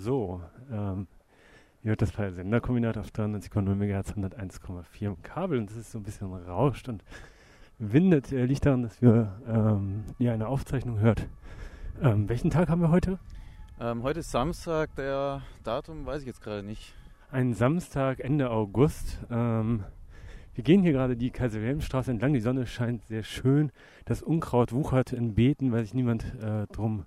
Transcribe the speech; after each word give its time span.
So, 0.00 0.40
ähm, 0.70 1.08
ihr 1.82 1.90
hört 1.90 2.02
das 2.02 2.12
freie 2.12 2.30
Senderkombinat 2.30 2.96
auf 2.98 3.08
93,0 3.08 3.74
MHz, 3.74 4.12
101,4 4.12 5.16
Kabel 5.22 5.58
und 5.58 5.70
es 5.70 5.76
ist 5.76 5.90
so 5.90 5.98
ein 5.98 6.04
bisschen 6.04 6.32
rauscht 6.32 6.88
und 6.88 7.02
windet. 7.78 8.30
Äh, 8.30 8.44
liegt 8.44 8.64
daran, 8.64 8.82
dass 8.82 9.02
wir 9.02 9.40
ähm, 9.48 10.04
ja 10.20 10.32
eine 10.32 10.46
Aufzeichnung 10.46 11.00
hört. 11.00 11.26
Ähm, 12.00 12.28
welchen 12.28 12.50
Tag 12.50 12.68
haben 12.68 12.80
wir 12.80 12.92
heute? 12.92 13.18
Ähm, 13.80 14.04
heute 14.04 14.20
ist 14.20 14.30
Samstag, 14.30 14.94
der 14.94 15.42
Datum 15.64 16.06
weiß 16.06 16.20
ich 16.20 16.28
jetzt 16.28 16.42
gerade 16.42 16.62
nicht. 16.62 16.94
Ein 17.32 17.52
Samstag, 17.52 18.20
Ende 18.20 18.50
August. 18.50 19.18
Ähm, 19.30 19.82
wir 20.54 20.62
gehen 20.62 20.82
hier 20.82 20.92
gerade 20.92 21.16
die 21.16 21.30
Kaiser-Wilhelm-Straße 21.30 22.12
entlang. 22.12 22.32
Die 22.34 22.40
Sonne 22.40 22.68
scheint 22.68 23.02
sehr 23.08 23.24
schön. 23.24 23.72
Das 24.04 24.22
Unkraut 24.22 24.72
wuchert 24.72 25.12
in 25.12 25.34
Beeten, 25.34 25.72
weil 25.72 25.82
sich 25.82 25.94
niemand 25.94 26.24
äh, 26.40 26.68
drum 26.68 27.04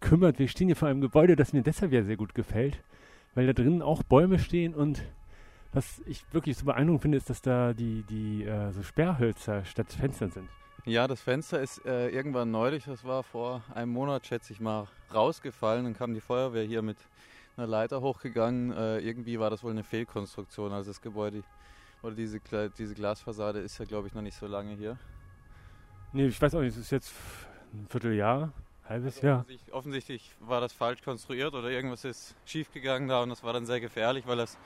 kümmert. 0.00 0.38
Wir 0.38 0.48
stehen 0.48 0.68
hier 0.68 0.76
vor 0.76 0.88
einem 0.88 1.00
Gebäude, 1.00 1.36
das 1.36 1.52
mir 1.52 1.62
deshalb 1.62 1.92
ja 1.92 2.02
sehr 2.02 2.16
gut 2.16 2.34
gefällt, 2.34 2.80
weil 3.34 3.46
da 3.46 3.52
drinnen 3.52 3.82
auch 3.82 4.02
Bäume 4.02 4.38
stehen 4.38 4.74
und 4.74 5.02
was 5.72 6.00
ich 6.06 6.24
wirklich 6.32 6.56
so 6.56 6.64
beeindruckend 6.64 7.02
finde, 7.02 7.18
ist, 7.18 7.28
dass 7.28 7.42
da 7.42 7.74
die, 7.74 8.02
die 8.08 8.44
äh, 8.44 8.72
so 8.72 8.82
Sperrhölzer 8.82 9.64
statt 9.64 9.92
Fenstern 9.92 10.30
sind. 10.30 10.48
Ja, 10.86 11.06
das 11.08 11.20
Fenster 11.20 11.60
ist 11.60 11.84
äh, 11.84 12.08
irgendwann 12.08 12.50
neulich, 12.50 12.84
das 12.84 13.04
war 13.04 13.22
vor 13.22 13.62
einem 13.74 13.92
Monat, 13.92 14.26
schätze 14.26 14.52
ich 14.52 14.60
mal, 14.60 14.86
rausgefallen. 15.12 15.84
Dann 15.84 15.94
kam 15.94 16.14
die 16.14 16.20
Feuerwehr 16.20 16.64
hier 16.64 16.80
mit 16.80 16.96
einer 17.56 17.66
Leiter 17.66 18.00
hochgegangen. 18.00 18.72
Äh, 18.72 19.00
irgendwie 19.00 19.38
war 19.38 19.50
das 19.50 19.64
wohl 19.64 19.72
eine 19.72 19.82
Fehlkonstruktion. 19.82 20.72
Also 20.72 20.90
das 20.90 21.02
Gebäude 21.02 21.42
oder 22.02 22.14
diese, 22.14 22.40
diese 22.78 22.94
Glasfassade 22.94 23.58
ist 23.58 23.78
ja, 23.78 23.84
glaube 23.84 24.08
ich, 24.08 24.14
noch 24.14 24.22
nicht 24.22 24.36
so 24.36 24.46
lange 24.46 24.74
hier. 24.74 24.96
Nee, 26.12 26.28
ich 26.28 26.40
weiß 26.40 26.54
auch 26.54 26.60
nicht, 26.60 26.76
es 26.76 26.78
ist 26.78 26.92
jetzt 26.92 27.12
ein 27.74 27.86
Vierteljahr, 27.88 28.52
halbes 28.88 29.16
also 29.16 29.26
Jahr. 29.26 29.38
Offensichtlich, 29.40 29.74
offensichtlich 29.74 30.30
war 30.40 30.60
das 30.60 30.72
falsch 30.72 31.02
konstruiert 31.02 31.54
oder 31.54 31.70
irgendwas 31.70 32.04
ist 32.04 32.34
schiefgegangen 32.44 33.08
da 33.08 33.22
und 33.22 33.30
das 33.30 33.42
war 33.42 33.52
dann 33.52 33.66
sehr 33.66 33.80
gefährlich, 33.80 34.26
weil 34.26 34.36
das 34.36 34.58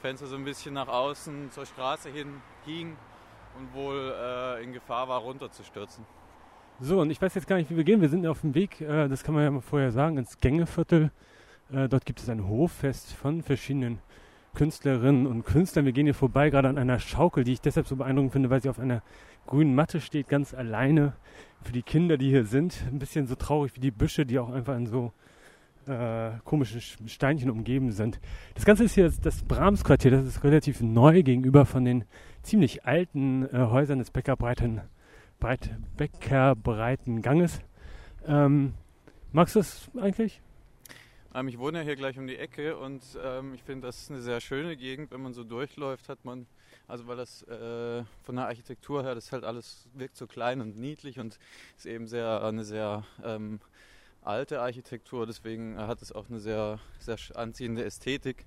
Fenster 0.00 0.26
so 0.26 0.36
ein 0.36 0.44
bisschen 0.44 0.74
nach 0.74 0.88
außen 0.88 1.50
zur 1.50 1.66
Straße 1.66 2.10
hin 2.10 2.40
ging 2.64 2.96
und 3.58 3.74
wohl 3.74 4.14
äh, 4.16 4.62
in 4.62 4.72
Gefahr 4.72 5.08
war, 5.08 5.20
runterzustürzen. 5.20 6.04
So, 6.78 7.00
und 7.00 7.10
ich 7.10 7.20
weiß 7.20 7.34
jetzt 7.34 7.46
gar 7.46 7.56
nicht, 7.56 7.70
wie 7.70 7.76
wir 7.76 7.84
gehen. 7.84 8.02
Wir 8.02 8.10
sind 8.10 8.26
auf 8.26 8.42
dem 8.42 8.54
Weg, 8.54 8.80
äh, 8.82 9.08
das 9.08 9.24
kann 9.24 9.34
man 9.34 9.44
ja 9.44 9.50
mal 9.50 9.62
vorher 9.62 9.92
sagen, 9.92 10.18
ins 10.18 10.38
Gängeviertel. 10.38 11.10
Äh, 11.72 11.88
dort 11.88 12.04
gibt 12.04 12.20
es 12.20 12.28
ein 12.28 12.46
Hoffest 12.46 13.14
von 13.14 13.42
verschiedenen 13.42 14.00
Künstlerinnen 14.54 15.26
und 15.26 15.44
Künstlern. 15.44 15.86
Wir 15.86 15.92
gehen 15.92 16.06
hier 16.06 16.14
vorbei, 16.14 16.50
gerade 16.50 16.68
an 16.68 16.78
einer 16.78 16.98
Schaukel, 16.98 17.44
die 17.44 17.54
ich 17.54 17.60
deshalb 17.60 17.86
so 17.86 17.96
beeindruckend 17.96 18.32
finde, 18.32 18.50
weil 18.50 18.62
sie 18.62 18.68
auf 18.68 18.78
einer 18.78 19.02
grünen 19.46 19.74
Matte 19.74 20.00
steht, 20.00 20.28
ganz 20.28 20.54
alleine 20.54 21.14
für 21.62 21.72
die 21.72 21.82
Kinder, 21.82 22.16
die 22.16 22.30
hier 22.30 22.44
sind. 22.44 22.84
Ein 22.90 22.98
bisschen 22.98 23.26
so 23.26 23.34
traurig 23.34 23.74
wie 23.74 23.80
die 23.80 23.90
Büsche, 23.90 24.26
die 24.26 24.38
auch 24.38 24.50
einfach 24.50 24.76
in 24.76 24.86
so 24.86 25.12
äh, 25.86 26.32
komischen 26.44 27.08
Steinchen 27.08 27.50
umgeben 27.50 27.92
sind. 27.92 28.20
Das 28.54 28.64
Ganze 28.64 28.84
ist 28.84 28.94
hier 28.94 29.10
das 29.22 29.42
Brahms-Quartier, 29.42 30.10
das 30.10 30.26
ist 30.26 30.44
relativ 30.44 30.80
neu 30.80 31.22
gegenüber 31.22 31.64
von 31.64 31.84
den 31.84 32.04
ziemlich 32.42 32.84
alten 32.84 33.44
äh, 33.46 33.66
Häusern 33.70 33.98
des 33.98 34.10
Bäckerbreiten, 34.10 34.80
breit, 35.38 35.70
Bäckerbreiten 35.96 37.22
Ganges. 37.22 37.60
Ähm, 38.26 38.74
magst 39.32 39.54
du 39.54 39.60
das 39.60 39.90
eigentlich? 39.96 40.40
Ähm, 41.34 41.48
ich 41.48 41.58
wohne 41.58 41.78
ja 41.78 41.84
hier 41.84 41.96
gleich 41.96 42.18
um 42.18 42.26
die 42.26 42.36
Ecke 42.36 42.76
und 42.76 43.02
ähm, 43.22 43.54
ich 43.54 43.62
finde, 43.62 43.86
das 43.86 44.02
ist 44.02 44.10
eine 44.10 44.22
sehr 44.22 44.40
schöne 44.40 44.76
Gegend. 44.76 45.10
Wenn 45.10 45.20
man 45.20 45.34
so 45.34 45.44
durchläuft, 45.44 46.08
hat 46.08 46.24
man, 46.24 46.46
also 46.88 47.06
weil 47.06 47.16
das 47.16 47.42
äh, 47.42 48.04
von 48.22 48.36
der 48.36 48.46
Architektur 48.46 49.02
her, 49.02 49.14
das 49.14 49.32
halt 49.32 49.44
alles 49.44 49.88
wirkt 49.94 50.16
so 50.16 50.26
klein 50.26 50.60
und 50.60 50.76
niedlich 50.76 51.18
und 51.18 51.38
ist 51.76 51.86
eben 51.86 52.06
sehr 52.06 52.42
eine 52.42 52.64
sehr 52.64 53.04
ähm, 53.24 53.60
alte 54.22 54.60
Architektur. 54.60 55.26
Deswegen 55.26 55.78
hat 55.78 56.02
es 56.02 56.12
auch 56.12 56.28
eine 56.28 56.40
sehr, 56.40 56.78
sehr 56.98 57.16
anziehende 57.34 57.84
Ästhetik. 57.84 58.46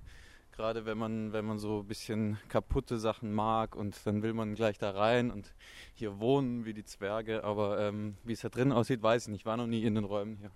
Gerade 0.52 0.84
wenn 0.84 0.98
man, 0.98 1.32
wenn 1.32 1.44
man 1.44 1.58
so 1.58 1.80
ein 1.80 1.86
bisschen 1.86 2.38
kaputte 2.48 2.98
Sachen 2.98 3.32
mag 3.32 3.74
und 3.76 3.96
dann 4.04 4.22
will 4.22 4.34
man 4.34 4.54
gleich 4.54 4.78
da 4.78 4.90
rein 4.90 5.30
und 5.30 5.54
hier 5.94 6.18
wohnen 6.18 6.64
wie 6.64 6.74
die 6.74 6.84
Zwerge. 6.84 7.44
Aber 7.44 7.80
ähm, 7.80 8.16
wie 8.24 8.34
es 8.34 8.40
da 8.40 8.48
drin 8.48 8.72
aussieht, 8.72 9.02
weiß 9.02 9.22
ich 9.22 9.28
nicht. 9.28 9.40
Ich 9.40 9.46
war 9.46 9.56
noch 9.56 9.66
nie 9.66 9.84
in 9.84 9.94
den 9.94 10.04
Räumen 10.04 10.36
hier. 10.36 10.50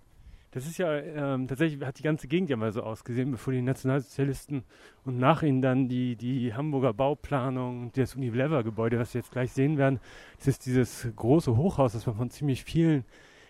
Das 0.54 0.66
ist 0.66 0.78
ja 0.78 0.94
ähm, 0.96 1.48
tatsächlich, 1.48 1.84
hat 1.84 1.98
die 1.98 2.04
ganze 2.04 2.28
Gegend 2.28 2.48
ja 2.48 2.56
mal 2.56 2.70
so 2.70 2.84
ausgesehen, 2.84 3.32
bevor 3.32 3.52
die 3.52 3.60
Nationalsozialisten 3.60 4.62
und 5.04 5.18
nach 5.18 5.42
ihnen 5.42 5.60
dann 5.60 5.88
die, 5.88 6.14
die 6.14 6.54
Hamburger 6.54 6.94
Bauplanung, 6.94 7.90
das 7.94 8.14
Unilever-Gebäude, 8.14 9.00
was 9.00 9.14
wir 9.14 9.20
jetzt 9.20 9.32
gleich 9.32 9.50
sehen 9.50 9.78
werden. 9.78 9.98
Das 10.38 10.46
ist 10.46 10.64
dieses 10.64 11.08
große 11.16 11.56
Hochhaus, 11.56 11.94
das 11.94 12.06
man 12.06 12.14
von 12.14 12.30
ziemlich 12.30 12.62
vielen 12.62 13.04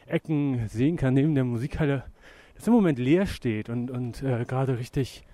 Ecken 0.06 0.66
sehen 0.68 0.96
kann, 0.96 1.12
neben 1.12 1.34
der 1.34 1.44
Musikhalle, 1.44 2.04
das 2.54 2.66
im 2.68 2.72
Moment 2.72 2.98
leer 2.98 3.26
steht 3.26 3.68
und, 3.68 3.90
und 3.90 4.22
äh, 4.22 4.46
gerade 4.46 4.78
richtig 4.78 5.26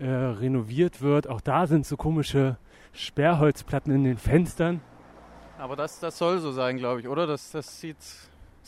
äh, 0.00 0.06
renoviert 0.06 1.02
wird. 1.02 1.28
Auch 1.28 1.42
da 1.42 1.66
sind 1.66 1.84
so 1.84 1.98
komische 1.98 2.56
Sperrholzplatten 2.94 3.94
in 3.94 4.04
den 4.04 4.16
Fenstern. 4.16 4.80
Aber 5.58 5.76
das, 5.76 6.00
das 6.00 6.16
soll 6.16 6.38
so 6.38 6.52
sein, 6.52 6.78
glaube 6.78 7.00
ich, 7.00 7.08
oder? 7.08 7.26
Das, 7.26 7.50
das 7.50 7.82
sieht 7.82 7.98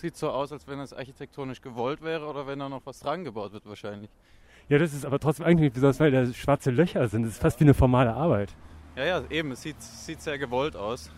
Sieht 0.01 0.17
so 0.17 0.31
aus, 0.31 0.51
als 0.51 0.67
wenn 0.67 0.81
es 0.81 0.95
architektonisch 0.95 1.61
gewollt 1.61 2.01
wäre 2.01 2.27
oder 2.27 2.47
wenn 2.47 2.59
da 2.59 2.71
noch 2.71 2.81
was 2.87 3.01
dran 3.01 3.23
gebaut 3.23 3.53
wird 3.53 3.67
wahrscheinlich. 3.67 4.09
Ja, 4.71 4.79
das 4.79 4.95
ist 4.95 5.05
aber 5.05 5.19
trotzdem 5.19 5.45
eigentlich 5.45 5.61
nicht 5.61 5.75
besonders, 5.75 6.01
weil 6.01 6.11
da 6.11 6.25
schwarze 6.33 6.71
Löcher 6.71 7.07
sind. 7.07 7.25
Das 7.25 7.33
ist 7.33 7.43
fast 7.43 7.61
wie 7.61 7.65
eine 7.65 7.75
formale 7.75 8.15
Arbeit. 8.15 8.55
Ja, 8.97 9.05
ja, 9.05 9.23
eben. 9.29 9.53
Es 9.53 9.61
sieht, 9.61 9.83
sieht 9.83 10.23
sehr 10.23 10.39
gewollt 10.39 10.75
aus. 10.75 11.13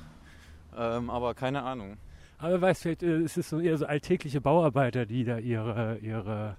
Ähm, 0.76 1.10
aber 1.10 1.32
keine 1.34 1.62
Ahnung. 1.62 1.96
Aber 2.38 2.60
weißt 2.60 2.82
vielleicht 2.82 3.04
äh, 3.04 3.20
ist 3.20 3.38
es 3.38 3.50
so 3.50 3.60
eher 3.60 3.78
so 3.78 3.86
alltägliche 3.86 4.40
Bauarbeiter, 4.40 5.06
die 5.06 5.22
da 5.22 5.38
ihre, 5.38 5.98
ihre 5.98 6.56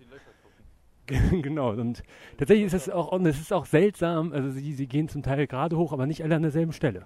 genau, 1.07 1.71
und 1.71 2.03
tatsächlich 2.37 2.67
ist 2.67 2.73
es 2.73 2.89
auch, 2.89 3.11
und 3.11 3.25
es 3.25 3.37
ist 3.37 3.51
auch 3.51 3.65
seltsam, 3.65 4.31
also 4.31 4.49
sie, 4.49 4.71
sie 4.71 4.87
gehen 4.87 5.09
zum 5.09 5.23
Teil 5.23 5.45
gerade 5.45 5.75
hoch, 5.75 5.91
aber 5.91 6.07
nicht 6.07 6.23
alle 6.23 6.37
an 6.37 6.41
derselben 6.43 6.71
Stelle. 6.71 7.05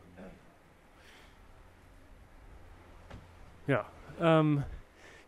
Ja, 3.66 3.84
ähm, 4.22 4.63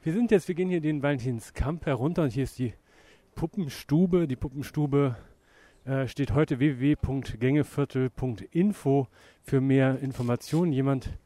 wir 0.01 0.13
sind 0.13 0.31
jetzt, 0.31 0.47
wir 0.47 0.55
gehen 0.55 0.69
hier 0.69 0.79
den 0.79 1.03
Valentinskamp 1.03 1.85
herunter 1.85 2.23
und 2.23 2.31
hier 2.31 2.45
ist 2.45 2.57
die 2.57 2.73
Puppenstube. 3.35 4.27
Die 4.27 4.37
Puppenstube 4.37 5.17
äh, 5.85 6.07
steht 6.07 6.33
heute 6.33 6.59
www.gängeviertel.info 6.59 9.07
für 9.41 9.59
mehr 9.59 9.99
Informationen. 9.99 10.71
Jemand 10.71 11.17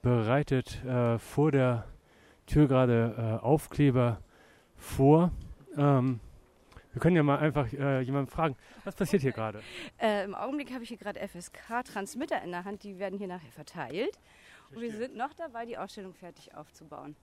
bereitet 0.00 0.84
äh, 0.84 1.18
vor 1.18 1.50
der 1.50 1.86
Tür 2.46 2.68
gerade 2.68 3.16
äh, 3.18 3.22
Aufkleber 3.44 4.22
vor. 4.76 5.32
Ähm, 5.76 6.20
wir 6.92 7.00
können 7.00 7.16
ja 7.16 7.24
mal 7.24 7.38
einfach 7.38 7.72
äh, 7.72 8.00
jemanden 8.00 8.30
fragen, 8.30 8.56
was 8.84 8.94
passiert 8.94 9.22
hier 9.22 9.32
gerade? 9.32 9.60
Äh, 10.00 10.24
Im 10.24 10.34
Augenblick 10.34 10.72
habe 10.72 10.82
ich 10.82 10.88
hier 10.88 10.98
gerade 10.98 11.20
FSK-Transmitter 11.20 12.42
in 12.42 12.52
der 12.52 12.64
Hand, 12.64 12.84
die 12.84 12.98
werden 12.98 13.18
hier 13.18 13.28
nachher 13.28 13.50
verteilt. 13.50 14.18
Und 14.70 14.80
wir 14.80 14.90
sind 14.92 15.14
noch 15.16 15.34
dabei, 15.34 15.66
die 15.66 15.76
Ausstellung 15.76 16.14
fertig 16.14 16.54
aufzubauen. 16.54 17.16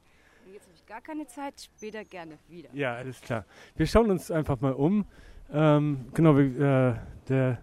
Jetzt 0.53 0.63
habe 0.66 0.75
ich 0.75 0.85
gar 0.85 1.02
keine 1.02 1.28
Zeit, 1.28 1.53
später 1.59 2.03
gerne 2.06 2.38
wieder. 2.47 2.69
Ja, 2.74 2.96
alles 2.96 3.19
klar. 3.19 3.46
Wir 3.75 3.85
schauen 3.85 4.09
uns 4.09 4.31
einfach 4.31 4.62
mal 4.62 4.74
um. 4.74 5.06
Ähm, 5.52 6.06
genau, 6.13 6.38
äh, 6.38 6.96
der 7.28 7.58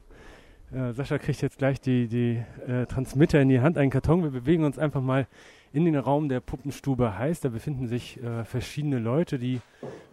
äh, 0.72 0.92
Sascha 0.92 1.18
kriegt 1.18 1.40
jetzt 1.40 1.58
gleich 1.58 1.80
die, 1.80 2.08
die 2.08 2.42
äh, 2.66 2.86
Transmitter 2.86 3.40
in 3.40 3.48
die 3.48 3.60
Hand, 3.60 3.78
einen 3.78 3.90
Karton. 3.90 4.22
Wir 4.22 4.30
bewegen 4.30 4.64
uns 4.64 4.78
einfach 4.78 5.00
mal 5.00 5.26
in 5.72 5.84
den 5.84 5.96
Raum 5.96 6.28
der 6.28 6.40
Puppenstube 6.40 7.18
heiß. 7.18 7.40
Da 7.40 7.48
befinden 7.48 7.86
sich 7.86 8.22
äh, 8.22 8.44
verschiedene 8.44 8.98
Leute, 8.98 9.38
die 9.38 9.60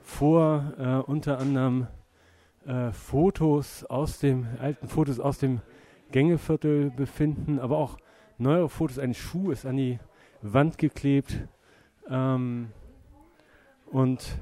vor 0.01 0.73
äh, 0.77 1.09
unter 1.09 1.39
anderem 1.39 1.87
äh, 2.65 2.91
Fotos 2.91 3.83
aus 3.83 4.19
dem, 4.19 4.47
alten 4.59 4.87
Fotos 4.87 5.19
aus 5.19 5.39
dem 5.39 5.61
Gängeviertel 6.11 6.91
befinden, 6.91 7.59
aber 7.59 7.77
auch 7.77 7.97
neuere 8.37 8.69
Fotos. 8.69 8.97
Ein 8.97 9.13
Schuh 9.13 9.51
ist 9.51 9.65
an 9.65 9.77
die 9.77 9.99
Wand 10.41 10.77
geklebt. 10.77 11.47
Ähm, 12.11 12.69
und, 13.91 14.37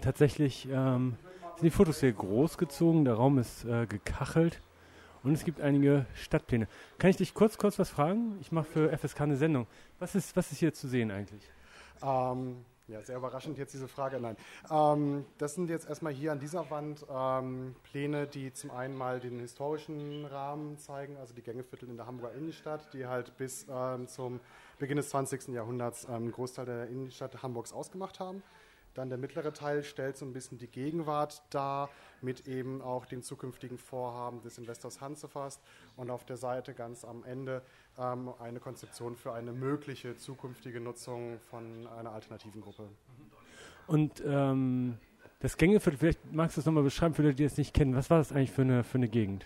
tatsächlich 0.00 0.68
ähm, 0.70 1.16
sind 1.56 1.64
die 1.64 1.70
Fotos 1.70 2.00
sehr 2.00 2.12
groß 2.12 2.56
gezogen, 2.58 3.04
der 3.04 3.14
Raum 3.14 3.38
ist 3.38 3.64
äh, 3.64 3.86
gekachelt 3.86 4.60
und 5.22 5.32
es 5.32 5.44
gibt 5.44 5.60
einige 5.60 6.06
Stadtpläne. 6.14 6.68
Kann 6.98 7.10
ich 7.10 7.16
dich 7.16 7.34
kurz, 7.34 7.58
kurz 7.58 7.78
was 7.78 7.90
fragen? 7.90 8.38
Ich 8.40 8.52
mache 8.52 8.66
für 8.66 8.96
FSK 8.96 9.22
eine 9.22 9.36
Sendung. 9.36 9.66
Was 9.98 10.14
ist, 10.14 10.36
was 10.36 10.52
ist 10.52 10.58
hier 10.58 10.72
zu 10.72 10.86
sehen 10.86 11.10
eigentlich? 11.10 11.42
Ähm, 12.02 12.64
ja, 12.88 13.02
sehr 13.02 13.16
überraschend 13.16 13.58
jetzt 13.58 13.74
diese 13.74 13.88
Frage. 13.88 14.20
Nein. 14.20 14.36
Ähm, 14.70 15.24
das 15.38 15.54
sind 15.54 15.68
jetzt 15.70 15.88
erstmal 15.88 16.12
hier 16.12 16.32
an 16.32 16.38
dieser 16.38 16.70
Wand 16.70 17.04
ähm, 17.10 17.74
Pläne, 17.82 18.26
die 18.26 18.52
zum 18.52 18.70
einen 18.70 18.96
mal 18.96 19.18
den 19.18 19.40
historischen 19.40 20.24
Rahmen 20.24 20.78
zeigen, 20.78 21.16
also 21.16 21.34
die 21.34 21.42
Gängeviertel 21.42 21.88
in 21.88 21.96
der 21.96 22.06
Hamburger 22.06 22.34
Innenstadt, 22.34 22.92
die 22.92 23.06
halt 23.06 23.36
bis 23.36 23.66
ähm, 23.68 24.06
zum 24.06 24.40
Beginn 24.78 24.98
des 24.98 25.08
20. 25.08 25.48
Jahrhunderts 25.48 26.04
ähm, 26.04 26.14
einen 26.14 26.32
Großteil 26.32 26.66
der 26.66 26.88
Innenstadt 26.88 27.42
Hamburgs 27.42 27.72
ausgemacht 27.72 28.20
haben. 28.20 28.42
Dann 28.94 29.10
der 29.10 29.18
mittlere 29.18 29.52
Teil 29.52 29.82
stellt 29.82 30.16
so 30.16 30.24
ein 30.24 30.32
bisschen 30.32 30.56
die 30.56 30.68
Gegenwart 30.68 31.42
dar, 31.50 31.90
mit 32.22 32.48
eben 32.48 32.80
auch 32.80 33.04
den 33.04 33.22
zukünftigen 33.22 33.76
Vorhaben 33.76 34.40
des 34.40 34.56
Investors 34.56 35.02
Hansefast 35.02 35.60
und 35.96 36.10
auf 36.10 36.24
der 36.24 36.38
Seite 36.38 36.72
ganz 36.72 37.04
am 37.04 37.22
Ende 37.22 37.62
ähm, 37.98 38.30
eine 38.40 38.60
Konzeption 38.60 39.16
für 39.16 39.32
eine 39.32 39.52
mögliche 39.52 40.16
zukünftige 40.16 40.80
Nutzung 40.80 41.38
von 41.50 41.86
einer 41.98 42.12
alternativen 42.12 42.60
Gruppe. 42.60 42.88
Und 43.86 44.22
ähm, 44.26 44.98
Das 45.40 45.56
Gängeviertel, 45.56 45.98
vielleicht 45.98 46.32
magst 46.32 46.56
du 46.56 46.60
es 46.60 46.66
nochmal 46.66 46.82
beschreiben 46.82 47.14
für 47.14 47.22
Leute, 47.22 47.36
die 47.36 47.44
es 47.44 47.56
nicht 47.56 47.74
kennen. 47.74 47.94
Was 47.94 48.08
war 48.10 48.18
das 48.18 48.32
eigentlich 48.32 48.52
für 48.52 48.62
eine, 48.62 48.84
für 48.84 48.98
eine 48.98 49.08
Gegend? 49.08 49.44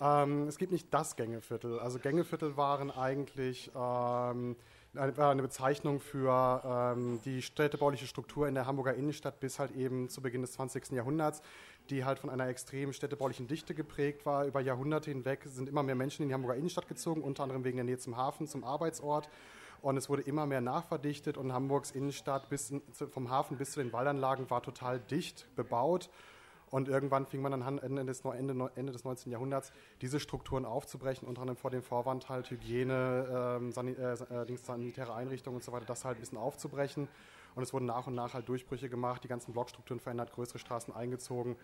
Ähm, 0.00 0.48
es 0.48 0.58
gibt 0.58 0.72
nicht 0.72 0.92
das 0.92 1.14
Gängeviertel. 1.14 1.78
Also 1.78 1.98
Gängeviertel 1.98 2.56
waren 2.56 2.90
eigentlich 2.90 3.70
ähm, 3.76 4.56
eine 4.94 5.42
Bezeichnung 5.42 6.00
für 6.00 6.94
ähm, 6.96 7.20
die 7.24 7.42
städtebauliche 7.42 8.06
Struktur 8.06 8.48
in 8.48 8.54
der 8.54 8.66
Hamburger 8.66 8.94
Innenstadt 8.94 9.40
bis 9.40 9.58
halt 9.58 9.72
eben 9.72 10.08
zu 10.08 10.22
Beginn 10.22 10.42
des 10.42 10.52
20. 10.52 10.92
Jahrhunderts, 10.92 11.42
die 11.90 12.04
halt 12.04 12.18
von 12.18 12.30
einer 12.30 12.48
extremen 12.48 12.92
städtebaulichen 12.92 13.46
Dichte 13.46 13.74
geprägt 13.74 14.24
war. 14.24 14.46
Über 14.46 14.60
Jahrhunderte 14.60 15.10
hinweg 15.10 15.42
sind 15.44 15.68
immer 15.68 15.82
mehr 15.82 15.94
Menschen 15.94 16.22
in 16.22 16.28
die 16.28 16.34
Hamburger 16.34 16.56
Innenstadt 16.56 16.88
gezogen, 16.88 17.22
unter 17.22 17.42
anderem 17.42 17.64
wegen 17.64 17.76
der 17.76 17.84
Nähe 17.84 17.98
zum 17.98 18.16
Hafen, 18.16 18.46
zum 18.46 18.64
Arbeitsort. 18.64 19.28
Und 19.82 19.98
es 19.98 20.08
wurde 20.08 20.22
immer 20.22 20.46
mehr 20.46 20.62
nachverdichtet 20.62 21.36
und 21.36 21.52
Hamburgs 21.52 21.90
Innenstadt 21.90 22.48
bis 22.48 22.70
in, 22.70 22.80
vom 23.10 23.28
Hafen 23.28 23.58
bis 23.58 23.72
zu 23.72 23.80
den 23.80 23.92
Waldanlagen 23.92 24.48
war 24.48 24.62
total 24.62 24.98
dicht 24.98 25.46
bebaut. 25.56 26.08
Und 26.70 26.88
irgendwann 26.88 27.26
fing 27.26 27.42
man 27.42 27.52
dann 27.52 27.78
Ende 27.78 28.04
des, 28.06 28.24
Ende, 28.24 28.70
Ende 28.74 28.92
des 28.92 29.04
19. 29.04 29.30
Jahrhunderts 29.30 29.72
diese 30.00 30.18
Strukturen 30.18 30.64
aufzubrechen, 30.64 31.28
unter 31.28 31.42
anderem 31.42 31.58
vor 31.58 31.70
dem 31.70 31.82
Vorwand 31.82 32.28
halt 32.28 32.50
Hygiene, 32.50 33.60
ähm, 33.60 33.72
äh, 33.86 34.12
äh 34.12 34.56
sanitäre 34.56 35.14
Einrichtungen 35.14 35.56
und 35.56 35.62
so 35.62 35.70
weiter, 35.70 35.84
das 35.84 36.04
halt 36.04 36.16
ein 36.16 36.20
bisschen 36.20 36.38
aufzubrechen. 36.38 37.08
Und 37.54 37.62
es 37.62 37.72
wurden 37.72 37.86
nach 37.86 38.06
und 38.06 38.14
nach 38.14 38.34
halt 38.34 38.48
Durchbrüche 38.48 38.88
gemacht, 38.88 39.22
die 39.24 39.28
ganzen 39.28 39.52
Blockstrukturen 39.52 40.00
verändert, 40.00 40.32
größere 40.32 40.58
Straßen 40.58 40.94
eingezogen, 40.94 41.56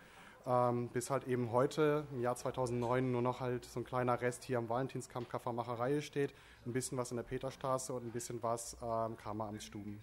ähm, 0.46 0.88
bis 0.88 1.10
halt 1.10 1.26
eben 1.26 1.52
heute, 1.52 2.04
im 2.12 2.20
Jahr 2.20 2.36
2009, 2.36 3.10
nur 3.10 3.22
noch 3.22 3.40
halt 3.40 3.64
so 3.64 3.80
ein 3.80 3.84
kleiner 3.84 4.20
Rest 4.20 4.44
hier 4.44 4.58
am 4.58 4.68
Valentinskampf 4.68 5.28
Kaffermacherei 5.28 6.00
steht, 6.00 6.32
ein 6.66 6.72
bisschen 6.72 6.96
was 6.96 7.10
in 7.10 7.16
der 7.16 7.24
Peterstraße 7.24 7.92
und 7.92 8.06
ein 8.06 8.12
bisschen 8.12 8.42
was 8.42 8.76
ähm, 8.82 9.16
Kammeramtsstuben. 9.16 9.98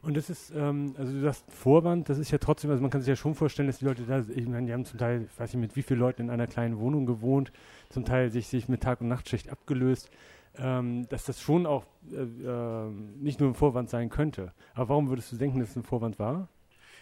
Und 0.00 0.16
das 0.16 0.30
ist, 0.30 0.52
ähm, 0.54 0.94
also 0.96 1.12
du 1.12 1.20
sagst 1.20 1.44
Vorwand, 1.50 2.08
das 2.08 2.18
ist 2.18 2.30
ja 2.30 2.38
trotzdem, 2.38 2.70
also 2.70 2.80
man 2.80 2.90
kann 2.90 3.00
sich 3.00 3.08
ja 3.08 3.16
schon 3.16 3.34
vorstellen, 3.34 3.66
dass 3.66 3.78
die 3.78 3.84
Leute 3.84 4.04
da, 4.04 4.20
ich 4.20 4.46
meine, 4.46 4.66
die 4.66 4.72
haben 4.72 4.84
zum 4.84 4.98
Teil, 4.98 5.26
ich 5.30 5.40
weiß 5.40 5.52
nicht, 5.52 5.60
mit 5.60 5.76
wie 5.76 5.82
vielen 5.82 5.98
Leuten 5.98 6.22
in 6.22 6.30
einer 6.30 6.46
kleinen 6.46 6.78
Wohnung 6.78 7.04
gewohnt, 7.04 7.52
zum 7.90 8.04
Teil 8.04 8.30
sich, 8.30 8.46
sich 8.46 8.68
mit 8.68 8.82
Tag- 8.82 9.00
und 9.00 9.08
Nachtschicht 9.08 9.50
abgelöst, 9.50 10.08
ähm, 10.58 11.08
dass 11.08 11.24
das 11.24 11.40
schon 11.40 11.66
auch 11.66 11.84
äh, 12.10 12.16
äh, 12.16 12.90
nicht 13.18 13.40
nur 13.40 13.50
ein 13.50 13.54
Vorwand 13.54 13.90
sein 13.90 14.10
könnte. 14.10 14.52
Aber 14.74 14.90
warum 14.90 15.08
würdest 15.08 15.32
du 15.32 15.36
denken, 15.36 15.60
dass 15.60 15.70
es 15.70 15.76
ein 15.76 15.82
Vorwand 15.82 16.18
war? 16.18 16.48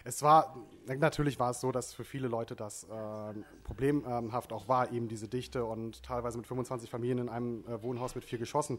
Es 0.09 0.23
war, 0.23 0.57
natürlich 0.87 1.41
war 1.41 1.51
es 1.51 1.61
so, 1.61 1.73
dass 1.73 1.93
für 1.93 2.05
viele 2.05 2.29
Leute 2.29 2.55
das 2.55 2.85
äh, 2.85 2.87
problemhaft 3.65 4.53
auch 4.53 4.69
war, 4.69 4.93
eben 4.93 5.09
diese 5.09 5.27
Dichte 5.27 5.65
und 5.65 6.01
teilweise 6.05 6.39
mit 6.39 6.47
25 6.47 6.89
Familien 6.89 7.19
in 7.19 7.29
einem 7.29 7.65
äh, 7.67 7.83
Wohnhaus 7.83 8.15
mit 8.15 8.25
vier 8.25 8.39
Geschossen. 8.39 8.79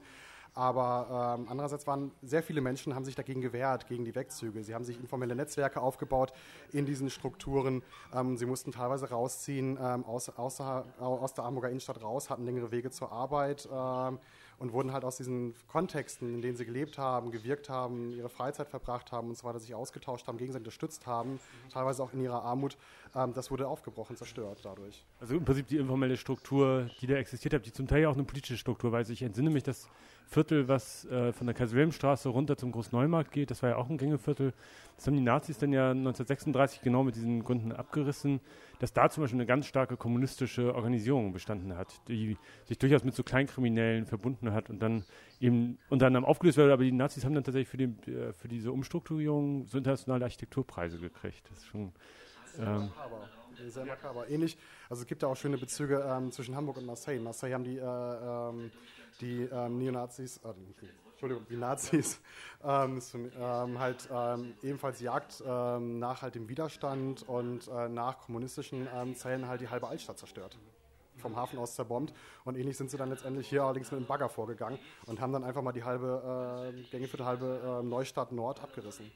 Aber 0.54 1.38
ähm, 1.38 1.48
andererseits 1.50 1.86
waren 1.86 2.12
sehr 2.24 2.42
viele 2.42 2.62
Menschen, 2.62 2.96
haben 2.96 3.04
sich 3.04 3.16
dagegen 3.16 3.42
gewehrt, 3.42 3.88
gegen 3.88 4.06
die 4.06 4.16
Wegzüge. 4.16 4.64
Sie 4.64 4.74
haben 4.74 4.86
sich 4.86 5.00
informelle 5.00 5.36
Netzwerke 5.36 5.82
aufgebaut 5.82 6.32
in 6.72 6.86
diesen 6.86 7.10
Strukturen. 7.10 7.84
Ähm, 8.14 8.38
sie 8.38 8.46
mussten 8.46 8.72
teilweise 8.72 9.10
rausziehen 9.10 9.78
ähm, 9.80 10.06
aus, 10.06 10.30
außer, 10.30 10.86
aus 11.00 11.34
der 11.34 11.44
Hamburger 11.44 11.70
Innenstadt 11.70 12.02
raus, 12.02 12.30
hatten 12.30 12.46
längere 12.46 12.72
Wege 12.72 12.90
zur 12.90 13.12
Arbeit 13.12 13.68
ähm, 13.72 14.18
und 14.60 14.74
wurden 14.74 14.92
halt 14.92 15.06
aus 15.06 15.18
diesen 15.18 15.54
Kontexten, 15.68 16.34
in 16.34 16.42
denen 16.42 16.58
sie 16.58 16.66
gelebt 16.66 16.98
haben, 16.98 17.32
gewirkt 17.32 17.70
haben, 17.70 18.12
ihre 18.12 18.30
Freizeit 18.30 18.70
verbracht 18.70 19.12
haben 19.12 19.30
und 19.30 19.38
so 19.38 19.46
weiter, 19.46 19.60
sich 19.60 19.76
ausgetauscht 19.76 20.28
haben, 20.28 20.38
gegenseitig 20.38 20.66
unterstützt 20.66 21.06
haben, 21.06 21.40
teilweise 21.72 22.02
auch 22.02 22.14
in 22.14 22.22
ihrer 22.22 22.44
Armut, 22.44 22.78
ähm, 23.18 23.34
das 23.34 23.50
wurde 23.52 23.68
aufgebrochen, 23.68 24.16
zerstört 24.16 24.60
dadurch. 24.64 25.06
Also 25.20 25.36
im 25.36 25.44
Prinzip 25.44 25.68
die 25.68 25.78
informelle 25.78 26.18
Struktur, 26.18 26.90
die 27.02 27.08
da 27.08 27.16
existiert 27.16 27.54
hat, 27.54 27.66
die 27.66 27.74
zum 27.74 27.88
Teil 27.88 28.04
ja 28.04 28.10
auch 28.10 28.16
eine 28.16 28.24
politische 28.24 28.58
Struktur, 28.58 28.92
weil 28.92 29.10
ich 29.10 29.22
entsinne 29.22 29.50
mich, 29.50 29.64
dass 29.64 29.90
Viertel, 30.30 30.68
was 30.68 31.06
äh, 31.06 31.32
von 31.32 31.48
der 31.48 31.56
Kaiser-Wilhelm-Straße 31.56 32.28
runter 32.28 32.58
zum 32.58 32.74
Großneumarkt 32.74 33.32
geht. 33.32 33.50
Das 33.50 33.64
war 33.64 33.70
ja 33.70 33.76
auch 33.78 33.90
ein 33.90 33.98
Gängeviertel. 33.98 34.54
Das 34.98 35.08
haben 35.08 35.16
die 35.16 35.22
Nazis 35.22 35.58
dann 35.58 35.72
ja 35.72 35.92
1936 35.92 36.82
genau 36.82 37.04
mit 37.04 37.16
diesen 37.16 37.44
Gründen 37.44 37.72
abgerissen, 37.72 38.42
dass 38.80 38.92
da 38.92 39.10
zum 39.10 39.24
Beispiel 39.24 39.38
eine 39.40 39.46
ganz 39.46 39.68
starke 39.68 39.96
kommunistische 39.96 40.76
Organisation 40.76 41.32
bestanden 41.32 41.78
hat, 41.78 42.02
die 42.10 42.38
sich 42.66 42.78
durchaus 42.78 43.06
mit 43.06 43.16
so 43.16 43.24
Kleinkriminellen 43.24 44.06
verbunden 44.06 44.52
hat 44.52 44.70
und 44.70 44.80
dann 44.80 45.06
eben 45.40 45.78
unter 45.90 46.08
anderem 46.08 46.26
aufgelöst 46.26 46.58
wurde. 46.58 46.74
Aber 46.74 46.84
die 46.84 46.92
Nazis 46.92 47.24
haben 47.24 47.34
dann 47.34 47.46
tatsächlich 47.46 47.70
für, 47.70 47.78
den, 47.78 47.98
äh, 48.08 48.34
für 48.34 48.50
diese 48.50 48.74
Umstrukturierung 48.74 49.66
so 49.66 49.78
internationale 49.78 50.26
Architekturpreise 50.26 51.00
gekriegt. 51.00 51.50
Das 51.50 51.60
ist 51.60 51.68
schon. 51.68 51.94
Ähm, 52.60 52.92
sehr 53.70 53.86
makaber. 53.86 54.30
Ähnlich, 54.30 54.58
also 54.90 55.02
es 55.02 55.08
gibt 55.08 55.22
ja 55.22 55.28
auch 55.28 55.36
schöne 55.36 55.58
Bezüge 55.58 56.06
ähm, 56.08 56.32
zwischen 56.32 56.56
Hamburg 56.56 56.78
und 56.78 56.86
Marseille. 56.86 57.20
Marseille 57.20 57.54
haben 57.54 57.64
die 57.64 57.78
äh, 57.78 57.84
ähm, 57.84 58.72
die 59.20 59.44
ähm, 59.44 59.78
Neonazis, 59.80 60.38
äh, 60.38 60.54
Entschuldigung, 61.12 61.46
die 61.50 61.58
Nazis, 61.58 62.22
ähm, 62.64 63.02
ähm, 63.16 63.80
halt 63.80 64.08
ähm, 64.12 64.54
ebenfalls 64.62 65.00
Jagd 65.02 65.42
nach 65.44 66.22
halt 66.22 66.36
dem 66.36 66.48
Widerstand 66.48 67.28
und 67.28 67.68
äh, 67.68 67.90
nach 67.90 68.20
kommunistischen 68.20 68.88
Zellen 69.16 69.48
halt 69.48 69.62
die 69.62 69.70
halbe 69.70 69.88
Altstadt 69.88 70.20
zerstört. 70.20 70.58
Vom 71.18 71.36
Hafen 71.36 71.58
aus 71.58 71.74
zerbombt. 71.74 72.14
Und 72.46 72.58
ähnlich 72.58 72.78
sind 72.78 72.92
sie 72.92 72.98
dann 72.98 73.10
letztendlich 73.10 73.50
hier 73.50 73.64
allerdings 73.64 73.90
mit 73.90 74.00
dem 74.00 74.06
Bagger 74.06 74.30
vorgegangen 74.30 74.78
und 75.08 75.20
haben 75.20 75.34
dann 75.34 75.44
einfach 75.44 75.64
mal 75.64 75.72
die 75.72 75.84
halbe 75.84 76.72
äh, 76.76 76.84
Gängeviertel, 76.92 77.26
halbe 77.26 77.82
Neustadt 77.84 78.32
Nord 78.32 78.62
abgerissen. 78.62 79.12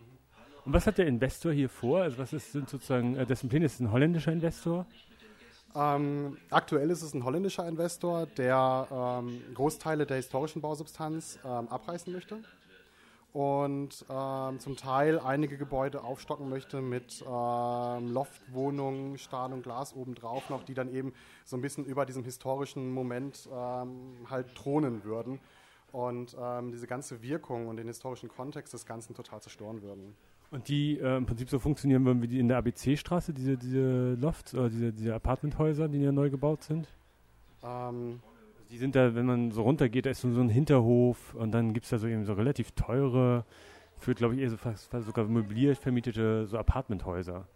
Und 0.64 0.74
was 0.74 0.86
hat 0.86 0.98
der 0.98 1.08
Investor 1.08 1.52
hier 1.52 1.70
vor? 1.70 2.02
Also 2.02 2.18
was 2.20 2.34
ist, 2.34 2.52
sind 2.52 2.70
sozusagen, 2.70 3.16
äh, 3.16 3.26
dessen 3.26 3.50
Pläne 3.50 3.66
ist 3.66 3.80
ein 3.80 3.92
holländischer 3.92 4.32
Investor? 4.32 4.86
Ähm, 5.74 6.38
aktuell 6.50 6.90
ist 6.92 7.02
es 7.02 7.14
ein 7.14 7.24
holländischer 7.24 7.68
Investor, 7.68 8.26
der 8.26 8.88
ähm, 8.92 9.42
Großteile 9.54 10.06
der 10.06 10.18
historischen 10.18 10.62
Bausubstanz 10.62 11.40
ähm, 11.44 11.68
abreißen 11.70 12.12
möchte 12.12 12.44
und 13.34 14.06
ähm, 14.10 14.60
zum 14.60 14.76
Teil 14.76 15.18
einige 15.20 15.58
Gebäude 15.58 16.04
aufstocken 16.04 16.50
möchte 16.50 16.82
mit 16.82 17.24
ähm, 17.26 18.12
Loftwohnungen, 18.12 19.18
Stahl 19.18 19.54
und 19.54 19.64
Glas 19.64 19.96
obendrauf 19.96 20.50
noch, 20.50 20.64
die 20.64 20.74
dann 20.74 20.94
eben 20.94 21.14
so 21.46 21.56
ein 21.56 21.62
bisschen 21.62 21.86
über 21.86 22.06
diesem 22.06 22.26
historischen 22.26 22.92
Moment 22.92 23.48
ähm, 23.52 24.28
halt 24.30 24.54
thronen 24.56 25.04
würden 25.04 25.40
und 25.94 26.38
diese 26.72 26.88
ganze 26.88 27.22
Wirkung 27.22 27.68
und 27.68 27.76
den 27.76 27.88
historischen 27.88 28.30
Kontext 28.30 28.72
des 28.72 28.86
Ganzen 28.86 29.14
total 29.14 29.42
zerstören 29.42 29.82
würden. 29.82 30.16
Und 30.52 30.68
die 30.68 31.00
äh, 31.00 31.18
im 31.18 31.26
Prinzip 31.26 31.50
so 31.50 31.60
funktionieren 31.60 32.04
würden 32.06 32.22
wie 32.22 32.28
die 32.28 32.40
in 32.40 32.50
der 32.50 32.58
ABC-Straße, 32.58 33.34
diese, 33.34 33.58
diese 33.58 34.16
Lofts 34.16 34.54
oder 34.54 34.70
diese, 34.70 34.92
diese 34.92 35.16
Apartmenthäuser, 35.16 35.88
die 35.88 36.02
ja 36.02 36.12
neu 36.12 36.30
gebaut 36.30 36.64
sind? 36.64 36.90
Ähm, 37.64 38.20
die 38.70 38.78
sind 38.78 38.96
da, 38.96 39.16
wenn 39.16 39.26
man 39.26 39.52
so 39.52 39.64
runtergeht, 39.64 40.06
da 40.06 40.10
ist 40.10 40.22
so, 40.22 40.28
ein 40.28 40.50
Hinterhof 40.50 41.34
und 41.36 41.52
dann 41.52 41.74
gibt 41.74 41.86
es 41.86 41.90
da 41.90 41.98
so 41.98 42.08
eben 42.08 42.26
so 42.26 42.34
relativ 42.34 42.72
teure, 42.72 43.46
für 43.98 44.14
glaube 44.14 44.36
ich 44.36 44.42
eher 44.42 44.50
so 44.50 44.58
fast, 44.58 44.92
fast 44.92 45.06
sogar 45.06 45.26
möbliert 45.26 45.78
vermietete 45.78 46.46
so 46.48 46.58
Apartmenthäuser. 46.58 47.48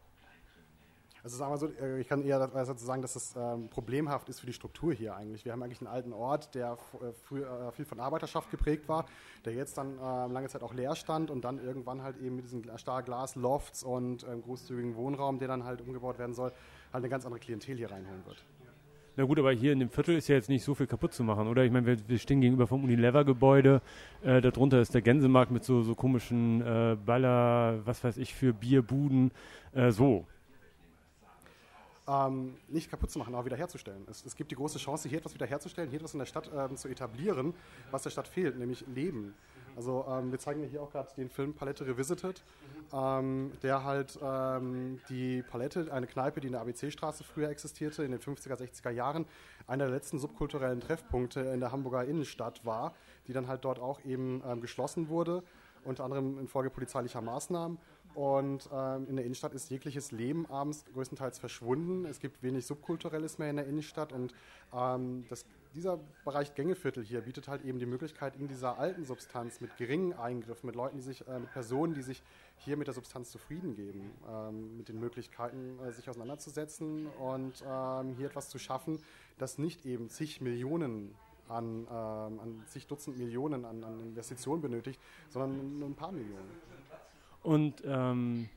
Also 1.26 1.38
sagen 1.38 1.54
wir 1.54 1.58
so, 1.58 1.68
äh, 1.82 2.00
ich 2.00 2.08
kann 2.08 2.22
eher 2.22 2.38
dazu 2.38 2.86
sagen, 2.86 3.02
dass 3.02 3.16
es 3.16 3.34
ähm, 3.36 3.68
problemhaft 3.68 4.30
ist 4.30 4.42
für 4.42 4.46
die 4.46 4.54
Struktur 4.54 4.94
hier 4.94 5.16
eigentlich. 5.16 5.44
Wir 5.44 5.54
haben 5.54 5.64
eigentlich 5.64 5.82
einen 5.82 5.88
alten 5.88 6.14
Ort, 6.14 6.54
der 6.54 6.74
äh, 6.74 7.14
früher 7.24 7.48
äh, 7.48 7.72
viel 7.72 7.84
von 7.84 8.00
Arbeiterschaft 8.00 8.52
geprägt 8.52 8.88
war, 8.88 9.08
der 9.44 9.54
jetzt 9.54 9.76
dann 9.80 9.98
äh, 9.98 10.32
lange 10.32 10.50
Zeit 10.50 10.62
auch 10.62 10.76
leer 10.76 10.96
stand 10.96 11.32
und 11.32 11.44
dann 11.44 11.58
irgendwann 11.58 12.04
halt 12.04 12.18
eben 12.18 12.36
mit 12.36 12.46
diesen 12.46 12.64
Stahlglas-Lofts 12.78 13.82
und 13.84 14.24
ähm, 14.24 14.44
großzügigen 14.44 14.96
Wohnraum, 14.96 15.40
der 15.40 15.48
dann 15.48 15.64
halt 15.64 15.82
umgebaut 15.82 16.20
werden 16.20 16.36
soll, 16.36 16.52
halt 16.94 17.04
eine 17.04 17.10
ganz 17.10 17.26
andere 17.26 17.40
Klientel 17.40 17.76
hier 17.76 17.90
reinholen 17.90 18.24
wird. 18.28 18.46
Na 19.16 19.24
gut, 19.24 19.40
aber 19.40 19.52
hier 19.52 19.74
in 19.74 19.80
dem 19.80 19.90
Viertel 19.90 20.18
ist 20.18 20.28
ja 20.28 20.36
jetzt 20.36 20.50
nicht 20.50 20.64
so 20.64 20.76
viel 20.76 20.86
kaputt 20.86 21.14
zu 21.14 21.24
machen, 21.24 21.48
oder? 21.48 21.64
Ich 21.64 21.72
meine, 21.72 21.88
wir, 21.88 21.98
wir 22.08 22.20
stehen 22.20 22.42
gegenüber 22.42 22.68
vom 22.68 22.84
Unilever-Gebäude. 22.84 23.82
Äh, 24.22 24.42
darunter 24.42 24.80
ist 24.80 24.94
der 24.94 25.02
Gänsemarkt 25.02 25.50
mit 25.50 25.64
so, 25.64 25.82
so 25.82 25.96
komischen 25.96 26.62
äh, 26.62 26.96
Baller, 27.04 27.80
was 27.84 28.04
weiß 28.04 28.18
ich, 28.18 28.36
für 28.36 28.54
Bierbuden. 28.54 29.32
Äh, 29.74 29.90
so 29.90 30.28
ähm, 32.08 32.58
nicht 32.68 32.90
kaputt 32.90 33.10
zu 33.12 33.20
machen, 33.20 33.34
aber 33.34 33.46
wiederherzustellen. 33.46 34.06
Es, 34.10 34.26
es, 34.26 34.36
gibt 34.36 34.52
die 34.52 34.56
große 34.56 34.78
Chance, 34.78 35.10
hier 35.10 35.20
etwas 35.20 35.34
wiederherzustellen, 35.34 35.90
hier 35.90 35.98
etwas 35.98 36.14
in 36.14 36.20
der 36.20 36.26
Stadt 36.26 36.50
ähm, 36.56 36.78
zu 36.78 36.88
etablieren, 36.88 37.54
was 37.92 38.04
der 38.04 38.12
Stadt 38.12 38.28
fehlt, 38.28 38.58
nämlich 38.58 38.86
Leben. 38.88 39.34
Also 39.76 40.06
ähm, 40.08 40.32
wir 40.32 40.40
zeigen 40.40 40.64
hier 40.64 40.82
auch 40.82 40.92
gerade 40.92 41.10
den 41.18 41.30
Film 41.30 41.54
Palette 41.54 41.86
Revisited, 41.86 42.42
ähm, 42.94 43.52
der 43.62 43.84
halt 43.84 44.18
ähm, 44.22 45.02
die 45.10 45.44
Palette, 45.44 45.92
eine 45.92 46.08
Kneipe, 46.08 46.40
die 46.40 46.48
in 46.48 46.54
der 46.54 46.62
ABC-Straße 46.62 47.24
früher 47.24 47.50
existierte, 47.50 48.04
in 48.04 48.12
den 48.12 48.22
50er, 48.22 48.56
60er 48.56 48.92
Jahren, 48.92 49.26
einer 49.68 49.86
der 49.86 49.94
letzten 49.94 50.20
subkulturellen 50.20 50.80
Treffpunkte 50.80 51.42
in 51.42 51.60
der 51.60 51.72
Hamburger 51.72 52.06
Innenstadt 52.06 52.66
war, 52.66 52.94
die 53.28 53.34
dann 53.34 53.48
halt 53.48 53.66
dort 53.66 53.80
auch 53.80 54.04
eben 54.06 54.42
ähm, 54.46 54.62
geschlossen 54.62 55.10
wurde, 55.10 55.44
unter 55.84 56.04
anderem 56.04 56.40
infolge 56.40 56.70
polizeilicher 56.70 57.22
Maßnahmen 57.22 57.78
und 58.16 58.70
ähm, 58.72 59.08
in 59.10 59.18
der 59.18 59.26
Innenstadt 59.26 59.54
ist 59.54 59.70
jegliches 59.70 60.12
Leben 60.12 60.46
abends 60.46 60.86
größtenteils 60.94 61.38
verschwunden. 61.38 62.06
Es 62.06 62.20
gibt 62.20 62.42
wenig 62.42 62.66
Subkulturelles 62.66 63.38
mehr 63.38 63.50
in 63.50 63.58
der 63.58 63.68
Innenstadt. 63.68 64.14
Und 64.14 64.34
ähm, 64.74 65.26
das, 65.30 65.46
dieser 65.76 66.00
Bereich 66.24 66.56
Gängeviertel 66.56 67.04
hier 67.04 67.22
bietet 67.22 67.50
halt 67.50 67.66
eben 67.66 67.78
die 67.78 67.86
Möglichkeit, 67.86 68.38
in 68.38 68.48
dieser 68.48 68.80
alten 68.80 69.04
Substanz 69.04 69.60
mit 69.60 69.76
geringen 69.76 70.14
Eingriffen, 70.14 70.66
mit 70.66 70.78
Leuten, 70.78 70.96
die 70.96 71.04
sich, 71.04 71.28
äh, 71.28 71.40
mit 71.40 71.52
Personen, 71.52 71.94
die 71.94 72.04
sich 72.04 72.24
hier 72.58 72.78
mit 72.78 72.88
der 72.88 72.94
Substanz 72.94 73.32
zufrieden 73.32 73.76
geben, 73.76 74.12
ähm, 74.32 74.78
mit 74.78 74.88
den 74.88 74.98
Möglichkeiten, 74.98 75.78
äh, 75.86 75.92
sich 75.92 76.10
auseinanderzusetzen 76.10 77.08
und 77.20 77.66
ähm, 77.68 78.16
hier 78.16 78.28
etwas 78.28 78.48
zu 78.48 78.60
schaffen, 78.60 79.00
das 79.38 79.58
nicht 79.58 79.86
eben 79.86 80.08
zig 80.10 80.40
Millionen 80.40 81.14
an, 81.50 81.86
ähm, 81.92 82.40
an 82.40 82.64
zig 82.68 82.88
Dutzend 82.88 83.18
Millionen 83.18 83.66
an, 83.66 83.84
an 83.84 84.00
Investitionen 84.02 84.62
benötigt, 84.62 85.02
sondern 85.30 85.80
nur 85.80 85.90
ein 85.90 85.96
paar 85.96 86.14
Millionen. 86.14 86.50
Und 87.46 87.84
ähm, 87.86 88.50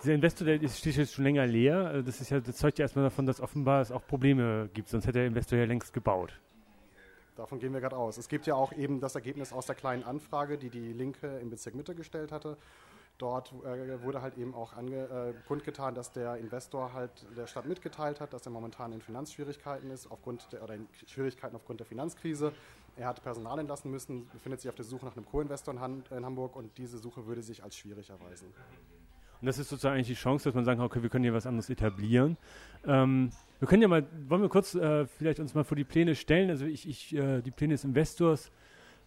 dieser 0.00 0.14
Investor, 0.14 0.46
der 0.46 0.62
ist, 0.62 0.78
steht 0.78 0.94
jetzt 0.94 1.14
schon 1.14 1.24
länger 1.24 1.46
leer. 1.46 1.94
Äh, 1.94 2.02
das, 2.04 2.20
ist 2.20 2.30
ja, 2.30 2.38
das 2.38 2.56
zeugt 2.56 2.78
ja 2.78 2.84
erstmal 2.84 3.04
davon, 3.04 3.26
dass 3.26 3.40
offenbar 3.40 3.80
es 3.80 3.90
auch 3.90 4.06
Probleme 4.06 4.70
gibt, 4.72 4.88
sonst 4.88 5.04
hätte 5.06 5.18
der 5.18 5.26
Investor 5.26 5.58
ja 5.58 5.64
längst 5.64 5.92
gebaut. 5.92 6.40
Davon 7.34 7.58
gehen 7.58 7.72
wir 7.72 7.80
gerade 7.80 7.96
aus. 7.96 8.16
Es 8.16 8.28
gibt 8.28 8.46
ja 8.46 8.54
auch 8.54 8.72
eben 8.72 9.00
das 9.00 9.16
Ergebnis 9.16 9.52
aus 9.52 9.66
der 9.66 9.74
kleinen 9.74 10.04
Anfrage, 10.04 10.58
die 10.58 10.70
die 10.70 10.92
Linke 10.92 11.26
im 11.38 11.50
Bezirk 11.50 11.74
Mitte 11.74 11.96
gestellt 11.96 12.30
hatte. 12.30 12.56
Dort 13.18 13.52
äh, 13.64 14.02
wurde 14.02 14.22
halt 14.22 14.36
eben 14.38 14.54
auch 14.54 14.74
ange, 14.74 15.04
äh, 15.04 15.48
kundgetan, 15.48 15.94
dass 15.94 16.12
der 16.12 16.36
Investor 16.36 16.92
halt 16.92 17.10
der 17.36 17.46
Stadt 17.46 17.66
mitgeteilt 17.66 18.20
hat, 18.20 18.32
dass 18.32 18.46
er 18.46 18.52
momentan 18.52 18.92
in 18.92 19.00
Finanzschwierigkeiten 19.00 19.90
ist, 19.90 20.10
aufgrund 20.10 20.52
der, 20.52 20.62
oder 20.62 20.74
in 20.74 20.86
Schwierigkeiten 21.06 21.56
aufgrund 21.56 21.80
der 21.80 21.86
Finanzkrise. 21.86 22.52
Er 22.96 23.08
hat 23.08 23.22
Personal 23.22 23.58
entlassen 23.58 23.90
müssen, 23.90 24.26
befindet 24.32 24.60
sich 24.60 24.70
auf 24.70 24.74
der 24.74 24.84
Suche 24.84 25.04
nach 25.04 25.16
einem 25.16 25.26
Co-Investor 25.26 25.74
in, 25.74 26.02
in, 26.16 26.24
Hamburg 26.24 26.56
und 26.56 26.76
diese 26.78 26.98
Suche 26.98 27.26
würde 27.26 27.42
sich 27.42 27.62
als 27.62 27.76
schwierig 27.76 28.08
erweisen. 28.08 28.48
Und 29.40 29.46
das 29.46 29.58
ist 29.58 29.68
sozusagen 29.68 29.96
eigentlich 29.96 30.06
die 30.06 30.14
Chance, 30.14 30.44
dass 30.44 30.54
man 30.54 30.64
sagen 30.64 30.78
kann, 30.78 30.86
okay, 30.86 31.02
wir 31.02 31.10
können 31.10 31.24
hier 31.24 31.34
was 31.34 31.46
anderes 31.46 31.68
etablieren. 31.68 32.38
Ähm, 32.86 33.30
wir 33.58 33.68
können 33.68 33.82
ja 33.82 33.88
mal, 33.88 34.06
wollen 34.28 34.40
wir 34.40 34.48
kurz 34.48 34.74
äh, 34.74 35.06
vielleicht 35.06 35.40
uns 35.40 35.54
mal 35.54 35.64
vor 35.64 35.76
die 35.76 35.84
Pläne 35.84 36.14
stellen. 36.14 36.48
Also 36.48 36.64
ich, 36.64 36.88
ich 36.88 37.14
äh, 37.14 37.42
die 37.42 37.50
Pläne 37.50 37.74
des 37.74 37.84
Investors 37.84 38.50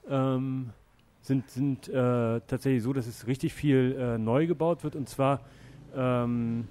ähm, 0.08 0.70
sind, 1.22 1.50
sind 1.50 1.90
äh, 1.90 2.42
tatsächlich 2.42 2.84
so, 2.84 2.94
dass 2.94 3.08
es 3.08 3.26
richtig 3.26 3.54
viel 3.54 3.96
äh, 4.00 4.18
neu 4.20 4.46
gebaut 4.46 4.84
wird 4.84 4.96
und 4.96 5.10
zwar 5.10 5.42
ähm, 5.96 6.68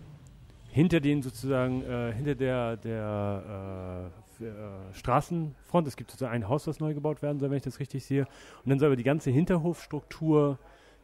hinter 0.70 1.00
den 1.00 1.22
sozusagen, 1.22 1.82
äh, 1.82 2.12
hinter 2.12 2.34
der, 2.36 2.76
der 2.76 4.12
äh, 4.40 4.94
Straßenfront. 4.94 5.86
Es 5.86 5.96
gibt 5.96 6.10
sozusagen 6.10 6.34
ein 6.34 6.48
Haus, 6.48 6.64
das 6.64 6.80
neu 6.80 6.94
gebaut 6.94 7.22
werden 7.22 7.38
soll, 7.38 7.50
wenn 7.50 7.56
ich 7.56 7.62
das 7.62 7.80
richtig 7.80 8.04
sehe. 8.04 8.26
Und 8.64 8.70
dann 8.70 8.78
soll 8.78 8.86
aber 8.88 8.96
die 8.96 9.04
ganze 9.04 9.30
Hinterhofstruktur, 9.30 10.58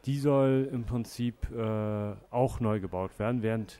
die 0.05 0.19
soll 0.19 0.69
im 0.71 0.83
Prinzip 0.83 1.35
auch 2.29 2.59
neu 2.59 2.79
gebaut 2.79 3.17
werden, 3.17 3.41
während 3.41 3.79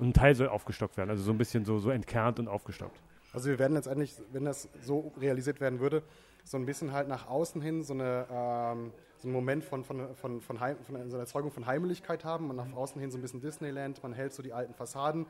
ein 0.00 0.12
Teil 0.12 0.34
soll 0.34 0.48
aufgestockt 0.48 0.96
werden, 0.96 1.10
also 1.10 1.22
so 1.22 1.30
ein 1.30 1.38
bisschen 1.38 1.64
so, 1.64 1.78
so 1.78 1.90
entkernt 1.90 2.38
und 2.38 2.48
aufgestockt. 2.48 3.00
Also 3.32 3.50
wir 3.50 3.58
werden 3.58 3.74
letztendlich, 3.74 4.14
wenn 4.32 4.44
das 4.44 4.68
so 4.82 5.12
realisiert 5.20 5.60
werden 5.60 5.80
würde, 5.80 6.02
so 6.44 6.56
ein 6.56 6.66
bisschen 6.66 6.92
halt 6.92 7.08
nach 7.08 7.28
außen 7.28 7.60
hin 7.60 7.82
so, 7.82 7.92
eine, 7.92 8.26
ähm, 8.30 8.92
so 9.18 9.28
einen 9.28 9.32
Moment 9.32 9.64
von, 9.64 9.84
von, 9.84 10.14
von, 10.14 10.40
von, 10.40 10.60
Heim, 10.60 10.76
von 10.84 10.96
so 11.10 11.16
einer 11.16 11.24
Erzeugung 11.24 11.50
von 11.50 11.66
Heimeligkeit 11.66 12.24
haben 12.24 12.50
und 12.50 12.56
nach 12.56 12.72
außen 12.72 13.00
hin 13.00 13.10
so 13.10 13.18
ein 13.18 13.22
bisschen 13.22 13.40
Disneyland, 13.40 14.02
man 14.02 14.12
hält 14.12 14.32
so 14.32 14.42
die 14.42 14.52
alten 14.52 14.74
Fassaden 14.74 15.26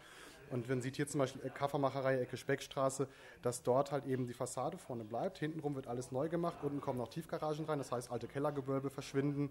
und 0.50 0.68
man 0.68 0.80
sieht 0.80 0.96
hier 0.96 1.06
zum 1.06 1.20
Beispiel 1.20 1.50
Kaffermacherei, 1.50 2.20
Ecke 2.20 2.36
Speckstraße, 2.36 3.08
dass 3.42 3.62
dort 3.62 3.92
halt 3.92 4.06
eben 4.06 4.26
die 4.26 4.34
Fassade 4.34 4.78
vorne 4.78 5.04
bleibt. 5.04 5.38
Hintenrum 5.38 5.74
wird 5.74 5.86
alles 5.86 6.12
neu 6.12 6.28
gemacht, 6.28 6.58
unten 6.62 6.80
kommen 6.80 6.98
noch 6.98 7.08
Tiefgaragen 7.08 7.64
rein, 7.64 7.78
das 7.78 7.92
heißt 7.92 8.10
alte 8.10 8.28
Kellergewölbe 8.28 8.90
verschwinden. 8.90 9.50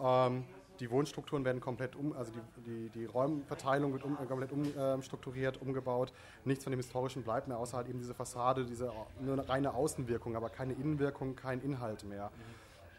Ähm, 0.00 0.44
die 0.80 0.90
Wohnstrukturen 0.90 1.44
werden 1.44 1.60
komplett 1.60 1.96
um, 1.96 2.12
also 2.12 2.32
die, 2.32 2.62
die, 2.62 2.88
die 2.90 3.04
Räumverteilung 3.04 3.92
wird 3.92 4.04
um, 4.04 4.14
äh, 4.14 4.26
komplett 4.26 4.52
umstrukturiert, 4.52 5.56
ähm, 5.56 5.68
umgebaut. 5.68 6.12
Nichts 6.44 6.64
von 6.64 6.70
dem 6.70 6.78
Historischen 6.78 7.22
bleibt 7.22 7.48
mehr, 7.48 7.58
außer 7.58 7.78
halt 7.78 7.88
eben 7.88 7.98
diese 7.98 8.14
Fassade, 8.14 8.64
diese 8.64 8.92
nur 9.20 9.32
eine 9.32 9.48
reine 9.48 9.74
Außenwirkung, 9.74 10.36
aber 10.36 10.50
keine 10.50 10.74
Innenwirkung, 10.74 11.34
kein 11.34 11.60
Inhalt 11.60 12.04
mehr. 12.04 12.30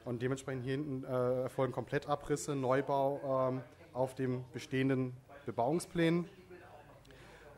Und 0.04 0.22
dementsprechend 0.22 0.64
hier 0.64 0.74
hinten 0.74 1.04
äh, 1.06 1.44
erfolgen 1.44 1.72
Komplettabrisse, 1.72 2.56
Neubau 2.56 3.50
ähm, 3.50 3.62
auf 3.94 4.16
dem 4.16 4.44
bestehenden 4.52 5.16
Bebauungsplänen 5.46 6.28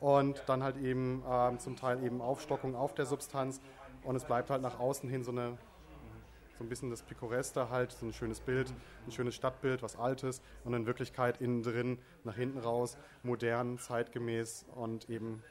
und 0.01 0.43
dann 0.47 0.63
halt 0.63 0.75
eben 0.77 1.23
ähm, 1.29 1.59
zum 1.59 1.77
Teil 1.77 2.03
eben 2.03 2.21
Aufstockung 2.21 2.75
auf 2.75 2.93
der 2.93 3.05
Substanz 3.05 3.61
und 4.03 4.17
es 4.17 4.25
bleibt 4.25 4.49
halt 4.49 4.61
nach 4.61 4.79
außen 4.79 5.09
hin 5.09 5.23
so 5.23 5.31
eine 5.31 5.57
so 6.57 6.65
ein 6.65 6.69
bisschen 6.69 6.91
das 6.91 7.01
Pikoreste 7.01 7.71
halt, 7.71 7.91
so 7.91 8.05
ein 8.05 8.13
schönes 8.13 8.39
Bild, 8.39 8.71
ein 9.07 9.11
schönes 9.11 9.33
Stadtbild, 9.33 9.81
was 9.81 9.95
Altes 9.95 10.43
und 10.63 10.75
in 10.75 10.85
Wirklichkeit 10.85 11.41
innen 11.41 11.63
drin, 11.63 11.97
nach 12.23 12.35
hinten 12.35 12.59
raus, 12.59 12.99
modern, 13.23 13.79
zeitgemäß 13.79 14.67
und 14.75 15.09
eben 15.09 15.41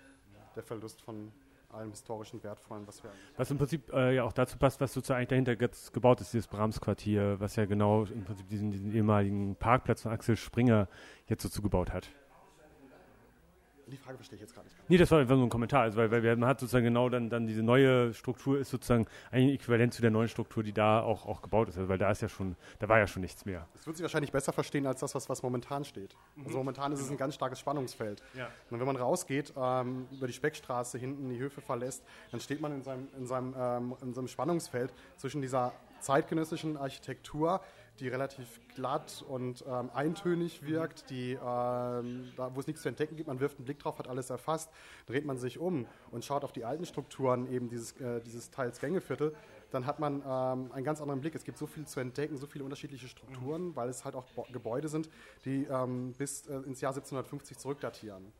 der 0.54 0.62
Verlust 0.62 1.02
von 1.02 1.32
allem 1.72 1.90
historischen 1.90 2.42
Wertvollen, 2.44 2.86
was 2.86 3.02
wir 3.02 3.10
Was 3.36 3.50
im 3.50 3.58
Prinzip 3.58 3.92
äh, 3.92 4.14
ja 4.14 4.22
auch 4.22 4.32
dazu 4.32 4.56
passt, 4.56 4.80
was 4.80 4.92
sozusagen 4.92 5.26
dahinter 5.26 5.56
gebaut 5.56 6.20
ist, 6.20 6.32
dieses 6.32 6.46
Brahms-Quartier, 6.46 7.40
was 7.40 7.56
ja 7.56 7.64
genau 7.66 8.04
im 8.04 8.24
Prinzip 8.24 8.48
diesen, 8.48 8.70
diesen 8.70 8.92
ehemaligen 8.94 9.56
Parkplatz 9.56 10.02
von 10.02 10.12
Axel 10.12 10.36
Springer 10.36 10.88
jetzt 11.26 11.42
so 11.42 11.48
zugebaut 11.48 11.92
hat. 11.92 12.08
Die 13.90 13.96
Frage 13.96 14.16
verstehe 14.16 14.36
ich 14.36 14.40
jetzt 14.40 14.54
gar 14.54 14.62
nicht. 14.62 14.74
Nee, 14.88 14.96
das 14.96 15.10
war 15.10 15.20
einfach 15.20 15.36
so 15.36 15.42
ein 15.42 15.48
Kommentar, 15.48 15.82
also 15.82 15.98
weil, 15.98 16.10
weil 16.10 16.36
man 16.36 16.48
hat 16.48 16.60
sozusagen 16.60 16.84
genau 16.84 17.08
dann, 17.08 17.28
dann 17.28 17.46
diese 17.46 17.62
neue 17.62 18.14
Struktur 18.14 18.58
ist 18.58 18.70
sozusagen 18.70 19.06
eigentlich 19.30 19.60
äquivalent 19.60 19.94
zu 19.94 20.02
der 20.02 20.10
neuen 20.10 20.28
Struktur, 20.28 20.62
die 20.62 20.72
da 20.72 21.02
auch, 21.02 21.26
auch 21.26 21.42
gebaut 21.42 21.68
ist, 21.68 21.76
also 21.76 21.88
weil 21.88 21.98
da 21.98 22.10
ist 22.10 22.22
ja 22.22 22.28
schon, 22.28 22.56
da 22.78 22.88
war 22.88 22.98
ja 22.98 23.06
schon 23.06 23.22
nichts 23.22 23.44
mehr. 23.44 23.66
Das 23.72 23.86
wird 23.86 23.96
sich 23.96 24.04
wahrscheinlich 24.04 24.32
besser 24.32 24.52
verstehen 24.52 24.86
als 24.86 25.00
das, 25.00 25.14
was, 25.14 25.28
was 25.28 25.42
momentan 25.42 25.84
steht. 25.84 26.16
Mhm. 26.36 26.46
Also 26.46 26.58
momentan 26.58 26.92
ist 26.92 27.00
es 27.00 27.10
ein 27.10 27.16
ganz 27.16 27.34
starkes 27.34 27.58
Spannungsfeld. 27.58 28.22
Ja. 28.34 28.48
Und 28.70 28.78
wenn 28.78 28.86
man 28.86 28.96
rausgeht, 28.96 29.52
ähm, 29.56 30.06
über 30.12 30.26
die 30.26 30.32
Speckstraße 30.32 30.98
hinten 30.98 31.28
die 31.28 31.38
Höfe 31.38 31.60
verlässt, 31.60 32.04
dann 32.30 32.40
steht 32.40 32.60
man 32.60 32.72
in 32.72 32.82
seinem, 32.82 33.08
in 33.16 33.26
seinem, 33.26 33.54
ähm, 33.58 33.94
in 34.02 34.14
seinem 34.14 34.28
Spannungsfeld 34.28 34.92
zwischen 35.16 35.42
dieser 35.42 35.72
zeitgenössischen 36.00 36.76
Architektur, 36.76 37.60
die 38.00 38.08
relativ 38.08 38.60
glatt 38.74 39.24
und 39.28 39.64
ähm, 39.68 39.90
eintönig 39.94 40.64
wirkt, 40.66 41.10
die, 41.10 41.32
ähm, 41.32 42.32
da, 42.36 42.50
wo 42.54 42.60
es 42.60 42.66
nichts 42.66 42.82
zu 42.82 42.88
entdecken 42.88 43.16
gibt, 43.16 43.28
man 43.28 43.40
wirft 43.40 43.58
einen 43.58 43.64
Blick 43.64 43.78
drauf, 43.78 43.98
hat 43.98 44.08
alles 44.08 44.30
erfasst, 44.30 44.70
dreht 45.06 45.24
man 45.24 45.36
sich 45.36 45.58
um 45.58 45.86
und 46.10 46.24
schaut 46.24 46.44
auf 46.44 46.52
die 46.52 46.64
alten 46.64 46.86
Strukturen 46.86 47.50
eben 47.52 47.68
dieses, 47.68 47.92
äh, 48.00 48.20
dieses 48.20 48.50
Teils 48.50 48.80
Gängeviertel, 48.80 49.34
dann 49.70 49.86
hat 49.86 50.00
man 50.00 50.22
ähm, 50.26 50.72
einen 50.72 50.84
ganz 50.84 51.00
anderen 51.00 51.20
Blick. 51.20 51.34
Es 51.34 51.44
gibt 51.44 51.58
so 51.58 51.66
viel 51.66 51.86
zu 51.86 52.00
entdecken, 52.00 52.36
so 52.36 52.46
viele 52.46 52.64
unterschiedliche 52.64 53.06
Strukturen, 53.06 53.68
mhm. 53.68 53.76
weil 53.76 53.88
es 53.88 54.04
halt 54.04 54.14
auch 54.14 54.24
Gebäude 54.52 54.88
sind, 54.88 55.10
die 55.44 55.66
ähm, 55.70 56.12
bis 56.18 56.46
äh, 56.48 56.54
ins 56.54 56.80
Jahr 56.80 56.90
1750 56.92 57.58
zurückdatieren 57.58 58.32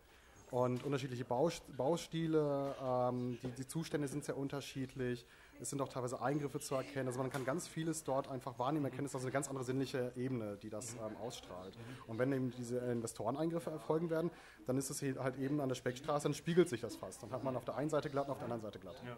und 0.51 0.85
unterschiedliche 0.85 1.25
Baustile, 1.25 2.75
ähm, 2.83 3.39
die, 3.43 3.51
die, 3.53 3.69
Zustände 3.69 4.09
sind 4.09 4.25
sehr 4.25 4.37
unterschiedlich. 4.37 5.25
Es 5.61 5.71
sind 5.71 5.81
auch 5.83 5.89
teilweise 5.89 6.21
Eingriffe 6.21 6.61
zu 6.61 6.75
erkennen. 6.75 7.09
Also 7.09 7.19
man 7.19 7.31
kann 7.31 7.45
ganz 7.45 7.69
vieles 7.69 8.05
dort 8.05 8.29
einfach 8.29 8.59
wahrnehmen, 8.59 8.87
erkennen. 8.87 9.07
Es 9.07 9.13
ist 9.13 9.17
also 9.17 9.27
eine 9.27 9.33
ganz 9.33 9.49
andere 9.49 9.65
sinnliche 9.65 10.13
Ebene, 10.17 10.57
die 10.63 10.71
das 10.71 10.95
ähm, 10.95 11.17
ausstrahlt. 11.23 11.77
Und 12.07 12.19
wenn 12.19 12.33
eben 12.33 12.51
diese 12.51 12.79
Investoreneingriffe 12.79 13.71
erfolgen 13.71 14.11
werden, 14.11 14.31
dann 14.67 14.77
ist 14.77 14.91
es 14.91 15.03
halt 15.19 15.39
eben 15.39 15.61
an 15.61 15.69
der 15.69 15.77
Speckstraße, 15.77 16.25
dann 16.25 16.35
spiegelt 16.35 16.69
sich 16.69 16.81
das 16.81 16.97
fast. 16.97 17.23
Dann 17.23 17.31
hat 17.31 17.45
man 17.45 17.57
auf 17.57 17.65
der 17.65 17.77
einen 17.77 17.91
Seite 17.91 18.11
glatt 18.11 18.27
und 18.27 18.33
auf 18.33 18.39
der 18.39 18.45
anderen 18.45 18.63
Seite 18.63 18.79
glatt. 18.79 18.97
Ja. 19.05 19.17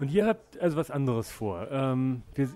Und 0.00 0.12
ihr 0.12 0.26
habt 0.26 0.58
also 0.60 0.76
was 0.76 0.90
anderes 0.90 1.30
vor. 1.30 1.68
Ähm, 1.70 2.22
wir 2.34 2.48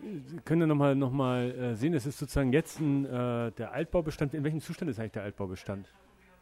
können 0.45 0.61
ja 0.63 0.67
nochmal 0.67 0.95
noch 0.95 1.11
mal, 1.11 1.51
äh, 1.51 1.75
sehen, 1.75 1.93
es 1.95 2.07
ist 2.07 2.19
sozusagen 2.19 2.53
jetzt 2.53 2.79
ein, 2.81 3.05
äh, 3.05 3.51
der 3.53 3.73
Altbaubestand. 3.73 4.35
In 4.35 4.45
welchem 4.45 4.61
Zustand 4.61 4.91
ist 4.91 5.01
eigentlich 5.01 5.13
der 5.13 5.25
Altbaubestand? 5.25 5.89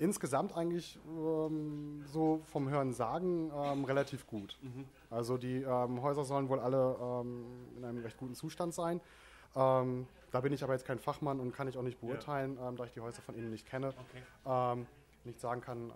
Insgesamt 0.00 0.56
eigentlich 0.56 0.98
ähm, 1.06 2.02
so 2.06 2.40
vom 2.46 2.68
Hören 2.68 2.92
sagen 2.92 3.52
ähm, 3.54 3.84
relativ 3.84 4.26
gut. 4.26 4.58
Mhm. 4.62 4.86
Also 5.10 5.36
die 5.36 5.62
ähm, 5.62 6.02
Häuser 6.02 6.24
sollen 6.24 6.48
wohl 6.48 6.58
alle 6.58 6.96
ähm, 7.00 7.44
in 7.76 7.84
einem 7.84 8.02
recht 8.02 8.16
guten 8.16 8.34
Zustand 8.34 8.74
sein. 8.74 9.00
Ähm, 9.54 10.06
da 10.32 10.40
bin 10.40 10.52
ich 10.52 10.64
aber 10.64 10.72
jetzt 10.72 10.86
kein 10.86 10.98
Fachmann 10.98 11.38
und 11.38 11.52
kann 11.52 11.68
ich 11.68 11.76
auch 11.76 11.82
nicht 11.82 12.00
beurteilen, 12.00 12.56
ja. 12.56 12.68
Ähm, 12.68 12.76
da 12.76 12.84
ich 12.84 12.92
die 12.92 13.00
Häuser 13.00 13.20
von 13.20 13.36
Ihnen 13.36 13.50
nicht 13.50 13.66
kenne. 13.66 13.92
Okay. 14.44 14.86
nicht 15.24 15.38
sagen 15.38 15.60
kann, 15.60 15.92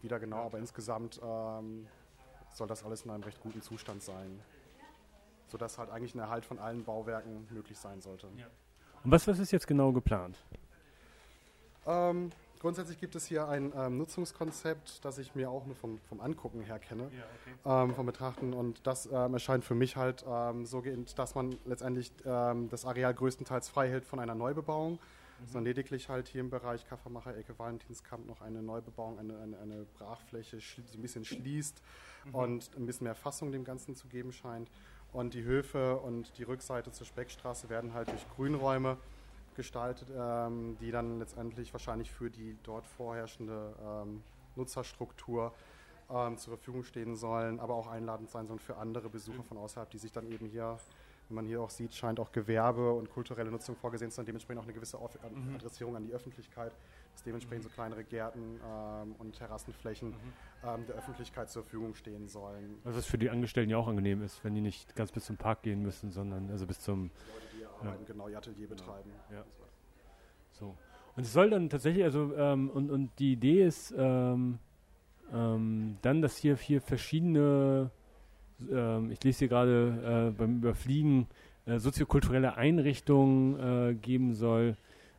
wieder 0.00 0.18
genau, 0.18 0.38
ja. 0.38 0.44
aber 0.44 0.58
insgesamt 0.58 1.16
soll 1.16 2.66
das 2.66 2.84
alles 2.84 3.02
in 3.02 3.10
einem 3.10 3.22
recht 3.22 3.40
guten 3.40 3.60
Zustand 3.60 4.02
sein. 4.02 4.40
Sodass 5.48 5.76
halt 5.76 5.90
eigentlich 5.90 6.14
ein 6.14 6.20
Erhalt 6.20 6.46
von 6.46 6.58
allen 6.58 6.84
Bauwerken 6.84 7.46
möglich 7.50 7.78
sein 7.78 8.00
sollte. 8.00 8.28
Ja. 8.38 8.46
Und 9.04 9.10
was, 9.10 9.26
was 9.26 9.38
ist 9.38 9.50
jetzt 9.50 9.66
genau 9.66 9.92
geplant? 9.92 10.38
Ähm, 11.86 12.30
Grundsätzlich 12.62 13.00
gibt 13.00 13.16
es 13.16 13.26
hier 13.26 13.48
ein 13.48 13.72
ähm, 13.76 13.98
Nutzungskonzept, 13.98 15.04
das 15.04 15.18
ich 15.18 15.34
mir 15.34 15.50
auch 15.50 15.66
nur 15.66 15.74
vom, 15.74 15.98
vom 16.08 16.20
Angucken 16.20 16.60
her 16.60 16.78
kenne, 16.78 17.10
ja, 17.12 17.24
okay. 17.64 17.88
ähm, 17.88 17.92
vom 17.96 18.06
Betrachten. 18.06 18.52
Und 18.52 18.86
das 18.86 19.06
ähm, 19.06 19.34
erscheint 19.34 19.64
für 19.64 19.74
mich 19.74 19.96
halt 19.96 20.24
ähm, 20.28 20.64
so, 20.64 20.80
dass 21.16 21.34
man 21.34 21.56
letztendlich 21.64 22.12
ähm, 22.24 22.68
das 22.68 22.84
Areal 22.84 23.14
größtenteils 23.14 23.68
frei 23.68 23.88
hält 23.88 24.04
von 24.04 24.20
einer 24.20 24.36
Neubebauung, 24.36 24.92
mhm. 24.92 25.46
sondern 25.46 25.64
lediglich 25.64 26.08
halt 26.08 26.28
hier 26.28 26.40
im 26.40 26.50
Bereich 26.50 26.86
Kaffermacher, 26.86 27.36
Ecke 27.36 27.58
Valentinskamp 27.58 28.28
noch 28.28 28.40
eine 28.42 28.62
Neubebauung, 28.62 29.18
eine, 29.18 29.36
eine, 29.40 29.58
eine 29.58 29.86
Brachfläche 29.98 30.60
so 30.60 30.98
ein 30.98 31.02
bisschen 31.02 31.24
schließt 31.24 31.82
mhm. 32.26 32.34
und 32.36 32.70
ein 32.76 32.86
bisschen 32.86 33.06
mehr 33.06 33.16
Fassung 33.16 33.50
dem 33.50 33.64
Ganzen 33.64 33.96
zu 33.96 34.06
geben 34.06 34.32
scheint. 34.32 34.70
Und 35.12 35.34
die 35.34 35.42
Höfe 35.42 35.96
und 35.96 36.38
die 36.38 36.44
Rückseite 36.44 36.92
zur 36.92 37.08
Speckstraße 37.08 37.68
werden 37.68 37.92
halt 37.92 38.08
durch 38.08 38.24
Grünräume 38.36 38.98
gestaltet, 39.54 40.12
ähm, 40.16 40.76
die 40.80 40.90
dann 40.90 41.18
letztendlich 41.18 41.72
wahrscheinlich 41.72 42.10
für 42.10 42.30
die 42.30 42.56
dort 42.62 42.86
vorherrschende 42.86 43.74
ähm, 43.84 44.22
Nutzerstruktur 44.56 45.52
ähm, 46.10 46.36
zur 46.36 46.56
Verfügung 46.56 46.82
stehen 46.82 47.16
sollen, 47.16 47.60
aber 47.60 47.74
auch 47.74 47.86
einladend 47.86 48.30
sein 48.30 48.46
sollen 48.46 48.58
für 48.58 48.76
andere 48.76 49.08
Besucher 49.08 49.42
von 49.42 49.56
außerhalb, 49.58 49.88
die 49.90 49.98
sich 49.98 50.12
dann 50.12 50.30
eben 50.30 50.46
hier, 50.46 50.76
wie 51.28 51.34
man 51.34 51.46
hier 51.46 51.60
auch 51.60 51.70
sieht, 51.70 51.94
scheint 51.94 52.20
auch 52.20 52.32
Gewerbe 52.32 52.92
und 52.92 53.10
kulturelle 53.10 53.50
Nutzung 53.50 53.76
vorgesehen 53.76 54.10
zu 54.10 54.16
sein, 54.16 54.26
dementsprechend 54.26 54.60
auch 54.60 54.64
eine 54.64 54.74
gewisse 54.74 54.98
mhm. 54.98 55.54
Adressierung 55.54 55.96
an 55.96 56.04
die 56.04 56.12
Öffentlichkeit, 56.12 56.72
dass 57.12 57.22
dementsprechend 57.22 57.64
so 57.64 57.70
kleinere 57.70 58.04
Gärten 58.04 58.60
ähm, 58.66 59.14
und 59.18 59.36
Terrassenflächen 59.36 60.10
mhm. 60.10 60.14
ähm, 60.64 60.86
der 60.86 60.96
Öffentlichkeit 60.96 61.50
zur 61.50 61.62
Verfügung 61.62 61.94
stehen 61.94 62.28
sollen. 62.28 62.78
Also 62.84 62.98
was 62.98 63.06
für 63.06 63.18
die 63.18 63.30
Angestellten 63.30 63.70
ja 63.70 63.78
auch 63.78 63.88
angenehm 63.88 64.22
ist, 64.22 64.44
wenn 64.44 64.54
die 64.54 64.60
nicht 64.60 64.94
ganz 64.96 65.12
bis 65.12 65.24
zum 65.24 65.36
Park 65.36 65.62
gehen 65.62 65.82
müssen, 65.82 66.10
sondern 66.10 66.50
also 66.50 66.66
bis 66.66 66.80
zum 66.80 67.10
arbeiten, 67.88 68.06
genau, 68.06 68.28
ihr 68.28 68.38
Atelier 68.38 68.68
betreiben. 68.68 69.10
Ja. 69.30 69.44
So. 70.50 70.76
Und 71.16 71.24
es 71.24 71.32
soll 71.32 71.50
dann 71.50 71.68
tatsächlich, 71.68 72.04
also, 72.04 72.34
ähm, 72.36 72.70
und, 72.70 72.90
und 72.90 73.10
die 73.18 73.32
Idee 73.32 73.64
ist 73.64 73.94
ähm, 73.96 74.58
ähm, 75.32 75.96
dann, 76.02 76.22
dass 76.22 76.36
hier 76.36 76.56
vier 76.56 76.80
verschiedene, 76.80 77.90
ähm, 78.70 79.10
ich 79.10 79.22
lese 79.22 79.40
hier 79.40 79.48
gerade 79.48 80.30
äh, 80.30 80.38
beim 80.38 80.58
Überfliegen, 80.58 81.26
äh, 81.66 81.78
soziokulturelle 81.78 82.56
Einrichtungen 82.56 83.90
äh, 83.90 83.94
geben 83.94 84.34
soll. 84.34 84.76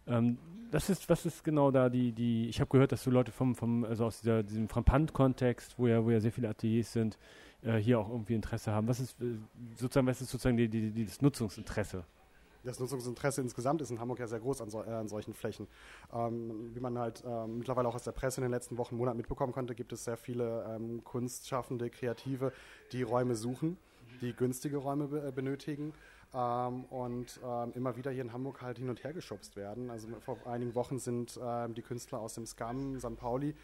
Ähm, 0.07 0.37
das 0.71 0.89
ist, 0.89 1.07
was 1.07 1.25
ist 1.25 1.43
genau 1.43 1.69
da 1.69 1.89
die, 1.89 2.11
die, 2.11 2.49
ich 2.49 2.59
habe 2.59 2.69
gehört, 2.69 2.91
dass 2.91 3.03
so 3.03 3.11
Leute 3.11 3.31
vom, 3.31 3.53
vom 3.53 3.83
also 3.85 4.05
aus 4.05 4.21
dieser, 4.21 4.41
diesem 4.41 4.67
Frappant-Kontext, 4.67 5.77
wo 5.77 5.87
ja, 5.87 6.03
wo 6.03 6.09
ja 6.09 6.19
sehr 6.19 6.31
viele 6.31 6.49
Ateliers 6.49 6.91
sind, 6.91 7.19
äh, 7.61 7.77
hier 7.77 7.99
auch 7.99 8.09
irgendwie 8.09 8.33
Interesse 8.33 8.71
haben. 8.71 8.87
Was 8.87 8.99
ist 8.99 9.21
äh, 9.21 9.35
sozusagen, 9.75 10.07
was 10.07 10.19
ist 10.19 10.31
sozusagen 10.31 10.57
die, 10.57 10.67
die, 10.67 10.91
die, 10.91 11.05
das 11.05 11.21
Nutzungsinteresse? 11.21 12.03
Das 12.63 12.79
Nutzungsinteresse 12.79 13.41
insgesamt 13.41 13.81
ist 13.81 13.91
in 13.91 13.99
Hamburg 13.99 14.19
ja 14.19 14.27
sehr 14.27 14.39
groß 14.39 14.61
an, 14.61 14.69
so, 14.69 14.81
äh, 14.83 14.89
an 14.89 15.07
solchen 15.07 15.33
Flächen. 15.33 15.67
Ähm, 16.13 16.71
wie 16.73 16.79
man 16.79 16.97
halt 16.97 17.23
ähm, 17.25 17.59
mittlerweile 17.59 17.87
auch 17.87 17.95
aus 17.95 18.03
der 18.03 18.11
Presse 18.11 18.41
in 18.41 18.43
den 18.43 18.51
letzten 18.51 18.77
Wochen, 18.77 18.95
Monaten 18.95 19.17
mitbekommen 19.17 19.53
konnte, 19.53 19.75
gibt 19.75 19.93
es 19.93 20.03
sehr 20.03 20.17
viele 20.17 20.65
ähm, 20.69 21.03
Kunstschaffende, 21.03 21.89
Kreative, 21.89 22.53
die 22.91 23.03
Räume 23.03 23.35
suchen, 23.35 23.77
die 24.21 24.33
günstige 24.33 24.77
Räume 24.77 25.07
be 25.07 25.27
äh, 25.27 25.31
benötigen. 25.31 25.93
Ähm, 26.33 26.85
und 26.85 27.39
ähm, 27.43 27.73
immer 27.75 27.95
wieder 27.95 28.11
hier 28.11 28.23
in 28.23 28.33
Hamburg 28.33 28.61
halt 28.61 28.79
hin 28.79 28.89
und 28.89 29.03
her 29.03 29.13
geschubst 29.13 29.55
werden. 29.55 29.89
Also 29.89 30.07
vor 30.19 30.37
einigen 30.45 30.73
Wochen 30.73 30.97
sind 30.99 31.39
ähm, 31.41 31.73
die 31.75 31.81
Künstler 31.81 32.19
aus 32.19 32.33
dem 32.35 32.45
SCAM, 32.45 32.99
St. 32.99 33.15
Pauli, 33.17 33.55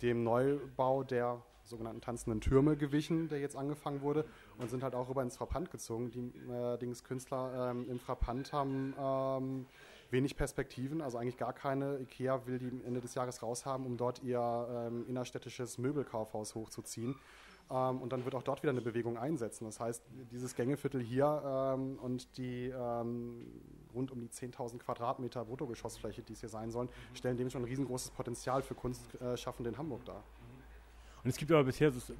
dem 0.00 0.24
Neubau 0.24 1.02
der 1.02 1.42
sogenannten 1.62 2.00
tanzenden 2.00 2.40
Türme 2.40 2.76
gewichen, 2.76 3.28
der 3.28 3.40
jetzt 3.40 3.54
angefangen 3.54 4.00
wurde 4.00 4.24
und 4.58 4.70
sind 4.70 4.82
halt 4.82 4.94
auch 4.94 5.08
rüber 5.08 5.22
ins 5.22 5.36
Frappant 5.36 5.70
gezogen. 5.70 6.10
Die 6.10 6.32
äh, 6.50 6.94
Künstler 7.02 7.70
ähm, 7.70 7.86
im 7.88 7.98
Frappant 7.98 8.52
haben 8.52 8.94
ähm, 8.98 9.66
wenig 10.10 10.36
Perspektiven, 10.36 11.00
also 11.00 11.18
eigentlich 11.18 11.36
gar 11.36 11.52
keine. 11.52 11.98
Ikea 11.98 12.46
will 12.46 12.58
die 12.58 12.82
Ende 12.84 13.00
des 13.00 13.14
Jahres 13.14 13.42
raushaben, 13.42 13.86
um 13.86 13.96
dort 13.96 14.22
ihr 14.22 14.68
ähm, 14.70 15.06
innerstädtisches 15.08 15.78
Möbelkaufhaus 15.78 16.54
hochzuziehen. 16.54 17.14
Ähm, 17.70 18.00
und 18.00 18.12
dann 18.12 18.24
wird 18.24 18.34
auch 18.34 18.42
dort 18.42 18.62
wieder 18.62 18.70
eine 18.70 18.80
Bewegung 18.80 19.18
einsetzen. 19.18 19.64
Das 19.64 19.80
heißt, 19.80 20.02
dieses 20.30 20.54
Gängeviertel 20.54 21.02
hier 21.02 21.42
ähm, 21.76 21.98
und 22.00 22.36
die 22.38 22.68
ähm, 22.68 23.46
rund 23.94 24.10
um 24.10 24.20
die 24.20 24.28
10.000 24.28 24.78
Quadratmeter 24.78 25.44
Bruttogeschossfläche, 25.44 26.22
die 26.22 26.32
es 26.32 26.40
hier 26.40 26.48
sein 26.48 26.70
sollen, 26.70 26.88
stellen 27.14 27.36
dem 27.36 27.50
schon 27.50 27.62
ein 27.62 27.68
riesengroßes 27.68 28.10
Potenzial 28.10 28.62
für 28.62 28.74
Kunstschaffende 28.74 29.70
in 29.70 29.78
Hamburg 29.78 30.04
dar. 30.04 30.24
Und 31.24 31.30
es 31.30 31.36
gibt 31.36 31.50
aber 31.50 31.64
bisher 31.64 31.92
so, 31.92 32.14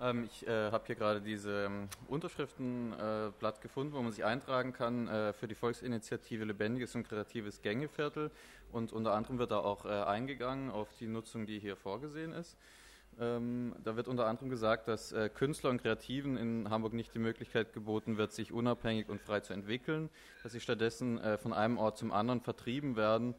ähm, 0.00 0.24
ich 0.24 0.46
äh, 0.46 0.70
habe 0.70 0.84
hier 0.86 0.94
gerade 0.94 1.20
diese 1.20 1.64
ähm, 1.66 1.88
Unterschriftenblatt 2.08 3.58
äh, 3.58 3.62
gefunden, 3.62 3.92
wo 3.92 4.00
man 4.00 4.12
sich 4.12 4.24
eintragen 4.24 4.72
kann 4.72 5.08
äh, 5.08 5.32
für 5.32 5.48
die 5.48 5.54
Volksinitiative 5.54 6.44
Lebendiges 6.44 6.94
und 6.94 7.08
Kreatives 7.08 7.62
Gängeviertel. 7.62 8.30
Und 8.70 8.92
unter 8.92 9.14
anderem 9.14 9.38
wird 9.38 9.50
da 9.50 9.58
auch 9.58 9.84
äh, 9.84 9.88
eingegangen 9.88 10.70
auf 10.70 10.88
die 11.00 11.06
Nutzung, 11.06 11.46
die 11.46 11.58
hier 11.58 11.76
vorgesehen 11.76 12.32
ist. 12.32 12.56
Ähm, 13.20 13.74
da 13.82 13.96
wird 13.96 14.06
unter 14.06 14.26
anderem 14.26 14.48
gesagt, 14.48 14.86
dass 14.86 15.10
äh, 15.10 15.28
Künstler 15.28 15.70
und 15.70 15.82
Kreativen 15.82 16.36
in 16.36 16.70
Hamburg 16.70 16.92
nicht 16.92 17.14
die 17.14 17.18
Möglichkeit 17.18 17.72
geboten 17.72 18.16
wird, 18.16 18.32
sich 18.32 18.52
unabhängig 18.52 19.08
und 19.08 19.20
frei 19.20 19.40
zu 19.40 19.52
entwickeln, 19.52 20.08
dass 20.42 20.52
sie 20.52 20.60
stattdessen 20.60 21.18
äh, 21.18 21.38
von 21.38 21.52
einem 21.52 21.78
Ort 21.78 21.98
zum 21.98 22.12
anderen 22.12 22.40
vertrieben 22.40 22.94
werden 22.94 23.34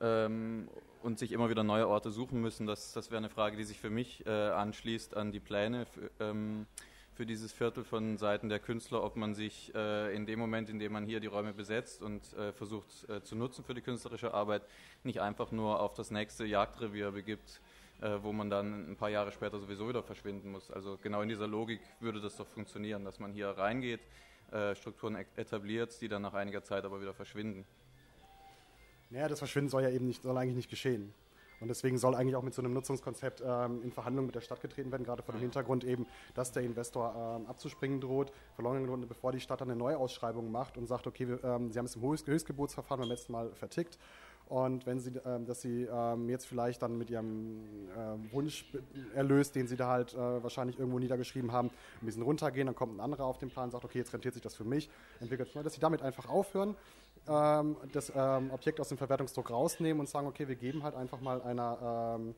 ähm, 0.00 0.68
und 1.02 1.18
sich 1.18 1.32
immer 1.32 1.48
wieder 1.48 1.62
neue 1.62 1.88
Orte 1.88 2.10
suchen 2.10 2.40
müssen. 2.40 2.66
Das, 2.66 2.92
das 2.92 3.10
wäre 3.10 3.18
eine 3.18 3.28
Frage, 3.28 3.56
die 3.56 3.64
sich 3.64 3.78
für 3.78 3.90
mich 3.90 4.26
äh, 4.26 4.30
anschließt 4.30 5.16
an 5.16 5.32
die 5.32 5.40
Pläne 5.40 5.86
für, 5.86 6.10
ähm, 6.20 6.66
für, 7.14 7.26
dieses 7.26 7.52
Viertel 7.52 7.84
von 7.84 8.18
Seiten 8.18 8.48
der 8.48 8.58
Künstler, 8.58 9.02
ob 9.02 9.16
man 9.16 9.34
sich 9.34 9.74
äh, 9.74 10.14
in 10.14 10.26
dem 10.26 10.38
Moment, 10.38 10.68
in 10.68 10.78
dem 10.78 10.92
man 10.92 11.06
hier 11.06 11.20
die 11.20 11.28
Räume 11.28 11.52
besetzt 11.52 12.02
und 12.02 12.32
äh, 12.34 12.52
versucht 12.52 13.08
äh, 13.08 13.22
zu 13.22 13.36
nutzen 13.36 13.64
für 13.64 13.74
die 13.74 13.82
künstlerische 13.82 14.34
Arbeit, 14.34 14.62
nicht 15.04 15.20
einfach 15.20 15.52
nur 15.52 15.80
auf 15.80 15.94
das 15.94 16.10
nächste 16.10 16.44
Jagdrevier 16.44 17.12
begibt, 17.12 17.60
äh, 18.00 18.18
wo 18.22 18.32
man 18.32 18.50
dann 18.50 18.90
ein 18.90 18.96
paar 18.96 19.10
Jahre 19.10 19.32
später 19.32 19.58
sowieso 19.58 19.88
wieder 19.88 20.02
verschwinden 20.02 20.50
muss. 20.50 20.70
Also 20.70 20.98
genau 21.02 21.22
in 21.22 21.28
dieser 21.28 21.46
Logik 21.46 21.80
würde 22.00 22.20
das 22.20 22.36
doch 22.36 22.48
funktionieren, 22.48 23.04
dass 23.04 23.20
man 23.20 23.32
hier 23.32 23.48
reingeht, 23.48 24.00
äh, 24.50 24.74
Strukturen 24.74 25.16
etabliert, 25.36 26.00
die 26.00 26.08
dann 26.08 26.22
nach 26.22 26.34
einiger 26.34 26.62
Zeit 26.62 26.84
aber 26.84 27.00
wieder 27.00 27.14
verschwinden. 27.14 27.64
Naja, 29.10 29.28
das 29.28 29.38
Verschwinden 29.38 29.70
soll 29.70 29.82
ja 29.82 29.90
eben 29.90 30.06
nicht, 30.06 30.22
soll 30.22 30.36
eigentlich 30.36 30.56
nicht 30.56 30.70
geschehen. 30.70 31.12
Und 31.60 31.68
deswegen 31.68 31.96
soll 31.96 32.14
eigentlich 32.14 32.36
auch 32.36 32.42
mit 32.42 32.54
so 32.54 32.60
einem 32.60 32.74
Nutzungskonzept 32.74 33.42
ähm, 33.44 33.82
in 33.82 33.90
Verhandlungen 33.90 34.26
mit 34.26 34.34
der 34.34 34.40
Stadt 34.40 34.60
getreten 34.60 34.90
werden, 34.92 35.04
gerade 35.04 35.22
vor 35.22 35.34
dem 35.34 35.40
Hintergrund 35.40 35.84
eben, 35.84 36.06
dass 36.34 36.52
der 36.52 36.62
Investor 36.62 37.38
ähm, 37.40 37.46
abzuspringen 37.46 38.00
droht, 38.00 38.30
verloren 38.54 38.86
droht, 38.86 39.08
bevor 39.08 39.32
die 39.32 39.40
Stadt 39.40 39.60
dann 39.60 39.70
eine 39.70 39.78
Neuausschreibung 39.78 40.50
macht 40.50 40.76
und 40.76 40.86
sagt, 40.86 41.06
okay, 41.06 41.28
wir, 41.28 41.42
ähm, 41.44 41.72
Sie 41.72 41.78
haben 41.78 41.86
es 41.86 41.96
im 41.96 42.02
Höchstgebotsverfahren 42.02 43.02
beim 43.02 43.08
letzten 43.08 43.32
Mal 43.32 43.50
vertickt. 43.54 43.98
Und 44.48 44.86
wenn 44.86 45.00
Sie, 45.00 45.12
ähm, 45.24 45.44
dass 45.44 45.60
Sie 45.60 45.88
ähm, 45.90 46.28
jetzt 46.28 46.46
vielleicht 46.46 46.82
dann 46.82 46.96
mit 46.96 47.10
Ihrem 47.10 47.64
äh, 47.88 48.32
Wunsch 48.32 48.70
erlöst, 49.14 49.56
den 49.56 49.66
Sie 49.66 49.76
da 49.76 49.88
halt 49.88 50.14
äh, 50.14 50.18
wahrscheinlich 50.18 50.78
irgendwo 50.78 50.98
niedergeschrieben 51.00 51.50
haben, 51.50 51.70
ein 52.00 52.06
bisschen 52.06 52.22
runtergehen, 52.22 52.66
dann 52.66 52.76
kommt 52.76 52.96
ein 52.96 53.00
anderer 53.00 53.24
auf 53.24 53.38
den 53.38 53.48
Plan 53.48 53.64
und 53.64 53.70
sagt, 53.72 53.84
okay, 53.84 53.98
jetzt 53.98 54.12
rentiert 54.12 54.34
sich 54.34 54.42
das 54.42 54.54
für 54.54 54.64
mich, 54.64 54.88
entwickelt 55.20 55.48
es 55.48 55.54
neu, 55.54 55.64
dass 55.64 55.72
Sie 55.72 55.80
damit 55.80 56.02
einfach 56.02 56.28
aufhören 56.28 56.76
ähm, 57.28 57.76
das 57.92 58.12
ähm, 58.14 58.50
Objekt 58.50 58.80
aus 58.80 58.88
dem 58.88 58.98
Verwertungsdruck 58.98 59.50
rausnehmen 59.50 60.00
und 60.00 60.08
sagen, 60.08 60.26
okay, 60.26 60.48
wir 60.48 60.56
geben 60.56 60.82
halt 60.82 60.94
einfach 60.94 61.20
mal 61.20 61.42
einer 61.42 62.16
ähm, 62.18 62.34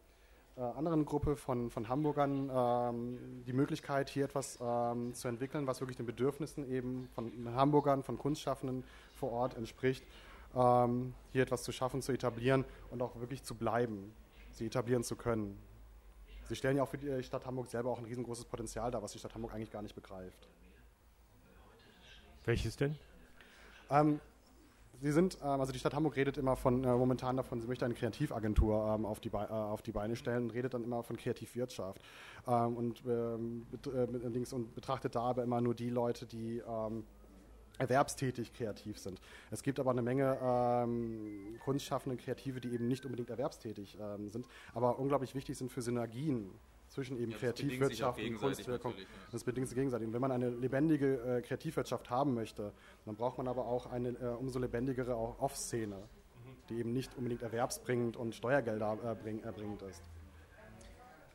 äh, 0.57 0.61
anderen 0.61 1.05
Gruppe 1.05 1.37
von, 1.37 1.71
von 1.71 1.89
Hamburgern 1.89 2.51
ähm, 2.53 3.45
die 3.47 3.53
Möglichkeit, 3.53 4.09
hier 4.09 4.25
etwas 4.25 4.59
ähm, 4.61 5.15
zu 5.15 5.29
entwickeln, 5.29 5.67
was 5.67 5.81
wirklich 5.81 5.97
den 5.97 6.07
Bedürfnissen 6.07 6.69
eben 6.71 7.09
von 7.15 7.55
Hamburgern, 7.55 8.03
von 8.03 8.19
Kunstschaffenden 8.19 8.83
vor 9.15 9.31
Ort 9.31 9.57
entspricht, 9.57 10.05
ähm, 10.57 11.15
hier 11.33 11.43
etwas 11.43 11.63
zu 11.63 11.71
schaffen, 11.71 12.03
zu 12.03 12.13
etablieren 12.13 12.65
und 12.91 13.03
auch 13.03 13.21
wirklich 13.21 13.45
zu 13.45 13.55
bleiben, 13.55 14.13
sie 14.51 14.67
etablieren 14.67 15.05
zu 15.05 15.15
können. 15.15 15.57
Sie 16.49 16.57
stellen 16.57 16.79
ja 16.79 16.83
auch 16.83 16.89
für 16.89 16.99
die 16.99 17.23
Stadt 17.23 17.47
Hamburg 17.47 17.69
selber 17.69 17.91
auch 17.91 17.99
ein 17.99 18.07
riesengroßes 18.07 18.47
Potenzial 18.47 18.91
dar, 18.91 19.03
was 19.03 19.13
die 19.13 19.19
Stadt 19.19 19.35
Hamburg 19.35 19.53
eigentlich 19.55 19.71
gar 19.71 19.83
nicht 19.83 19.95
begreift. 19.95 20.49
Welches 22.47 22.77
denn? 22.77 22.99
Sie 25.01 25.13
sind, 25.13 25.39
ähm, 25.43 25.61
also 25.61 25.73
die 25.73 25.79
Stadt 25.79 25.95
Hamburg 25.95 26.17
redet 26.17 26.39
immer 26.39 26.57
von, 26.57 26.83
äh, 26.83 26.89
momentan 26.89 27.37
davon, 27.37 27.61
sie 27.61 27.69
möchte 27.69 27.85
eine 27.85 27.95
Kreativagentur 27.95 28.95
ähm, 28.95 29.07
auf, 29.07 29.21
die 29.21 29.29
äh, 29.29 29.37
auf 29.37 29.83
die 29.83 29.93
Beine 29.93 30.17
stellen 30.17 30.45
und 30.45 30.51
redet 30.51 30.75
dann 30.75 30.83
immer 30.83 31.03
von 31.03 31.17
Kreativwirtschaft. 31.17 32.01
Ähm, 32.47 32.77
und, 32.77 33.03
ähm, 33.07 33.67
äh, 33.87 34.55
und 34.55 34.75
betrachtet 34.75 35.15
da 35.15 35.23
aber 35.23 35.45
immer 35.45 35.61
nur 35.61 35.75
die 35.75 35.91
Leute, 35.91 36.27
die 36.27 36.63
ähm, 36.67 37.05
erwerbstätig 37.79 38.53
kreativ 38.53 38.99
sind. 38.99 39.21
Es 39.53 39.63
gibt 39.63 39.79
aber 39.79 39.93
eine 39.93 40.03
Menge 40.03 40.37
ähm, 40.43 41.59
kunstschaffende 41.65 42.17
Kreative, 42.17 42.61
die 42.61 42.73
eben 42.73 42.89
nicht 42.89 43.05
unbedingt 43.05 43.31
erwerbstätig 43.31 43.97
ähm, 44.01 44.29
sind, 44.29 44.49
aber 44.75 44.99
unglaublich 44.99 45.37
wichtig 45.37 45.57
sind 45.57 45.71
für 45.71 45.81
Synergien 45.83 46.51
zwischen 46.99 47.21
eben 47.21 47.31
ja, 47.31 47.39
Kreativwirtschaft 47.39 48.21
und 48.21 48.39
Kunstwirkung. 48.39 48.93
Das 49.31 49.45
bedingt 49.45 49.69
sich 49.69 49.77
gegenseitig. 49.77 50.09
Und 50.09 50.15
wenn 50.15 50.21
man 50.21 50.33
eine 50.33 50.51
lebendige 50.51 51.39
äh, 51.39 51.43
Kreativwirtschaft 51.43 52.11
haben 52.11 52.35
möchte, 52.35 52.73
dann 53.05 53.15
braucht 53.15 53.39
man 53.39 53.47
aber 53.47 53.67
auch 53.67 53.87
eine 53.87 54.09
äh, 54.09 54.35
umso 54.37 54.59
lebendigere 54.59 55.17
Off-Szene, 55.17 55.97
die 56.69 56.81
eben 56.81 56.93
nicht 56.93 57.17
unbedingt 57.17 57.43
erwerbsbringend 57.43 58.17
und 58.17 58.35
Steuergelder 58.35 58.99
äh, 59.05 59.15
bring, 59.15 59.45
erbringend 59.45 59.83
ist. 59.83 60.03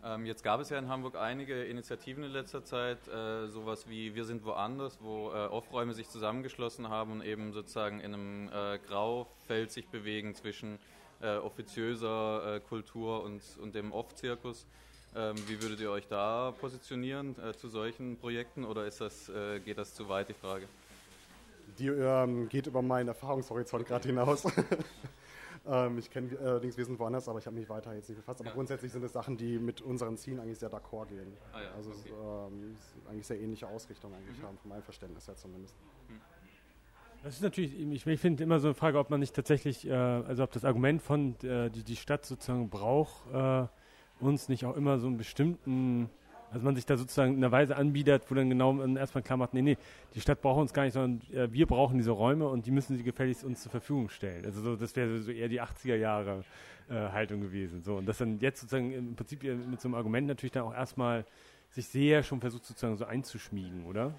Ähm, 0.04 0.26
jetzt 0.26 0.44
gab 0.44 0.60
es 0.60 0.70
ja 0.70 0.78
in 0.78 0.90
Hamburg 0.90 1.16
einige 1.16 1.64
Initiativen 1.64 2.26
in 2.26 2.32
letzter 2.32 2.66
Zeit, 2.66 3.08
äh, 3.08 3.48
sowas 3.48 3.88
wie 3.88 4.16
Wir 4.16 4.26
sind 4.26 4.44
woanders, 4.44 5.00
wo 5.02 5.30
äh, 5.30 5.48
Off-Räume 5.48 5.94
sich 5.94 6.10
zusammengeschlossen 6.10 6.90
haben 6.90 7.14
und 7.14 7.22
eben 7.22 7.54
sozusagen 7.54 8.02
in 8.02 8.14
einem 8.14 8.50
äh, 8.50 8.80
Graufeld 8.80 9.72
sich 9.72 9.88
bewegen 9.88 10.36
zwischen 10.36 10.78
äh, 11.22 11.38
offiziöser 11.38 12.56
äh, 12.56 12.60
Kultur 12.60 13.24
und, 13.24 13.42
und 13.62 13.76
dem 13.76 13.94
Off-Zirkus. 13.94 14.68
Ähm, 15.16 15.36
wie 15.48 15.62
würdet 15.62 15.80
ihr 15.80 15.92
euch 15.92 16.08
da 16.08 16.52
positionieren 16.60 17.36
äh, 17.40 17.54
zu 17.54 17.68
solchen 17.68 18.18
Projekten 18.18 18.64
oder 18.64 18.86
ist 18.88 19.00
das, 19.00 19.30
äh, 19.30 19.60
geht 19.60 19.78
das 19.78 19.94
zu 19.94 20.10
weit, 20.10 20.30
die 20.30 20.34
Frage? 20.34 20.68
Die 21.78 21.88
ähm, 21.88 22.50
geht 22.50 22.68
über 22.68 22.82
meinen 22.82 23.10
Erfahrungshorizont 23.10 23.86
gerade 23.86 24.08
hinaus. 24.08 24.44
ähm, 25.68 25.98
ich 26.00 26.10
kenne 26.10 26.38
allerdings 26.40 26.78
Wir 26.78 26.86
sind 26.86 26.98
woanders, 26.98 27.28
aber 27.30 27.40
ich 27.40 27.46
habe 27.46 27.56
mich 27.56 27.70
weiter 27.70 27.94
jetzt 27.94 28.10
nicht 28.10 28.18
befasst. 28.18 28.42
Aber 28.42 28.50
ja. 28.50 28.56
grundsätzlich 28.56 28.92
sind 28.92 29.04
es 29.04 29.14
Sachen, 29.14 29.38
die 29.38 29.60
mit 29.60 29.82
unseren 29.82 30.18
Zielen 30.18 30.40
eigentlich 30.40 30.60
sehr 30.60 30.72
d'accord 30.72 31.08
gehen. 31.08 31.38
Ah, 31.52 31.62
ja, 31.62 31.72
also 31.76 31.92
okay. 31.92 32.00
es 32.04 32.52
ähm, 32.52 32.76
ist 32.80 33.10
eigentlich 33.10 33.28
sehr 33.28 33.40
ähnliche 33.40 33.68
Ausrichtung 33.68 34.14
eigentlich 34.14 34.40
mhm. 34.40 34.44
haben, 34.44 34.58
von 34.58 34.70
meinem 34.70 34.84
Verständnis 34.84 35.28
her 35.28 35.36
zumindest. 35.36 35.76
Mhm. 36.10 36.22
Das 37.24 37.36
ist 37.36 37.42
natürlich, 37.42 37.80
ich, 37.80 38.06
ich 38.06 38.20
finde 38.20 38.44
immer 38.44 38.60
so 38.60 38.68
eine 38.68 38.76
Frage, 38.76 38.98
ob 38.98 39.10
man 39.10 39.20
nicht 39.20 39.36
tatsächlich, 39.36 39.88
äh, 39.88 39.94
also 39.94 40.44
ob 40.44 40.52
das 40.52 40.66
Argument 40.66 41.02
von, 41.02 41.36
äh, 41.44 41.70
die 41.70 41.84
die 41.84 41.96
Stadt 41.96 42.26
sozusagen 42.26 42.70
braucht, 42.70 43.32
äh, 43.32 43.68
uns 44.24 44.50
nicht 44.50 44.66
auch 44.66 44.76
immer 44.76 45.00
so 45.00 45.08
einen 45.08 45.18
bestimmten, 45.18 46.10
also 46.52 46.66
man 46.66 46.76
sich 46.76 46.86
da 46.86 46.98
sozusagen 46.98 47.34
in 47.34 47.38
einer 47.38 47.52
Weise 47.52 47.76
anbietet, 47.76 48.24
wo 48.30 48.36
dann 48.36 48.50
genau 48.50 48.84
erstmal 48.96 49.24
klar 49.24 49.38
macht, 49.38 49.54
nee, 49.54 49.62
nee, 49.62 49.78
die 50.14 50.22
Stadt 50.22 50.42
braucht 50.42 50.62
uns 50.62 50.74
gar 50.74 50.84
nicht, 50.84 50.94
sondern 50.94 51.22
äh, 51.34 51.52
wir 51.52 51.66
brauchen 51.66 51.98
diese 51.98 52.12
Räume 52.12 52.48
und 52.48 52.66
die 52.66 52.72
müssen 52.72 52.98
sie 52.98 53.04
gefälligst 53.04 53.44
uns 53.44 53.64
zur 53.64 53.72
Verfügung 53.72 54.10
stellen. 54.10 54.46
Also 54.46 54.62
so, 54.62 54.76
das 54.76 54.96
wäre 54.96 55.20
so 55.20 55.32
eher 55.32 55.48
die 55.48 55.62
80er 55.62 55.96
Jahre 55.96 56.44
äh, 56.90 56.94
Haltung 56.94 57.42
gewesen. 57.42 57.84
So, 57.84 57.96
und 57.96 58.06
das 58.06 58.18
dann 58.18 58.40
jetzt 58.40 58.62
sozusagen 58.62 58.92
im 58.92 59.16
Prinzip 59.16 59.44
mit 59.44 59.82
so 59.82 59.88
einem 59.88 59.96
Argument 59.96 60.28
natürlich 60.28 60.52
dann 60.52 60.64
auch 60.64 60.74
erstmal 60.74 61.26
sich 61.70 61.88
sehr 61.88 62.22
schon 62.24 62.40
versucht 62.40 62.66
sozusagen 62.66 62.98
so 62.98 63.06
einzuschmiegen, 63.06 63.86
oder? 63.86 64.14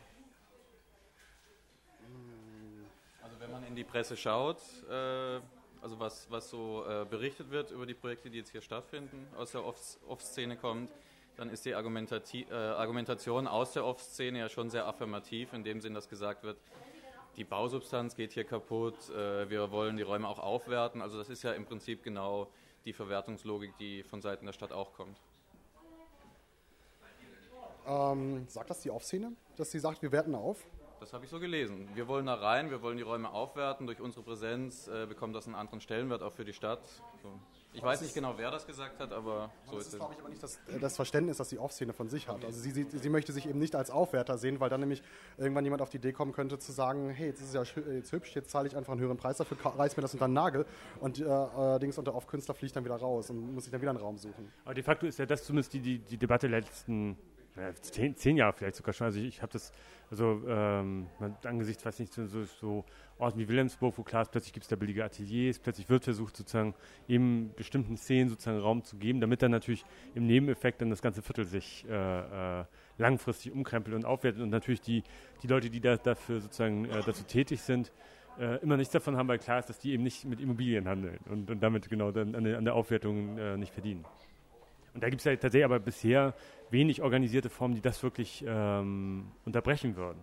Also 3.23 3.39
wenn 3.39 3.51
man 3.53 3.65
in 3.65 3.77
die 3.77 3.85
Presse 3.85 4.17
schaut, 4.17 4.59
äh 4.91 5.41
also 5.85 6.01
was, 6.01 6.27
was 6.31 6.49
so 6.49 6.83
äh, 6.89 7.05
berichtet 7.05 7.51
wird 7.51 7.71
über 7.71 7.85
die 7.85 7.93
Projekte, 7.93 8.31
die 8.31 8.39
jetzt 8.39 8.51
hier 8.51 8.63
stattfinden, 8.63 9.27
aus 9.37 9.53
der 9.53 9.63
Off-Szene 9.67 10.57
kommt, 10.57 10.91
dann 11.37 11.51
ist 11.51 11.67
die 11.67 11.75
Argumentati 11.75 12.47
äh, 12.51 12.55
Argumentation 12.55 13.47
aus 13.47 13.75
der 13.75 13.85
Off-Szene 13.85 14.39
ja 14.39 14.49
schon 14.49 14.71
sehr 14.71 14.87
affirmativ, 14.87 15.53
in 15.53 15.63
dem 15.63 15.83
Sinn, 15.83 15.93
dass 15.93 16.09
gesagt 16.09 16.43
wird, 16.43 16.57
die 17.37 17.45
Bausubstanz 17.45 18.17
geht 18.17 18.33
hier 18.33 18.45
kaputt, 18.45 19.11
äh, 19.11 19.51
wir 19.51 19.71
wollen 19.73 19.99
die 19.99 20.03
Räume 20.03 20.27
auch 20.27 20.39
aufwerten. 20.39 21.03
Also 21.03 21.19
das 21.19 21.29
ist 21.29 21.43
ja 21.43 21.53
im 21.53 21.67
Prinzip 21.67 22.03
genau 22.03 22.49
die 22.87 22.95
Verwertungslogik, 22.95 23.77
die 23.77 24.05
von 24.05 24.23
Seiten 24.23 24.47
der 24.47 24.55
Stadt 24.55 24.73
auch 24.73 24.95
kommt. 24.95 25.21
Ähm, 27.87 28.49
sagt 28.49 28.71
das 28.71 28.81
die 28.81 28.91
Off-Szene, 28.91 29.33
dass 29.59 29.71
sie 29.71 29.81
sagt, 29.81 30.01
wir 30.01 30.13
werten 30.13 30.35
auf? 30.35 30.65
Das 31.05 31.13
habe 31.13 31.27
ich 31.27 31.31
so 31.31 31.39
gelesen. 31.39 31.87
Wir 31.93 32.09
wollen 32.09 32.25
da 32.25 32.33
rein, 32.33 32.71
wir 32.71 32.81
wollen 32.81 32.97
die 32.97 33.03
Räume 33.03 33.31
aufwerten. 33.31 33.87
Durch 33.87 34.01
unsere 34.01 34.25
Präsenz 34.25 34.89
äh, 34.89 35.05
bekommt 35.05 35.37
das 35.37 35.45
einen 35.45 35.55
anderen 35.55 35.83
Stellenwert 35.83 36.23
auch 36.23 36.33
für 36.33 36.47
die 36.47 36.55
Stadt. 36.55 36.83
So. 37.23 37.29
Ich 37.75 37.83
weiß 37.83 38.01
nicht 38.01 38.15
genau, 38.15 38.39
wer 38.39 38.51
das 38.51 38.67
gesagt 38.67 39.01
hat, 39.01 39.13
aber 39.13 39.51
so 39.67 39.77
das 39.77 39.89
ist 39.89 39.93
es. 39.93 39.93
Das 39.93 39.93
ist, 39.93 39.99
glaube 39.99 40.15
ich, 40.15 40.21
aber 40.21 40.29
nicht 40.31 40.43
das, 40.43 40.57
äh, 40.67 40.79
das, 40.81 40.97
Verständnis, 40.97 41.37
das 41.37 41.51
die 41.51 41.59
Off-Szene 41.59 41.93
von 41.93 42.09
sich 42.09 42.27
hat. 42.27 42.43
Also 42.43 42.59
sie, 42.59 42.71
sie, 42.71 42.87
sie, 42.91 43.09
möchte 43.11 43.35
sich 43.35 43.47
eben 43.47 43.59
nicht 43.59 43.77
als 43.77 43.91
Aufwerter 43.91 44.39
sehen, 44.39 44.61
weil 44.61 44.71
dann 44.71 44.81
nämlich 44.81 45.03
irgendwann 45.37 45.65
jemand 45.65 45.83
auf 45.83 45.91
die 45.91 45.99
Idee 45.99 46.15
kommen 46.15 46.33
könnte, 46.33 46.59
zu 46.59 46.73
sagen, 46.73 47.11
hey, 47.11 47.27
jetzt 47.27 47.43
ist 47.43 47.55
es 47.55 47.75
ja 47.75 47.83
jetzt 47.93 48.11
hübsch, 48.13 48.35
jetzt 48.35 48.49
zahle 48.49 48.67
ich 48.67 48.75
einfach 48.75 48.93
einen 48.93 49.03
höheren 49.03 49.19
Preis 49.19 49.37
dafür, 49.37 49.59
reiß 49.63 49.99
mir 49.99 50.01
das 50.01 50.15
unter 50.15 50.27
den 50.27 50.33
Nagel 50.33 50.65
und 51.01 51.21
äh, 51.21 51.25
allerdings 51.25 51.99
unter 51.99 52.15
Off-Künstler 52.15 52.55
fliegt 52.55 52.77
dann 52.77 52.85
wieder 52.87 52.97
raus 52.97 53.29
und 53.29 53.53
muss 53.53 53.65
sich 53.65 53.73
dann 53.73 53.83
wieder 53.83 53.91
einen 53.91 54.01
Raum 54.01 54.17
suchen. 54.17 54.51
Aber 54.65 54.73
de 54.73 54.83
facto 54.83 55.05
ist 55.05 55.19
ja 55.19 55.27
das 55.27 55.45
zumindest 55.45 55.75
die, 55.75 55.81
die, 55.81 55.99
die 55.99 56.17
Debatte 56.17 56.47
letzten 56.47 57.19
ja, 57.57 57.73
zehn, 57.75 58.17
zehn 58.17 58.37
Jahre 58.37 58.53
vielleicht 58.53 58.77
sogar 58.77 58.93
schon. 58.93 59.07
Also 59.07 59.21
ich, 59.21 59.27
ich 59.27 59.43
habe 59.43 59.53
das, 59.53 59.73
also 60.11 60.43
ähm, 60.49 61.07
angesichts, 61.45 61.85
weiß 61.85 61.99
nicht, 62.01 62.13
so, 62.13 62.27
so 62.27 62.85
Orten 63.19 63.39
wie 63.39 63.49
Wilhelmsburg, 63.49 63.97
wo 63.97 64.03
klar 64.03 64.23
ist, 64.23 64.33
plötzlich 64.33 64.53
gibt 64.53 64.65
es 64.65 64.69
da 64.69 64.77
billige 64.77 65.05
Ateliers, 65.05 65.59
plötzlich 65.59 65.89
wird 65.89 66.05
versucht, 66.05 66.37
sozusagen 66.37 66.75
eben 67.09 67.53
bestimmten 67.55 67.97
Szenen 67.97 68.29
sozusagen 68.29 68.59
Raum 68.59 68.83
zu 68.83 68.97
geben, 68.97 69.21
damit 69.21 69.43
dann 69.43 69.53
natürlich 69.53 69.85
im 70.15 70.27
Nebeneffekt 70.27 70.81
dann 70.81 70.91
das 70.91 71.01
ganze 71.01 71.23
Viertel 71.23 71.45
sich 71.45 71.87
äh, 71.89 72.61
äh, 72.61 72.65
langfristig 72.99 73.53
umkrempelt 73.53 73.95
und 73.95 74.05
aufwertet 74.05 74.43
und 74.43 74.51
natürlich 74.51 74.81
die, 74.81 75.05
die 75.43 75.47
Leute, 75.47 75.71
die 75.71 75.81
da, 75.81 75.97
dafür 75.97 76.41
sozusagen 76.41 76.87
äh, 76.87 77.03
dazu 77.05 77.23
tätig 77.25 77.61
sind, 77.63 77.93
äh, 78.39 78.61
immer 78.63 78.77
nichts 78.77 78.93
davon 78.93 79.17
haben, 79.17 79.29
weil 79.29 79.39
klar 79.39 79.61
ist, 79.61 79.69
dass 79.69 79.79
die 79.79 79.93
eben 79.93 80.03
nicht 80.03 80.25
mit 80.25 80.41
Immobilien 80.41 80.89
handeln 80.89 81.19
und, 81.31 81.51
und 81.51 81.63
damit 81.63 81.89
genau 81.89 82.11
dann 82.11 82.35
an, 82.35 82.47
an 82.47 82.65
der 82.65 82.75
Aufwertung 82.75 83.39
äh, 83.39 83.57
nicht 83.57 83.73
verdienen. 83.73 84.05
Und 84.95 85.03
da 85.03 85.09
gibt 85.09 85.21
es 85.21 85.25
ja 85.25 85.33
tatsächlich 85.33 85.65
aber 85.65 85.81
bisher 85.81 86.35
wenig 86.71 87.03
organisierte 87.03 87.51
Formen, 87.51 87.75
die 87.75 87.81
das 87.81 88.03
wirklich 88.03 88.45
ähm, 88.47 89.27
unterbrechen 89.45 89.97
würden. 89.97 90.21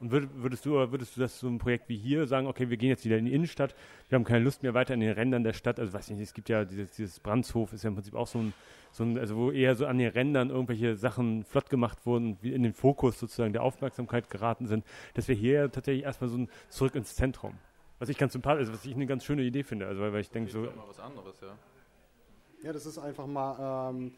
Und 0.00 0.10
würdest 0.10 0.66
du, 0.66 0.72
würdest 0.72 1.16
du 1.16 1.20
das 1.20 1.38
so 1.38 1.48
ein 1.48 1.58
Projekt 1.58 1.88
wie 1.88 1.96
hier 1.96 2.26
sagen, 2.26 2.46
okay, 2.46 2.68
wir 2.68 2.76
gehen 2.76 2.90
jetzt 2.90 3.04
wieder 3.04 3.16
in 3.16 3.24
die 3.24 3.32
Innenstadt, 3.32 3.74
wir 4.08 4.16
haben 4.16 4.24
keine 4.24 4.44
Lust 4.44 4.62
mehr 4.62 4.74
weiter 4.74 4.92
in 4.92 5.00
den 5.00 5.12
Rändern 5.12 5.44
der 5.44 5.52
Stadt, 5.52 5.80
also 5.80 5.92
weiß 5.92 6.10
ich 6.10 6.16
nicht, 6.16 6.28
es 6.28 6.34
gibt 6.34 6.48
ja 6.48 6.64
dieses, 6.64 6.90
dieses 6.92 7.20
Brandshof, 7.20 7.72
ist 7.72 7.84
ja 7.84 7.88
im 7.88 7.94
Prinzip 7.94 8.14
auch 8.14 8.26
so 8.26 8.38
ein, 8.38 8.52
so 8.92 9.04
ein, 9.04 9.18
also 9.18 9.36
wo 9.36 9.50
eher 9.50 9.74
so 9.76 9.86
an 9.86 9.98
den 9.98 10.10
Rändern 10.10 10.50
irgendwelche 10.50 10.96
Sachen 10.96 11.44
flott 11.44 11.70
gemacht 11.70 12.04
wurden, 12.04 12.36
wie 12.42 12.52
in 12.52 12.62
den 12.62 12.74
Fokus 12.74 13.18
sozusagen 13.18 13.52
der 13.52 13.62
Aufmerksamkeit 13.62 14.28
geraten 14.28 14.66
sind, 14.66 14.84
dass 15.14 15.28
wir 15.28 15.36
hier 15.36 15.70
tatsächlich 15.70 16.04
erstmal 16.04 16.28
so 16.28 16.38
ein 16.38 16.48
zurück 16.68 16.96
ins 16.96 17.14
Zentrum. 17.14 17.54
Was 17.98 18.08
ich 18.08 18.18
ganz 18.18 18.32
sympathisch, 18.32 18.60
also 18.60 18.72
was 18.74 18.84
ich 18.84 18.94
eine 18.94 19.06
ganz 19.06 19.24
schöne 19.24 19.42
Idee 19.42 19.62
finde, 19.62 19.86
also 19.86 20.02
weil, 20.02 20.12
weil 20.12 20.20
ich 20.20 20.30
denke 20.30 20.50
so. 20.50 20.60
Mal 20.60 20.74
was 20.86 21.00
anderes, 21.00 21.40
ja. 21.40 21.56
Ja, 22.64 22.72
das 22.72 22.86
ist 22.86 22.98
einfach 22.98 23.26
mal 23.26 23.90
ähm, 23.90 24.12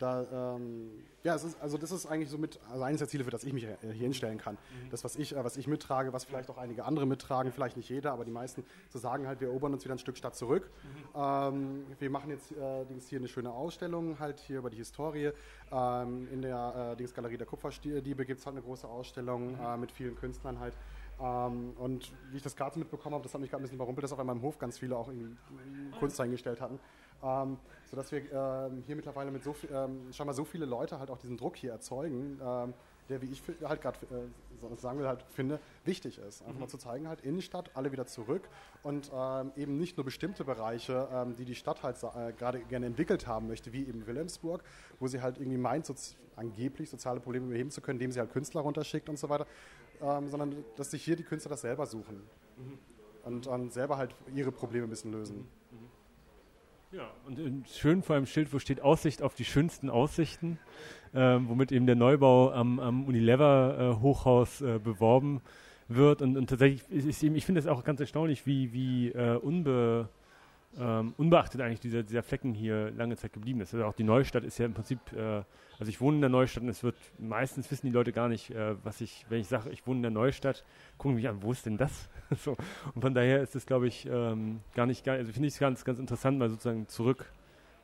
da, 0.00 0.56
ähm, 0.56 1.04
ja, 1.22 1.34
es 1.34 1.44
ist, 1.44 1.60
also 1.60 1.76
das 1.76 1.92
ist 1.92 2.06
eigentlich 2.06 2.30
so 2.30 2.38
mit, 2.38 2.58
also 2.70 2.82
eines 2.82 3.00
der 3.00 3.08
Ziele, 3.08 3.22
für 3.22 3.30
das 3.30 3.44
ich 3.44 3.52
mich 3.52 3.64
äh, 3.64 3.76
hier 3.82 3.92
hinstellen 3.92 4.38
kann. 4.38 4.54
Mhm. 4.54 4.90
Das, 4.90 5.04
was 5.04 5.16
ich, 5.16 5.36
äh, 5.36 5.44
was 5.44 5.58
ich 5.58 5.66
mittrage, 5.66 6.14
was 6.14 6.24
vielleicht 6.24 6.48
auch 6.48 6.56
einige 6.56 6.86
andere 6.86 7.04
mittragen, 7.04 7.52
vielleicht 7.52 7.76
nicht 7.76 7.90
jeder, 7.90 8.12
aber 8.12 8.24
die 8.24 8.30
meisten, 8.30 8.64
zu 8.88 8.96
sagen 8.96 9.26
halt, 9.26 9.42
wir 9.42 9.48
erobern 9.48 9.74
uns 9.74 9.84
wieder 9.84 9.94
ein 9.94 9.98
Stück 9.98 10.16
Stadt 10.16 10.34
zurück. 10.34 10.70
Mhm. 10.82 11.20
Ähm, 11.20 11.84
wir 11.98 12.08
machen 12.08 12.30
jetzt 12.30 12.50
äh, 12.52 12.86
hier 13.08 13.18
eine 13.18 13.28
schöne 13.28 13.52
Ausstellung, 13.52 14.18
halt 14.18 14.40
hier 14.40 14.58
über 14.58 14.70
die 14.70 14.78
Historie. 14.78 15.32
Ähm, 15.70 16.28
in 16.32 16.40
der 16.40 16.92
äh, 16.92 16.96
Dingsgalerie 16.96 17.36
der 17.36 17.46
Kupferdiebe 17.46 18.24
gibt 18.24 18.40
es 18.40 18.46
halt 18.46 18.56
eine 18.56 18.64
große 18.64 18.88
Ausstellung 18.88 19.52
mhm. 19.52 19.60
äh, 19.60 19.76
mit 19.76 19.92
vielen 19.92 20.16
Künstlern 20.16 20.58
halt. 20.58 20.72
Ähm, 21.20 21.74
und 21.76 22.10
wie 22.30 22.38
ich 22.38 22.42
das 22.42 22.56
gerade 22.56 22.78
mitbekommen 22.78 23.14
habe, 23.14 23.22
das 23.22 23.34
hat 23.34 23.42
mich 23.42 23.50
gerade 23.50 23.60
ein 23.60 23.64
bisschen 23.64 23.76
überrumpelt, 23.76 24.04
dass 24.04 24.12
auf 24.12 24.18
einmal 24.18 24.36
im 24.36 24.42
Hof 24.42 24.58
ganz 24.58 24.78
viele 24.78 24.96
auch 24.96 25.08
irgendwie 25.08 25.36
Kunst 25.98 26.18
eingestellt 26.18 26.62
hatten. 26.62 26.80
Ähm, 27.22 27.58
sodass 27.90 28.12
wir 28.12 28.22
ähm, 28.32 28.82
hier 28.86 28.96
mittlerweile 28.96 29.30
mit 29.30 29.42
so 29.42 29.52
viel, 29.52 29.70
ähm, 29.72 30.12
scheinbar 30.12 30.34
so 30.34 30.44
viele 30.44 30.64
Leute 30.64 30.98
halt 30.98 31.10
auch 31.10 31.18
diesen 31.18 31.36
Druck 31.36 31.56
hier 31.56 31.72
erzeugen, 31.72 32.40
ähm, 32.42 32.72
der, 33.08 33.20
wie 33.20 33.26
ich 33.26 33.42
halt 33.64 33.82
gerade 33.82 33.98
äh, 34.06 34.76
sagen 34.76 34.98
will, 35.00 35.08
halt 35.08 35.24
finde, 35.34 35.58
wichtig 35.84 36.18
ist. 36.18 36.42
Einfach 36.42 36.54
mhm. 36.54 36.60
mal 36.60 36.68
zu 36.68 36.78
zeigen, 36.78 37.08
halt 37.08 37.22
Innenstadt, 37.22 37.70
alle 37.74 37.90
wieder 37.90 38.06
zurück 38.06 38.48
und 38.84 39.10
ähm, 39.12 39.52
eben 39.56 39.76
nicht 39.76 39.96
nur 39.96 40.04
bestimmte 40.04 40.44
Bereiche, 40.44 41.08
ähm, 41.12 41.34
die 41.36 41.44
die 41.44 41.56
Stadt 41.56 41.82
halt 41.82 41.96
äh, 42.02 42.32
gerade 42.32 42.60
gerne 42.60 42.86
entwickelt 42.86 43.26
haben 43.26 43.48
möchte, 43.48 43.72
wie 43.72 43.84
eben 43.86 44.06
Wilhelmsburg, 44.06 44.62
wo 45.00 45.08
sie 45.08 45.20
halt 45.20 45.38
irgendwie 45.38 45.58
meint, 45.58 45.86
so 45.86 45.94
angeblich 46.36 46.88
soziale 46.88 47.20
Probleme 47.20 47.48
beheben 47.48 47.70
zu 47.70 47.80
können, 47.80 47.98
indem 47.98 48.12
sie 48.12 48.20
halt 48.20 48.32
Künstler 48.32 48.60
runterschickt 48.60 49.08
und 49.08 49.18
so 49.18 49.28
weiter, 49.28 49.46
sondern 50.00 50.64
dass 50.76 50.90
sich 50.92 51.04
hier 51.04 51.14
die 51.16 51.24
Künstler 51.24 51.50
das 51.50 51.60
selber 51.60 51.84
suchen 51.84 52.22
mhm. 52.56 52.78
und, 53.24 53.46
und 53.46 53.72
selber 53.74 53.98
halt 53.98 54.14
ihre 54.34 54.50
Probleme 54.50 54.86
ein 54.86 54.90
bisschen 54.90 55.12
lösen. 55.12 55.40
Mhm. 55.40 55.59
Ja, 56.92 57.08
und 57.24 57.68
schön 57.68 58.02
vor 58.02 58.16
einem 58.16 58.26
Schild, 58.26 58.52
wo 58.52 58.58
steht 58.58 58.80
Aussicht 58.80 59.22
auf 59.22 59.34
die 59.34 59.44
schönsten 59.44 59.88
Aussichten, 59.88 60.58
ähm, 61.14 61.48
womit 61.48 61.70
eben 61.70 61.86
der 61.86 61.94
Neubau 61.94 62.50
am, 62.50 62.80
am 62.80 63.04
Unilever-Hochhaus 63.04 64.60
äh, 64.60 64.74
äh, 64.74 64.78
beworben 64.80 65.40
wird. 65.86 66.20
Und, 66.20 66.36
und 66.36 66.50
tatsächlich, 66.50 66.82
ist 66.90 67.22
eben, 67.22 67.36
ich 67.36 67.46
finde 67.46 67.60
es 67.60 67.68
auch 67.68 67.84
ganz 67.84 68.00
erstaunlich, 68.00 68.44
wie, 68.44 68.72
wie 68.72 69.10
äh, 69.10 69.36
unbe, 69.36 70.08
ähm, 70.78 71.14
unbeachtet 71.16 71.60
eigentlich 71.60 71.80
dieser, 71.80 72.02
dieser 72.02 72.22
Flecken 72.22 72.54
hier 72.54 72.90
lange 72.92 73.16
Zeit 73.16 73.32
geblieben 73.32 73.60
ist. 73.60 73.74
Also 73.74 73.86
auch 73.86 73.94
die 73.94 74.04
Neustadt 74.04 74.44
ist 74.44 74.58
ja 74.58 74.66
im 74.66 74.74
Prinzip, 74.74 75.00
äh, 75.12 75.42
also 75.78 75.88
ich 75.88 76.00
wohne 76.00 76.16
in 76.16 76.20
der 76.20 76.30
Neustadt 76.30 76.62
und 76.62 76.68
es 76.68 76.82
wird, 76.82 76.96
meistens 77.18 77.70
wissen 77.70 77.86
die 77.86 77.92
Leute 77.92 78.12
gar 78.12 78.28
nicht, 78.28 78.50
äh, 78.50 78.76
was 78.84 79.00
ich, 79.00 79.26
wenn 79.28 79.40
ich 79.40 79.48
sage, 79.48 79.70
ich 79.70 79.86
wohne 79.86 79.96
in 79.96 80.02
der 80.02 80.10
Neustadt, 80.10 80.64
gucken 80.98 81.16
mich 81.16 81.28
an, 81.28 81.42
wo 81.42 81.52
ist 81.52 81.66
denn 81.66 81.76
das? 81.76 82.08
so. 82.44 82.56
Und 82.94 83.02
von 83.02 83.14
daher 83.14 83.42
ist 83.42 83.56
es, 83.56 83.66
glaube 83.66 83.88
ich, 83.88 84.06
ähm, 84.06 84.60
gar 84.74 84.86
nicht, 84.86 85.04
gar, 85.04 85.16
also 85.16 85.32
finde 85.32 85.48
ich 85.48 85.54
es 85.54 85.60
ganz, 85.60 85.84
ganz 85.84 85.98
interessant, 85.98 86.38
mal 86.38 86.48
sozusagen 86.48 86.86
zurück 86.88 87.26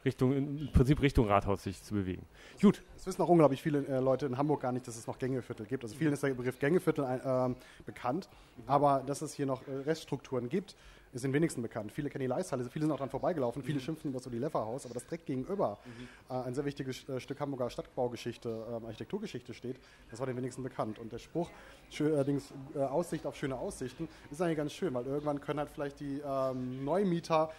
Richtung, 0.07 0.33
im 0.33 0.69
Prinzip 0.73 1.03
Richtung 1.03 1.27
Rathaus 1.27 1.65
sich 1.65 1.83
zu 1.83 1.95
bewegen. 1.95 2.25
Gut. 2.63 2.83
Es 2.97 3.07
wissen 3.07 3.21
auch 3.21 3.29
unglaublich 3.29 3.61
viele 3.61 3.85
äh, 3.87 3.99
Leute 3.99 4.27
in 4.27 4.39
Hamburg 4.39 4.63
gar 4.63 4.73
nicht, 4.73 4.87
dass 4.87 4.97
es 4.97 5.07
noch 5.07 5.19
Gängeviertel 5.19 5.67
gibt. 5.67 5.83
Also 5.83 5.97
vielen 5.97 6.13
ist 6.13 6.23
der 6.23 6.33
Begriff 6.33 6.59
Gängeviertel 6.59 7.05
äh, 7.05 7.55
bekannt, 7.85 8.29
aber 8.67 9.03
dass 9.05 9.21
es 9.21 9.35
hier 9.35 9.47
noch 9.47 9.67
äh, 9.67 9.73
Reststrukturen 9.85 10.49
gibt, 10.49 10.77
ist 11.17 11.25
den 11.25 11.33
wenigsten 11.33 11.63
bekannt. 11.63 11.93
Viele 11.93 12.11
kennen 12.11 12.21
die 12.21 12.29
Leisthalle, 12.29 12.65
viele 12.71 12.85
sind 12.85 12.93
auch 12.93 12.99
dran 12.99 13.11
vorbeigelaufen, 13.11 13.63
viele 13.63 13.79
mhm. 13.79 13.83
schimpfen 13.83 14.11
über 14.11 14.19
das 14.19 14.27
Olilever-Haus, 14.27 14.85
aber 14.85 14.95
das 14.95 15.05
direkt 15.05 15.27
gegenüber 15.27 15.79
mhm. 15.85 16.09
äh, 16.35 16.43
ein 16.43 16.55
sehr 16.55 16.65
wichtiges 16.65 17.09
äh, 17.09 17.19
Stück 17.19 17.41
Hamburger 17.41 17.71
Stadtbaugeschichte, 17.71 18.49
äh, 18.49 18.85
Architekturgeschichte 18.85 19.55
steht, 19.55 19.81
das 20.11 20.21
war 20.21 20.27
den 20.27 20.37
wenigsten 20.37 20.63
bekannt. 20.63 20.99
Und 20.99 21.13
der 21.13 21.19
Spruch, 21.19 21.51
allerdings 21.99 22.53
äh, 22.75 22.81
Aussicht 22.81 23.27
auf 23.27 23.35
schöne 23.35 23.57
Aussichten, 23.57 24.09
ist 24.31 24.41
eigentlich 24.41 24.59
ganz 24.59 24.73
schön, 24.73 24.93
weil 24.95 25.07
irgendwann 25.07 25.41
können 25.41 25.59
halt 25.59 25.71
vielleicht 25.71 26.01
die 26.01 26.21
ähm, 26.25 26.85
Neumieter 26.85 27.51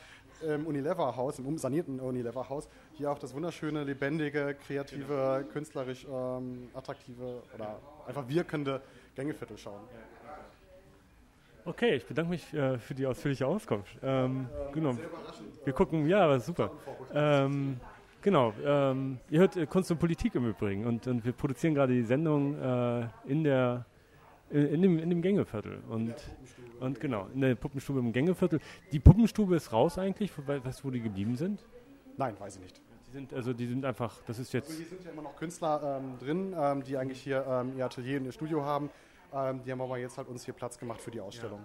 im 0.41 0.67
Unilever-Haus, 0.67 1.39
im 1.39 1.47
umsanierten 1.47 1.99
Unilever-Haus, 1.99 2.69
hier 2.93 3.11
auch 3.11 3.17
das 3.17 3.33
wunderschöne, 3.33 3.83
lebendige, 3.83 4.55
kreative, 4.67 5.39
genau. 5.39 5.51
künstlerisch 5.51 6.05
ähm, 6.05 6.69
attraktive 6.75 7.41
oder 7.55 7.79
einfach 8.05 8.27
wirkende 8.29 8.83
Gängeviertel 9.15 9.57
schauen. 9.57 9.81
Ja. 9.91 10.16
Okay, 11.67 11.95
ich 11.95 12.05
bedanke 12.05 12.29
mich 12.29 12.53
äh, 12.53 12.77
für 12.77 12.95
die 12.95 13.05
ausführliche 13.05 13.45
Auskunft. 13.45 13.97
Ähm, 14.01 14.47
äh, 14.69 14.73
genau. 14.73 14.97
Wir 15.65 15.73
gucken, 15.73 16.07
ja, 16.07 16.23
aber 16.23 16.39
super. 16.39 16.71
Ähm, 17.13 17.75
genau, 18.21 18.53
ähm, 18.63 19.19
ihr 19.29 19.41
hört 19.41 19.57
äh, 19.57 19.65
Kunst 19.65 19.91
und 19.91 19.99
Politik 19.99 20.33
im 20.35 20.47
Übrigen 20.47 20.85
und, 20.85 21.05
und 21.07 21.25
wir 21.25 21.33
produzieren 21.33 21.75
gerade 21.75 21.91
die 21.91 22.03
Sendung 22.03 22.57
äh, 22.57 23.07
in 23.25 23.43
der 23.43 23.85
in 24.49 24.81
dem, 24.81 24.97
in 24.97 25.09
dem 25.09 25.21
Gängeviertel 25.21 25.79
und, 25.89 26.13
und 26.79 27.01
genau, 27.01 27.27
in 27.33 27.41
der 27.41 27.55
Puppenstube 27.55 27.99
im 27.99 28.13
Gängeviertel. 28.13 28.61
Die 28.93 28.99
Puppenstube 28.99 29.57
ist 29.57 29.73
raus 29.73 29.97
eigentlich, 29.97 30.31
weißt 30.37 30.79
du, 30.79 30.87
wo 30.87 30.89
die 30.89 31.01
geblieben 31.01 31.35
sind? 31.35 31.59
Nein, 32.15 32.33
weiß 32.39 32.55
ich 32.55 32.61
nicht. 32.61 32.81
Die 33.07 33.11
sind, 33.11 33.33
also 33.33 33.51
die 33.51 33.67
sind 33.67 33.83
einfach, 33.83 34.21
das 34.25 34.39
ist 34.39 34.53
jetzt... 34.53 34.69
Also 34.69 34.79
hier 34.79 34.87
sind 34.87 35.03
ja 35.03 35.11
immer 35.11 35.23
noch 35.23 35.35
Künstler 35.35 35.99
ähm, 35.99 36.17
drin, 36.17 36.55
ähm, 36.57 36.81
die 36.81 36.95
eigentlich 36.95 37.19
hier 37.19 37.45
ähm, 37.45 37.73
ihr 37.77 37.83
Atelier 37.83 38.19
und 38.19 38.25
ihr 38.25 38.31
Studio 38.31 38.63
haben. 38.63 38.89
Ähm, 39.33 39.61
die 39.63 39.71
haben 39.71 39.81
aber 39.81 39.97
jetzt 39.97 40.17
halt 40.17 40.29
uns 40.29 40.45
hier 40.45 40.53
Platz 40.53 40.79
gemacht 40.79 41.01
für 41.01 41.11
die 41.11 41.19
Ausstellung. 41.19 41.59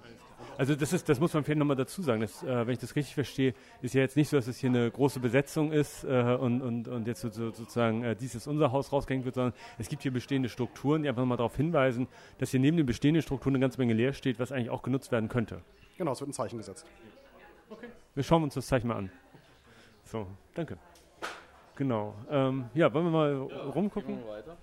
Also 0.59 0.75
das 0.75 0.93
ist, 0.93 1.09
das 1.09 1.21
muss 1.21 1.33
man 1.33 1.45
vielleicht 1.45 1.59
nochmal 1.59 1.77
dazu 1.77 2.03
sagen. 2.03 2.21
Das, 2.21 2.43
äh, 2.43 2.67
wenn 2.67 2.73
ich 2.73 2.81
das 2.81 2.97
richtig 2.97 3.15
verstehe, 3.15 3.55
ist 3.83 3.95
ja 3.95 4.01
jetzt 4.01 4.17
nicht 4.17 4.29
so, 4.29 4.37
dass 4.37 4.49
es 4.49 4.59
hier 4.59 4.71
eine 4.71 4.91
große 4.91 5.21
Besetzung 5.21 5.71
ist 5.71 6.03
äh, 6.03 6.37
und, 6.41 6.61
und, 6.61 6.89
und 6.89 7.07
jetzt 7.07 7.21
so, 7.21 7.31
sozusagen 7.31 8.03
äh, 8.03 8.17
dies 8.17 8.35
ist 8.35 8.49
unser 8.49 8.73
Haus 8.73 8.93
rausgehängt 8.93 9.25
wird, 9.25 9.37
sondern 9.37 9.55
es 9.79 9.89
gibt 9.89 10.03
hier 10.03 10.13
bestehende 10.13 10.49
Strukturen, 10.49 11.05
die 11.05 11.09
einfach 11.09 11.23
nochmal 11.23 11.37
darauf 11.39 11.57
hinweisen, 11.57 12.09
dass 12.39 12.51
hier 12.51 12.61
neben 12.61 12.77
den 12.77 12.87
bestehenden 12.87 13.23
Strukturen 13.23 13.55
eine 13.55 13.61
ganze 13.61 13.79
Menge 13.79 13.95
leer 13.95 14.13
steht, 14.13 14.41
was 14.41 14.51
eigentlich 14.51 14.71
auch 14.71 14.83
genutzt 14.83 15.13
werden 15.13 15.29
könnte. 15.29 15.63
Genau, 15.99 16.13
es 16.13 16.21
wird 16.21 16.31
ein 16.31 16.35
Zeichen 16.35 16.59
gesetzt. 16.59 16.85
Okay. 17.71 17.89
Wir 18.15 18.25
schauen 18.25 18.43
uns 18.43 18.55
das 18.55 18.67
Zeichen 18.67 18.89
mal 18.89 18.97
an. 18.97 19.11
So, 20.05 20.27
danke. 20.55 20.79
Genau. 21.77 22.15
Ähm, 22.29 22.67
ja, 22.75 22.93
wollen 22.93 23.07
wir 23.07 23.11
mal 23.13 23.49
ja, 23.49 23.63
rumgucken? 23.71 24.17
Gehen 24.17 24.25
wir 24.25 24.33
weiter. 24.33 24.57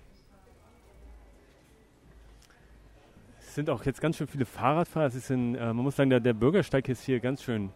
Es 3.50 3.56
sind 3.56 3.68
auch 3.68 3.84
jetzt 3.84 4.00
ganz 4.00 4.16
schön 4.16 4.28
viele 4.28 4.44
Fahrradfahrer. 4.44 5.06
Es 5.06 5.16
ist 5.16 5.28
äh, 5.28 5.34
man 5.34 5.74
muss 5.78 5.96
sagen, 5.96 6.08
der, 6.08 6.20
der, 6.20 6.34
Bürgersteig 6.34 6.88
ist 6.88 7.02
hier 7.02 7.18
ganz 7.18 7.42
schön 7.42 7.70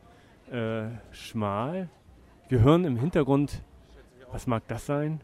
äh, 0.53 0.85
schmal. 1.11 1.89
Wir 2.49 2.61
hören 2.61 2.85
im 2.85 2.97
Hintergrund, 2.97 3.61
was 4.31 4.47
mag 4.47 4.63
das 4.69 4.87
sein? 4.87 5.21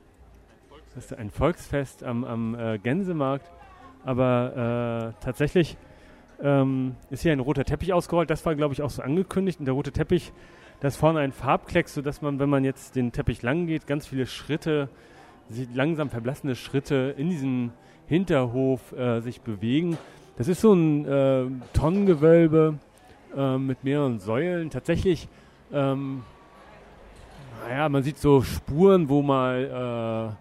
Das 0.92 1.04
ist 1.04 1.14
ein 1.16 1.30
Volksfest 1.30 2.02
am, 2.02 2.24
am 2.24 2.56
äh, 2.56 2.78
Gänsemarkt. 2.78 3.48
Aber 4.04 5.14
äh, 5.14 5.22
tatsächlich 5.24 5.76
ähm, 6.42 6.96
ist 7.10 7.22
hier 7.22 7.30
ein 7.30 7.38
roter 7.38 7.64
Teppich 7.64 7.92
ausgerollt. 7.92 8.28
Das 8.28 8.44
war, 8.44 8.56
glaube 8.56 8.74
ich, 8.74 8.82
auch 8.82 8.90
so 8.90 9.02
angekündigt. 9.02 9.60
Und 9.60 9.66
der 9.66 9.74
rote 9.74 9.92
Teppich, 9.92 10.32
da 10.80 10.88
ist 10.88 10.96
vorne 10.96 11.20
ein 11.20 11.30
Farbklecks, 11.30 11.94
sodass 11.94 12.22
man, 12.22 12.40
wenn 12.40 12.50
man 12.50 12.64
jetzt 12.64 12.96
den 12.96 13.12
Teppich 13.12 13.42
lang 13.42 13.68
geht, 13.68 13.86
ganz 13.86 14.08
viele 14.08 14.26
Schritte, 14.26 14.88
langsam 15.72 16.10
verblassene 16.10 16.56
Schritte 16.56 17.14
in 17.16 17.30
diesem 17.30 17.70
Hinterhof 18.08 18.90
äh, 18.94 19.20
sich 19.20 19.42
bewegen. 19.42 19.96
Das 20.40 20.48
ist 20.48 20.62
so 20.62 20.72
ein 20.72 21.04
äh, 21.04 21.44
Tonnengewölbe 21.74 22.78
äh, 23.36 23.58
mit 23.58 23.84
mehreren 23.84 24.20
Säulen. 24.20 24.70
Tatsächlich, 24.70 25.28
ähm, 25.70 26.22
naja, 27.62 27.90
man 27.90 28.02
sieht 28.02 28.16
so 28.16 28.40
Spuren, 28.40 29.10
wo 29.10 29.20
mal 29.20 30.32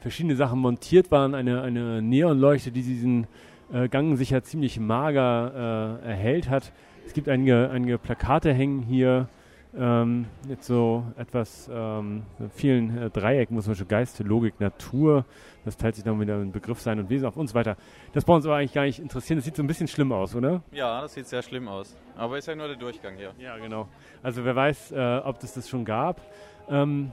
verschiedene 0.00 0.36
Sachen 0.36 0.58
montiert 0.58 1.10
waren. 1.10 1.34
Eine, 1.34 1.60
eine 1.60 2.00
Neonleuchte, 2.00 2.72
die 2.72 2.80
diesen 2.80 3.26
äh, 3.74 3.88
Gang 3.90 4.16
sicher 4.16 4.42
ziemlich 4.42 4.80
mager 4.80 6.00
äh, 6.02 6.08
erhellt 6.08 6.48
hat. 6.48 6.72
Es 7.06 7.12
gibt 7.12 7.28
einige, 7.28 7.68
einige 7.68 7.98
Plakate 7.98 8.54
hängen 8.54 8.80
hier 8.80 9.28
ähm, 9.74 10.26
mit 10.46 10.62
so 10.62 11.04
etwas 11.16 11.70
ähm, 11.72 12.24
vielen 12.54 12.96
äh, 12.98 13.10
Dreiecken, 13.10 13.54
muss 13.56 13.66
man 13.66 13.76
schon 13.76 13.88
Geist, 13.88 14.18
Logik, 14.20 14.60
Natur. 14.60 15.24
Das 15.64 15.76
teilt 15.76 15.94
sich 15.94 16.04
dann 16.04 16.20
wieder 16.20 16.36
ein 16.36 16.52
Begriff 16.52 16.80
sein 16.80 16.98
und 16.98 17.08
Wesen 17.08 17.26
auf 17.26 17.36
uns 17.36 17.54
weiter. 17.54 17.76
Das 18.12 18.24
braucht 18.24 18.36
uns 18.36 18.46
aber 18.46 18.56
eigentlich 18.56 18.72
gar 18.72 18.84
nicht 18.84 18.98
interessieren. 18.98 19.38
Das 19.38 19.44
sieht 19.44 19.56
so 19.56 19.62
ein 19.62 19.66
bisschen 19.66 19.88
schlimm 19.88 20.12
aus, 20.12 20.34
oder? 20.34 20.62
Ja, 20.72 21.00
das 21.00 21.14
sieht 21.14 21.26
sehr 21.26 21.42
schlimm 21.42 21.68
aus. 21.68 21.96
Aber 22.16 22.36
ist 22.38 22.46
ja 22.46 22.54
nur 22.54 22.66
der 22.66 22.76
Durchgang 22.76 23.16
hier. 23.16 23.32
Ja, 23.38 23.56
genau. 23.58 23.88
Also 24.22 24.44
wer 24.44 24.54
weiß, 24.56 24.92
äh, 24.92 25.20
ob 25.24 25.38
das 25.40 25.54
das 25.54 25.68
schon 25.68 25.84
gab. 25.84 26.20
Ähm, 26.68 27.12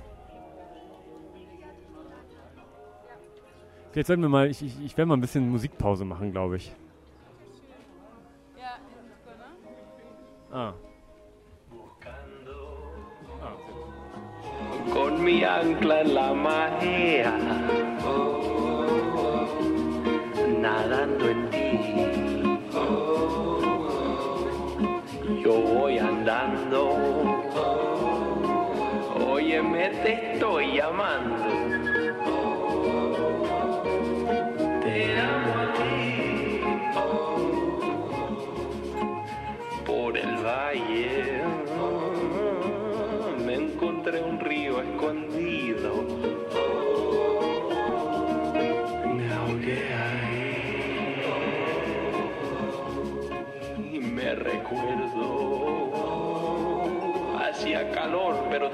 Vielleicht 3.91 4.07
sollten 4.07 4.21
wir 4.21 4.29
mal, 4.29 4.49
ich, 4.49 4.61
ich, 4.61 4.79
ich 4.85 4.97
werde 4.97 5.07
mal 5.07 5.17
ein 5.17 5.21
bisschen 5.21 5.49
Musikpause 5.49 6.05
machen, 6.05 6.31
glaube 6.31 6.57
ich. 6.57 6.75
Ja, 8.57 8.77
Ah. 10.51 10.73
Mi 15.19 15.43
ancla 15.43 16.01
en 16.01 16.13
la 16.13 16.33
marea, 16.33 17.33
nadando 20.59 21.29
en 21.29 21.49
ti. 21.49 21.69
Yo 25.43 25.53
voy 25.53 25.97
andando, 25.97 26.95
óyeme, 29.29 29.89
te 30.03 30.33
estoy 30.33 30.77
llamando. 30.77 31.68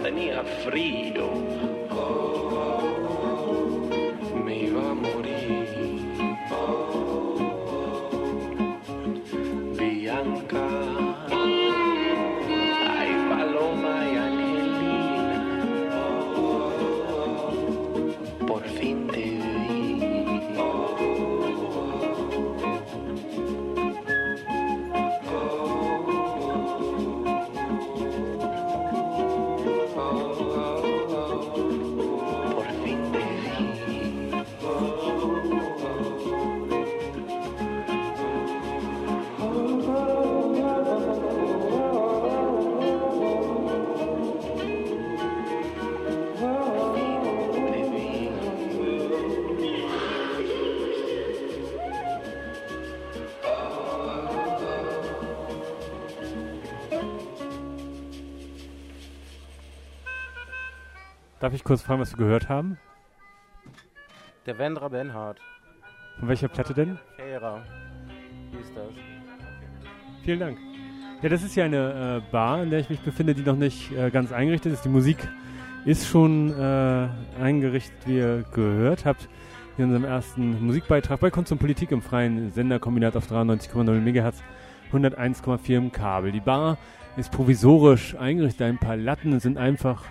Tenía 0.06 0.44
frío. 0.64 1.75
Darf 61.46 61.54
ich 61.54 61.64
kurz 61.64 61.84
fragen, 61.84 62.02
was 62.02 62.12
wir 62.12 62.18
gehört 62.18 62.50
haben? 62.50 62.80
Der 64.48 64.58
Wendra 64.58 64.88
Benhard. 64.88 65.40
Von 66.18 66.28
welcher 66.28 66.48
Platte 66.48 66.74
denn? 66.74 66.98
Fairer 67.18 67.62
hieß 68.50 68.72
das. 68.74 68.90
Vielen 70.24 70.40
Dank. 70.40 70.58
Ja, 71.22 71.30
das 71.30 71.44
ist 71.44 71.56
ja 71.56 71.66
eine 71.66 72.24
äh, 72.26 72.32
Bar, 72.32 72.64
in 72.64 72.72
der 72.72 72.80
ich 72.80 72.90
mich 72.90 73.00
befinde, 73.02 73.36
die 73.36 73.44
noch 73.44 73.58
nicht 73.58 73.92
äh, 73.92 74.10
ganz 74.10 74.32
eingerichtet 74.32 74.74
ist. 74.74 74.86
Die 74.86 74.90
Musik 74.90 75.20
ist 75.86 76.08
schon 76.08 76.52
äh, 76.60 77.10
eingerichtet, 77.40 77.96
wie 78.08 78.18
ihr 78.18 78.44
gehört 78.52 79.06
habt. 79.06 79.30
In 79.78 79.84
unserem 79.84 80.06
ersten 80.06 80.66
Musikbeitrag 80.66 81.20
bei 81.20 81.30
Kunst 81.30 81.52
und 81.52 81.60
Politik 81.60 81.92
im 81.92 82.02
freien 82.02 82.54
Senderkombinat 82.54 83.16
auf 83.16 83.32
93,0 83.32 84.00
MHz, 84.00 84.42
101,4 84.92 85.78
im 85.78 85.92
Kabel. 85.92 86.32
Die 86.32 86.40
Bar 86.40 86.80
ist 87.18 87.32
provisorisch 87.32 88.16
eingerichtet. 88.16 88.64
Ein 88.64 88.80
paar 88.80 88.98
Latten 88.98 89.40
sind 89.40 89.60
einfach 89.60 90.06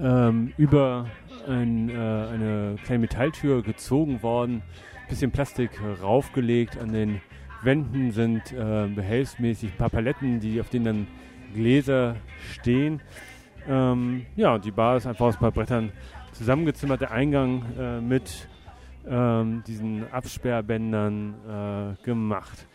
ähm, 0.00 0.52
über 0.56 1.06
ein, 1.48 1.88
äh, 1.88 1.92
eine 1.92 2.76
kleine 2.84 3.00
Metalltür 3.00 3.62
gezogen 3.62 4.22
worden. 4.22 4.62
Bisschen 5.08 5.30
Plastik 5.30 5.70
raufgelegt. 6.02 6.78
An 6.78 6.92
den 6.92 7.20
Wänden 7.62 8.10
sind 8.10 8.52
äh, 8.52 8.88
behelfsmäßig 8.88 9.72
ein 9.72 9.76
paar 9.76 9.90
Paletten, 9.90 10.40
die 10.40 10.60
auf 10.60 10.68
denen 10.68 10.84
dann 10.84 11.06
Gläser 11.54 12.16
stehen. 12.52 13.00
Ähm, 13.68 14.26
ja, 14.36 14.58
die 14.58 14.70
Bar 14.70 14.96
ist 14.96 15.06
einfach 15.06 15.26
aus 15.26 15.36
ein 15.36 15.40
paar 15.40 15.52
Brettern 15.52 15.92
zusammengezimmert. 16.32 17.00
Der 17.00 17.10
Eingang 17.12 17.64
äh, 17.78 18.00
mit 18.00 18.48
ähm, 19.08 19.62
diesen 19.66 20.10
Absperrbändern 20.12 21.34
äh, 21.98 22.04
gemacht. 22.04 22.66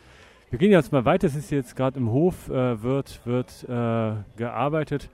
Wir 0.49 0.59
gehen 0.59 0.71
jetzt 0.71 0.91
mal 0.91 1.05
weiter. 1.05 1.27
Es 1.27 1.35
ist 1.35 1.51
jetzt 1.51 1.75
gerade 1.75 1.97
im 1.97 2.09
Hof, 2.09 2.49
äh, 2.49 2.81
wird, 2.81 3.25
wird 3.25 3.63
äh, 3.69 4.13
gearbeitet. 4.35 5.09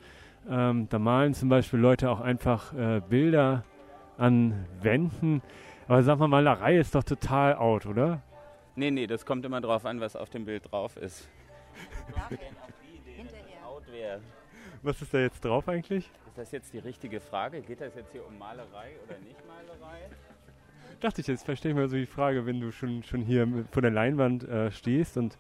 Ähm, 0.50 0.88
da 0.90 1.00
malen 1.00 1.34
zum 1.34 1.50
Beispiel 1.50 1.80
Leute 1.80 2.10
auch 2.10 2.22
einfach 2.22 2.74
äh, 2.74 3.02
Bilder 3.08 3.64
an 4.18 4.66
Wänden. 4.82 5.42
Aber 5.88 6.04
sagen 6.04 6.20
wir 6.20 6.28
mal, 6.28 6.42
Malerei 6.44 6.78
ist 6.78 6.96
doch 6.96 7.04
total 7.04 7.56
out, 7.56 7.86
oder? 7.86 8.22
Nee, 8.76 8.92
nee, 8.92 9.08
das 9.08 9.26
kommt 9.26 9.46
immer 9.46 9.62
drauf 9.62 9.86
an, 9.86 10.00
was 10.00 10.16
auf 10.16 10.30
dem 10.30 10.46
Bild 10.46 10.72
drauf 10.72 10.98
ist. 10.98 11.30
Was 14.84 15.02
ist 15.02 15.14
da 15.14 15.20
jetzt 15.20 15.44
drauf 15.44 15.68
eigentlich? 15.68 16.10
Ist 16.28 16.38
das 16.38 16.52
jetzt 16.52 16.74
die 16.74 16.80
richtige 16.80 17.20
Frage? 17.20 17.62
Geht 17.62 17.82
das 17.82 17.96
jetzt 17.96 18.12
hier 18.12 18.26
um 18.26 18.38
Malerei 18.38 18.92
oder 19.06 19.18
nicht 19.20 19.40
Malerei? 19.48 20.00
Dachte 21.00 21.22
ich, 21.22 21.28
jetzt 21.28 21.46
verstehe 21.46 21.72
ich 21.72 21.78
mal 21.78 21.88
so 21.90 21.96
die 21.96 22.06
Frage, 22.06 22.46
wenn 22.46 22.60
du 22.60 22.72
schon, 22.72 23.04
schon 23.04 23.22
hier 23.22 23.48
vor 23.72 23.82
der 23.82 23.92
Leinwand 23.92 24.48
äh, 24.48 24.72
stehst 24.72 25.18
und 25.18 25.38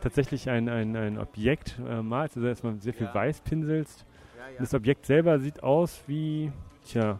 tatsächlich 0.00 0.48
ein, 0.50 0.68
ein, 0.68 0.96
ein 0.96 1.18
Objekt 1.18 1.78
äh, 1.88 2.02
malst, 2.02 2.36
also 2.36 2.48
erstmal 2.48 2.80
sehr 2.80 2.94
viel 2.94 3.06
Ja. 3.06 3.14
weiß 3.14 3.40
pinselst. 3.42 4.04
Ja. 4.48 4.58
Das 4.58 4.74
Objekt 4.74 5.06
selber 5.06 5.38
sieht 5.38 5.62
aus 5.62 6.02
wie, 6.06 6.52
tja, 6.84 7.18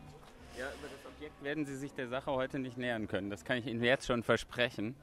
Ja, 0.59 0.67
über 0.79 0.89
das 0.89 1.13
Objekt 1.17 1.43
werden 1.43 1.65
Sie 1.65 1.77
sich 1.77 1.93
der 1.93 2.09
Sache 2.09 2.31
heute 2.33 2.59
nicht 2.59 2.77
nähern 2.79 3.09
können. 3.09 3.31
Das 3.31 3.45
kann 3.45 3.59
ich 3.59 3.67
Ihnen 3.67 3.83
jetzt 3.83 4.07
schon 4.07 4.23
versprechen. 4.23 4.95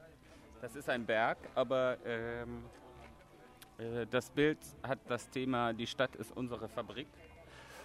Das 0.60 0.74
ist 0.74 0.88
ein 0.90 1.06
Berg, 1.06 1.38
aber 1.54 1.96
ähm, 2.04 2.64
äh, 3.78 4.06
das 4.10 4.30
Bild 4.30 4.58
hat 4.82 4.98
das 5.08 5.30
Thema, 5.30 5.72
die 5.72 5.86
Stadt 5.86 6.16
ist 6.16 6.36
unsere 6.36 6.68
Fabrik. 6.68 7.06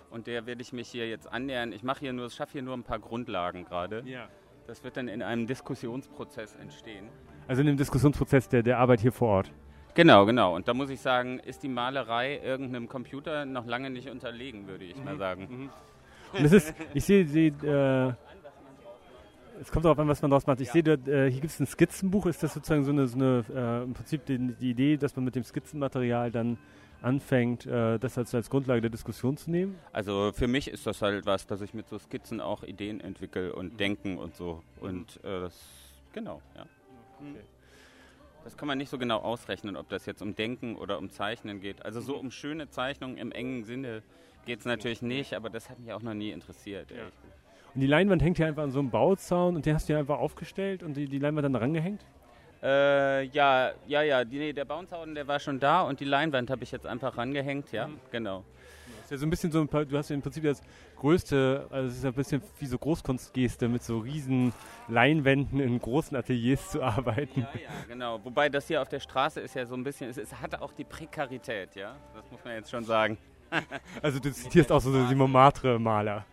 Und 0.10 0.28
der 0.28 0.46
werde 0.46 0.62
ich 0.62 0.74
mich 0.74 0.90
hier 0.90 1.08
jetzt 1.10 1.28
annähern. 1.32 1.72
Ich 1.72 1.84
mache 1.84 2.02
hier 2.02 2.14
nur, 2.14 2.30
schaffe 2.30 2.54
hier 2.54 2.62
nur 2.62 2.76
ein 2.76 2.84
paar 2.84 3.00
Grundlagen 3.00 3.66
gerade. 3.66 4.04
ja. 4.06 4.28
Das 4.66 4.82
wird 4.82 4.96
dann 4.96 5.10
in 5.10 5.22
einem 5.22 5.46
Diskussionsprozess 5.46 6.56
entstehen. 6.56 7.10
Also 7.50 7.60
in 7.62 7.68
dem 7.68 7.76
Diskussionsprozess 7.76 8.48
der, 8.48 8.64
der 8.64 8.78
Arbeit 8.78 9.02
hier 9.02 9.12
vor 9.12 9.28
Ort. 9.28 9.52
Genau, 9.96 10.26
genau. 10.26 10.56
Und 10.56 10.68
da 10.68 10.74
muss 10.74 10.90
ich 10.90 11.00
sagen, 11.00 11.40
ist 11.40 11.64
die 11.64 11.68
Malerei 11.70 12.40
irgendeinem 12.44 12.88
Computer 12.88 13.46
noch 13.46 13.66
lange 13.66 13.90
nicht 13.90 14.10
unterlegen, 14.10 14.68
würde 14.68 14.86
ich 14.86 14.96
mal 15.04 15.18
sagen. 15.18 15.70
Und 16.34 16.46
es 16.46 16.52
ist, 16.52 16.74
ich 16.94 17.06
sehe, 17.06 17.28
sehe 17.28 17.52
äh, 17.64 18.14
es 19.62 19.72
kommt 19.72 19.86
darauf 19.86 20.00
an, 20.00 20.08
was 20.08 20.22
man 20.22 20.32
daraus 20.32 20.48
macht. 20.48 20.62
Ich 20.62 20.72
sehe, 20.72 20.84
dort, 20.84 21.08
äh, 21.08 21.30
hier 21.30 21.42
gibt 21.42 21.54
es 21.54 21.60
ein 21.60 21.68
Skizzenbuch. 21.68 22.26
Ist 22.26 22.42
das 22.42 22.54
sozusagen 22.54 22.84
so 22.84 22.92
eine, 22.92 23.08
so 23.08 23.18
eine 23.18 23.46
äh, 23.54 23.84
im 23.84 23.94
Prinzip 23.94 24.26
die, 24.26 24.38
die 24.38 24.72
Idee, 24.72 24.98
dass 24.98 25.16
man 25.16 25.26
mit 25.26 25.36
dem 25.36 25.44
Skizzenmaterial 25.44 26.32
dann 26.32 26.58
anfängt, 27.02 27.66
äh, 27.66 28.00
das 28.00 28.18
als, 28.18 28.34
als 28.34 28.50
Grundlage 28.50 28.82
der 28.82 28.90
Diskussion 28.90 29.38
zu 29.38 29.52
nehmen? 29.52 29.76
Also 29.92 30.32
für 30.34 30.48
mich 30.48 30.70
ist 30.70 30.88
das 30.88 31.02
halt 31.02 31.26
was, 31.26 31.46
dass 31.46 31.62
ich 31.62 31.74
mit 31.74 31.88
so 31.88 32.00
Skizzen 32.00 32.42
auch 32.42 32.64
Ideen 32.64 33.00
entwickle 33.00 33.54
und 33.54 33.80
denken 33.80 34.18
und 34.18 34.36
so. 34.36 34.64
Und 34.80 35.20
äh, 35.24 35.42
das, 35.42 35.60
genau, 36.14 36.42
ja. 36.56 36.66
Das 38.44 38.58
kann 38.58 38.68
man 38.68 38.78
nicht 38.78 38.90
so 38.90 38.98
genau 38.98 39.20
ausrechnen, 39.20 39.78
ob 39.78 39.90
das 39.90 40.06
jetzt 40.06 40.22
um 40.22 40.36
Denken 40.36 40.76
oder 40.76 40.98
um 40.98 41.10
Zeichnen 41.10 41.62
geht. 41.62 41.86
Also 41.86 42.02
so 42.02 42.18
um 42.18 42.30
schöne 42.30 42.70
Zeichnungen 42.70 43.18
im 43.18 43.32
engen 43.32 43.64
Sinne 43.64 44.04
geht 44.46 44.60
es 44.60 44.66
natürlich 44.66 45.02
nicht, 45.02 45.34
aber 45.34 45.50
das 45.50 45.70
hat 45.70 45.80
mich 45.80 45.94
auch 45.94 46.02
noch 46.02 46.14
nie 46.14 46.32
interessiert. 46.32 46.90
gesagt. 46.90 47.14
Und 47.74 47.82
die 47.82 47.88
Leinwand 47.88 48.22
hängt 48.22 48.38
hier 48.38 48.48
einfach 48.48 48.64
an 48.64 48.72
so 48.72 48.80
einem 48.80 48.92
Bauzaun 48.92 49.56
und 49.56 49.66
den 49.66 49.74
hast 49.74 49.88
du 49.88 49.94
hier 49.94 50.00
einfach 50.00 50.20
aufgestellt 50.20 50.84
und 50.84 50.96
die, 50.96 51.08
die 51.08 51.20
Leinwand 51.20 51.46
dann 51.46 51.56
rangehängt? 51.56 52.06
Äh, 52.62 53.24
ja, 53.26 53.72
ja, 53.88 54.02
ja, 54.04 54.24
die, 54.24 54.40
nee, 54.40 54.54
der 54.54 54.66
Bouncehauden, 54.66 55.16
der 55.16 55.28
war 55.28 55.40
schon 55.40 55.60
da 55.60 55.82
und 55.82 56.00
die 56.00 56.06
Leinwand 56.06 56.50
habe 56.50 56.64
ich 56.64 56.72
jetzt 56.72 56.86
einfach 56.86 57.18
rangehängt, 57.18 57.72
ja, 57.72 57.90
genau. 58.12 58.44
Ja 59.14 59.20
so 59.20 59.28
ein 59.28 59.30
bisschen 59.30 59.52
so 59.52 59.62
ein 59.62 59.68
paar, 59.68 59.86
du 59.86 59.96
hast 59.96 60.10
ja 60.10 60.16
im 60.16 60.24
Prinzip 60.24 60.44
das 60.44 60.60
größte, 60.96 61.68
also 61.70 61.88
es 61.88 61.98
ist 61.98 62.04
ja 62.04 62.10
ein 62.10 62.16
bisschen 62.16 62.42
wie 62.58 62.66
so 62.66 62.80
Großkunstgeste, 62.80 63.68
mit 63.68 63.84
so 63.84 64.00
riesen 64.00 64.52
Leinwänden 64.88 65.60
in 65.60 65.78
großen 65.78 66.18
Ateliers 66.18 66.72
zu 66.72 66.82
arbeiten. 66.82 67.42
Ja, 67.42 67.62
ja, 67.62 67.70
genau. 67.88 68.20
Wobei 68.24 68.50
das 68.50 68.68
hier 68.68 68.82
auf 68.82 68.90
der 68.90 69.00
Straße 69.00 69.40
ist 69.40 69.54
ja 69.54 69.68
so 69.68 69.76
ein 69.76 69.84
bisschen, 69.84 70.10
es, 70.10 70.18
es 70.18 70.42
hat 70.42 70.60
auch 70.60 70.74
die 70.74 70.84
Prekarität, 70.84 71.76
ja, 71.76 71.96
das 72.16 72.32
muss 72.32 72.44
man 72.44 72.56
jetzt 72.56 72.72
schon 72.72 72.86
sagen. 72.86 73.20
Also 74.02 74.18
du 74.18 74.34
zitierst 74.34 74.72
auch 74.72 74.82
so 74.82 75.06
die 75.06 75.14
Montmartre-Maler. 75.14 76.26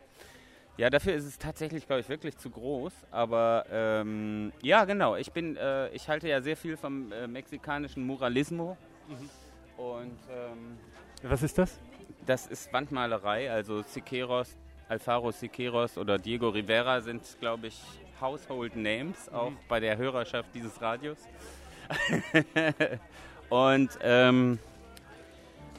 Ja, 0.78 0.88
dafür 0.88 1.12
ist 1.12 1.26
es 1.26 1.36
tatsächlich, 1.36 1.86
glaube 1.86 2.00
ich, 2.00 2.08
wirklich 2.08 2.38
zu 2.38 2.48
groß. 2.48 2.94
Aber 3.10 3.66
ähm, 3.70 4.54
ja, 4.62 4.86
genau. 4.86 5.16
Ich 5.16 5.30
bin, 5.30 5.58
äh, 5.58 5.90
ich 5.90 6.08
halte 6.08 6.28
ja 6.28 6.40
sehr 6.40 6.56
viel 6.56 6.78
vom 6.78 7.12
äh, 7.12 7.26
mexikanischen 7.26 8.06
Muralismo. 8.06 8.78
Und 9.76 10.18
ähm, 10.30 10.78
Was 11.22 11.42
ist 11.42 11.58
das? 11.58 11.78
Das 12.26 12.46
ist 12.46 12.72
Wandmalerei. 12.72 13.50
Also 13.50 13.82
Siqueiros, 13.82 14.56
Alfaro 14.88 15.30
Siqueiros 15.30 15.98
oder 15.98 16.18
Diego 16.18 16.48
Rivera 16.48 17.00
sind, 17.00 17.22
glaube 17.40 17.68
ich, 17.68 17.80
Household 18.20 18.76
Names, 18.76 19.28
auch 19.30 19.52
bei 19.68 19.80
der 19.80 19.96
Hörerschaft 19.96 20.50
dieses 20.54 20.80
Radios. 20.80 21.18
Und 23.48 23.90
ähm, 24.02 24.58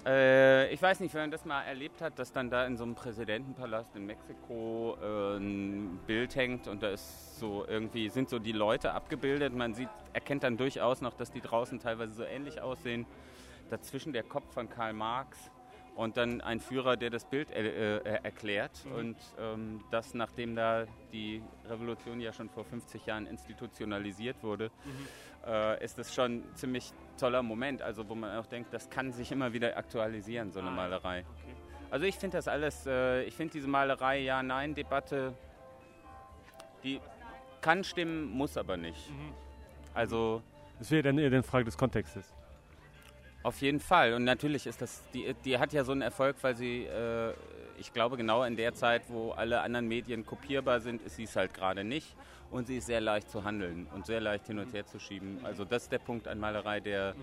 äh, 0.06 0.74
ich 0.74 0.82
weiß 0.82 1.00
nicht, 1.00 1.14
wenn 1.14 1.22
man 1.22 1.32
das 1.32 1.46
mal 1.46 1.62
erlebt 1.62 2.02
hat, 2.02 2.18
dass 2.18 2.32
dann 2.32 2.50
da 2.50 2.66
in 2.66 2.76
so 2.76 2.84
einem 2.84 2.96
Präsidentenpalast 2.96 3.96
in 3.96 4.08
Mexiko 4.08 4.98
äh, 5.00 5.38
ein 5.38 6.00
Bild 6.08 6.36
hängt 6.36 6.68
und 6.68 6.82
da 6.82 6.90
ist 6.90 7.40
so 7.40 7.66
irgendwie 7.68 8.10
sind 8.10 8.30
so 8.30 8.40
die 8.40 8.52
Leute 8.52 8.94
abgebildet. 8.94 9.54
Man 9.54 9.76
sieht, 9.76 9.90
erkennt 10.14 10.44
dann 10.44 10.58
durchaus 10.58 11.02
noch, 11.02 11.14
dass 11.14 11.32
die 11.32 11.42
draußen 11.42 11.80
teilweise 11.80 12.14
so 12.14 12.24
ähnlich 12.24 12.62
aussehen. 12.62 13.06
Dazwischen 13.70 14.12
der 14.12 14.24
Kopf 14.24 14.52
von 14.54 14.70
Karl 14.70 14.94
Marx 14.94 15.51
und 15.96 16.18
dann 16.18 16.42
ein 16.42 16.60
Führer, 16.60 16.96
der 16.98 17.10
das 17.10 17.26
Bild 17.26 17.52
äh, 17.52 17.98
äh, 17.98 18.20
erklärt. 18.24 18.72
Und 18.96 19.18
ähm, 19.40 19.84
das, 19.92 20.14
nachdem 20.14 20.56
da 20.56 20.86
die 21.12 21.42
Revolution 21.68 22.22
ja 22.22 22.32
schon 22.34 22.50
vor 22.50 22.64
50 22.64 23.06
Jahren 23.06 23.28
institutionalisiert 23.28 24.42
wurde, 24.42 24.72
äh, 25.46 25.84
ist 25.84 25.98
das 25.98 26.14
schon 26.14 26.38
ein 26.38 26.56
ziemlich 26.56 26.94
toller 27.20 27.44
Moment. 27.44 27.82
Also 27.82 28.08
wo 28.08 28.16
man 28.16 28.38
auch 28.38 28.46
denkt, 28.46 28.74
das 28.74 28.90
kann 28.90 29.12
sich 29.12 29.32
immer 29.32 29.54
wieder 29.54 29.78
aktualisieren, 29.78 30.52
so 30.52 30.60
eine 30.60 30.72
Malerei. 30.72 31.26
Also 31.90 32.06
ich 32.06 32.16
finde 32.16 32.38
das 32.38 32.48
alles, 32.48 32.86
äh, 32.88 33.24
ich 33.24 33.36
finde 33.36 33.54
diese 33.54 33.68
Malerei 33.68 34.20
Ja-Nein-Debatte, 34.20 35.34
die 36.84 37.02
kann 37.60 37.84
stimmen, 37.84 38.26
muss 38.32 38.58
aber 38.58 38.78
nicht. 38.78 39.12
Also 39.94 40.42
Das 40.80 40.90
wäre 40.90 41.04
dann 41.04 41.18
eher 41.18 41.28
eine 41.28 41.44
Frage 41.44 41.66
des 41.66 41.78
Kontextes. 41.78 42.34
Auf 43.44 43.62
jeden 43.62 43.80
Fall. 43.80 44.14
Und 44.14 44.24
natürlich 44.24 44.68
ist 44.68 44.82
das, 44.82 45.04
die, 45.14 45.34
die 45.46 45.58
hat 45.58 45.74
ja 45.74 45.84
so 45.84 45.92
einen 45.92 46.02
Erfolg, 46.02 46.36
weil 46.42 46.56
sie, 46.56 46.86
äh, 46.86 47.34
ich 47.80 47.92
glaube, 47.92 48.18
genau 48.18 48.44
in 48.44 48.56
der 48.56 48.74
Zeit, 48.74 49.04
wo 49.08 49.32
alle 49.32 49.62
anderen 49.62 49.88
Medien 49.88 50.26
kopierbar 50.26 50.80
sind, 50.80 51.02
ist 51.02 51.16
sie 51.16 51.24
es 51.24 51.36
halt 51.36 51.54
gerade 51.54 51.84
nicht. 51.84 52.16
Und 52.52 52.68
sie 52.68 52.78
ist 52.78 52.86
sehr 52.88 53.02
leicht 53.02 53.30
zu 53.30 53.44
handeln 53.44 53.88
und 53.96 54.06
sehr 54.06 54.20
leicht 54.20 54.48
hin 54.48 54.60
und 54.60 54.74
her 54.74 54.86
zu 54.86 55.00
schieben. 55.00 55.40
Also 55.44 55.64
das 55.66 55.84
ist 55.84 55.92
der 55.92 56.00
Punkt 56.00 56.28
an 56.28 56.38
Malerei, 56.38 56.82
der 56.82 57.16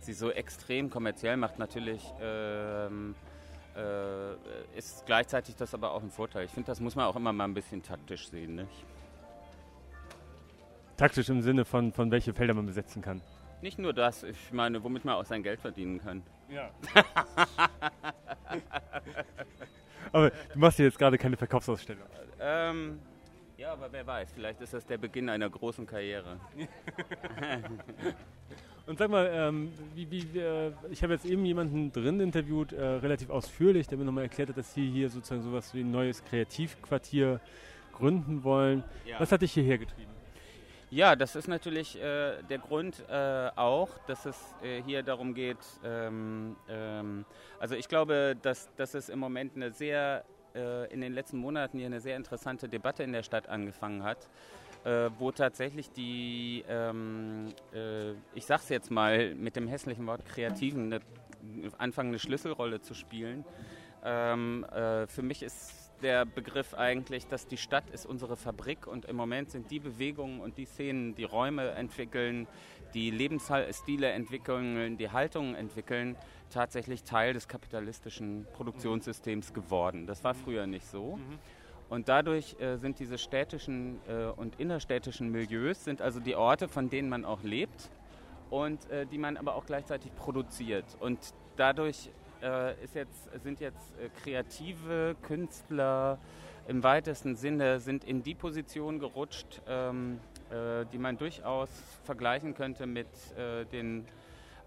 sie 0.00 0.14
so 0.14 0.30
extrem 0.30 0.88
kommerziell 0.88 1.36
macht. 1.36 1.58
Natürlich 1.58 2.02
ähm, 2.20 3.14
äh, 3.76 4.78
ist 4.78 5.04
gleichzeitig 5.06 5.54
das 5.56 5.74
aber 5.74 5.92
auch 5.92 6.02
ein 6.02 6.10
Vorteil. 6.10 6.46
Ich 6.46 6.50
finde, 6.50 6.68
das 6.68 6.80
muss 6.80 6.96
man 6.96 7.04
auch 7.04 7.16
immer 7.16 7.32
mal 7.32 7.44
ein 7.44 7.54
bisschen 7.54 7.82
taktisch 7.82 8.30
sehen. 8.30 8.56
Nicht? 8.56 8.86
Taktisch 10.96 11.28
im 11.28 11.42
Sinne 11.42 11.64
von, 11.64 11.92
von 11.92 12.10
welche 12.10 12.32
Felder 12.32 12.54
man 12.54 12.66
besetzen 12.66 13.02
kann. 13.02 13.20
Nicht 13.62 13.78
nur 13.78 13.92
das, 13.92 14.22
ich 14.22 14.52
meine, 14.52 14.82
womit 14.82 15.04
man 15.04 15.16
auch 15.16 15.24
sein 15.24 15.42
Geld 15.42 15.60
verdienen 15.60 16.00
kann. 16.00 16.22
Ja. 16.48 16.70
Aber 20.12 20.30
du 20.30 20.58
machst 20.58 20.76
hier 20.78 20.86
jetzt 20.86 20.98
gerade 20.98 21.18
keine 21.18 21.36
Verkaufsausstellung. 21.36 22.06
Ähm, 22.40 22.98
ja, 23.56 23.72
aber 23.72 23.92
wer 23.92 24.06
weiß, 24.06 24.32
vielleicht 24.32 24.60
ist 24.62 24.72
das 24.72 24.86
der 24.86 24.96
Beginn 24.96 25.28
einer 25.28 25.48
großen 25.48 25.86
Karriere. 25.86 26.40
Und 28.86 28.98
sag 28.98 29.10
mal, 29.10 29.30
ähm, 29.32 29.70
wie, 29.94 30.10
wie, 30.10 30.38
äh, 30.38 30.72
ich 30.90 31.02
habe 31.02 31.12
jetzt 31.12 31.26
eben 31.26 31.44
jemanden 31.44 31.92
drin 31.92 32.18
interviewt, 32.18 32.72
äh, 32.72 32.82
relativ 32.82 33.30
ausführlich, 33.30 33.86
der 33.86 33.98
mir 33.98 34.04
nochmal 34.04 34.24
erklärt 34.24 34.48
hat, 34.48 34.56
dass 34.56 34.74
Sie 34.74 34.90
hier 34.90 35.10
sozusagen 35.10 35.42
sowas 35.42 35.74
wie 35.74 35.82
ein 35.82 35.90
neues 35.90 36.24
Kreativquartier 36.24 37.40
gründen 37.92 38.42
wollen. 38.42 38.82
Ja. 39.06 39.20
Was 39.20 39.30
hat 39.30 39.42
dich 39.42 39.52
hierher 39.52 39.78
getrieben? 39.78 40.09
Ja, 40.92 41.14
das 41.14 41.36
ist 41.36 41.46
natürlich 41.46 41.96
äh, 42.02 42.42
der 42.42 42.58
Grund 42.58 43.04
äh, 43.08 43.50
auch, 43.54 43.90
dass 44.08 44.26
es 44.26 44.36
äh, 44.60 44.82
hier 44.82 45.04
darum 45.04 45.34
geht. 45.34 45.58
Ähm, 45.84 46.56
ähm, 46.68 47.24
also 47.60 47.76
ich 47.76 47.86
glaube, 47.86 48.36
dass, 48.42 48.74
dass 48.74 48.94
es 48.94 49.08
im 49.08 49.20
Moment 49.20 49.54
eine 49.54 49.70
sehr, 49.70 50.24
äh, 50.52 50.92
in 50.92 51.00
den 51.00 51.12
letzten 51.12 51.38
Monaten 51.38 51.78
hier 51.78 51.86
eine 51.86 52.00
sehr 52.00 52.16
interessante 52.16 52.68
Debatte 52.68 53.04
in 53.04 53.12
der 53.12 53.22
Stadt 53.22 53.48
angefangen 53.48 54.02
hat, 54.02 54.28
äh, 54.82 55.10
wo 55.16 55.30
tatsächlich 55.30 55.92
die, 55.92 56.64
ähm, 56.68 57.54
äh, 57.72 58.10
ich 58.34 58.46
sag's 58.46 58.68
jetzt 58.68 58.90
mal 58.90 59.32
mit 59.36 59.54
dem 59.54 59.68
hässlichen 59.68 60.08
Wort 60.08 60.26
Kreativen, 60.26 60.92
eine, 60.92 61.02
anfangen 61.78 62.08
eine 62.08 62.18
Schlüsselrolle 62.18 62.80
zu 62.80 62.94
spielen. 62.94 63.44
Ähm, 64.04 64.64
äh, 64.64 65.06
für 65.06 65.22
mich 65.22 65.44
ist 65.44 65.79
der 66.02 66.24
Begriff 66.24 66.74
eigentlich, 66.74 67.26
dass 67.26 67.46
die 67.46 67.56
Stadt 67.56 67.88
ist 67.90 68.06
unsere 68.06 68.36
Fabrik 68.36 68.86
und 68.86 69.04
im 69.04 69.16
Moment 69.16 69.50
sind 69.50 69.70
die 69.70 69.78
Bewegungen 69.78 70.40
und 70.40 70.58
die 70.58 70.64
Szenen, 70.64 71.14
die 71.14 71.24
Räume 71.24 71.70
entwickeln, 71.70 72.46
die 72.94 73.10
Lebensstile 73.10 74.10
entwickeln, 74.10 74.96
die 74.96 75.10
Haltungen 75.10 75.54
entwickeln, 75.54 76.16
tatsächlich 76.50 77.04
Teil 77.04 77.34
des 77.34 77.48
kapitalistischen 77.48 78.46
Produktionssystems 78.52 79.52
geworden. 79.52 80.06
Das 80.06 80.24
war 80.24 80.34
früher 80.34 80.66
nicht 80.66 80.86
so. 80.86 81.18
Und 81.88 82.08
dadurch 82.08 82.56
äh, 82.60 82.76
sind 82.76 83.00
diese 83.00 83.18
städtischen 83.18 84.00
äh, 84.08 84.26
und 84.26 84.60
innerstädtischen 84.60 85.30
Milieus, 85.30 85.84
sind 85.84 86.00
also 86.00 86.20
die 86.20 86.36
Orte, 86.36 86.68
von 86.68 86.88
denen 86.88 87.08
man 87.08 87.24
auch 87.24 87.42
lebt 87.42 87.90
und 88.48 88.88
äh, 88.90 89.06
die 89.06 89.18
man 89.18 89.36
aber 89.36 89.56
auch 89.56 89.66
gleichzeitig 89.66 90.14
produziert. 90.14 90.84
Und 91.00 91.18
dadurch 91.56 92.10
äh, 92.42 92.82
ist 92.82 92.94
jetzt, 92.94 93.28
sind 93.42 93.60
jetzt 93.60 93.92
äh, 93.98 94.08
kreative 94.22 95.16
Künstler 95.22 96.18
im 96.68 96.82
weitesten 96.82 97.34
Sinne 97.36 97.80
sind 97.80 98.04
in 98.04 98.22
die 98.22 98.34
Position 98.34 98.98
gerutscht, 99.00 99.60
ähm, 99.66 100.20
äh, 100.50 100.84
die 100.92 100.98
man 100.98 101.18
durchaus 101.18 101.68
vergleichen 102.04 102.54
könnte 102.54 102.86
mit 102.86 103.08
äh, 103.36 103.64
den 103.64 104.04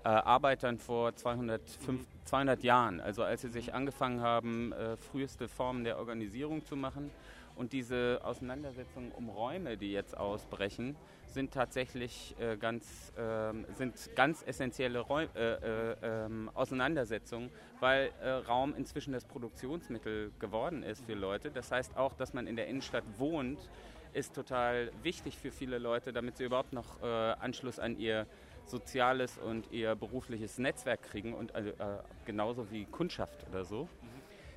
äh, 0.03 0.09
Arbeitern 0.09 0.77
vor 0.79 1.15
200, 1.15 1.61
fünf- 1.69 2.05
200 2.25 2.63
Jahren, 2.63 2.99
also 2.99 3.23
als 3.23 3.41
sie 3.41 3.49
sich 3.49 3.73
angefangen 3.73 4.21
haben, 4.21 4.73
äh, 4.73 4.97
früheste 4.97 5.47
Formen 5.47 5.83
der 5.83 5.97
Organisierung 5.97 6.65
zu 6.65 6.75
machen. 6.75 7.09
Und 7.55 7.73
diese 7.73 8.19
Auseinandersetzungen 8.23 9.11
um 9.11 9.29
Räume, 9.29 9.77
die 9.77 9.91
jetzt 9.91 10.17
ausbrechen, 10.17 10.95
sind 11.27 11.53
tatsächlich 11.53 12.35
äh, 12.39 12.57
ganz, 12.57 13.13
ähm, 13.17 13.65
sind 13.75 13.93
ganz 14.15 14.43
essentielle 14.45 14.99
Räu 14.99 15.25
äh, 15.35 15.53
äh, 15.53 15.95
ähm, 16.01 16.49
Auseinandersetzungen, 16.53 17.49
weil 17.79 18.11
äh, 18.21 18.29
Raum 18.29 18.73
inzwischen 18.75 19.13
das 19.13 19.25
Produktionsmittel 19.25 20.31
geworden 20.39 20.83
ist 20.83 21.05
für 21.05 21.13
Leute. 21.13 21.51
Das 21.51 21.71
heißt 21.71 21.97
auch, 21.97 22.13
dass 22.13 22.33
man 22.33 22.47
in 22.47 22.55
der 22.55 22.67
Innenstadt 22.67 23.03
wohnt, 23.17 23.69
ist 24.13 24.35
total 24.35 24.91
wichtig 25.01 25.37
für 25.37 25.51
viele 25.51 25.79
Leute, 25.79 26.13
damit 26.13 26.37
sie 26.37 26.43
überhaupt 26.43 26.73
noch 26.73 27.01
äh, 27.01 27.05
Anschluss 27.05 27.79
an 27.79 27.97
ihr 27.97 28.27
soziales 28.65 29.37
und 29.37 29.71
ihr 29.71 29.95
berufliches 29.95 30.57
Netzwerk 30.57 31.01
kriegen 31.03 31.33
und 31.33 31.53
also, 31.55 31.69
äh, 31.69 31.97
genauso 32.25 32.71
wie 32.71 32.85
Kundschaft 32.85 33.45
oder 33.49 33.65
so. 33.65 33.89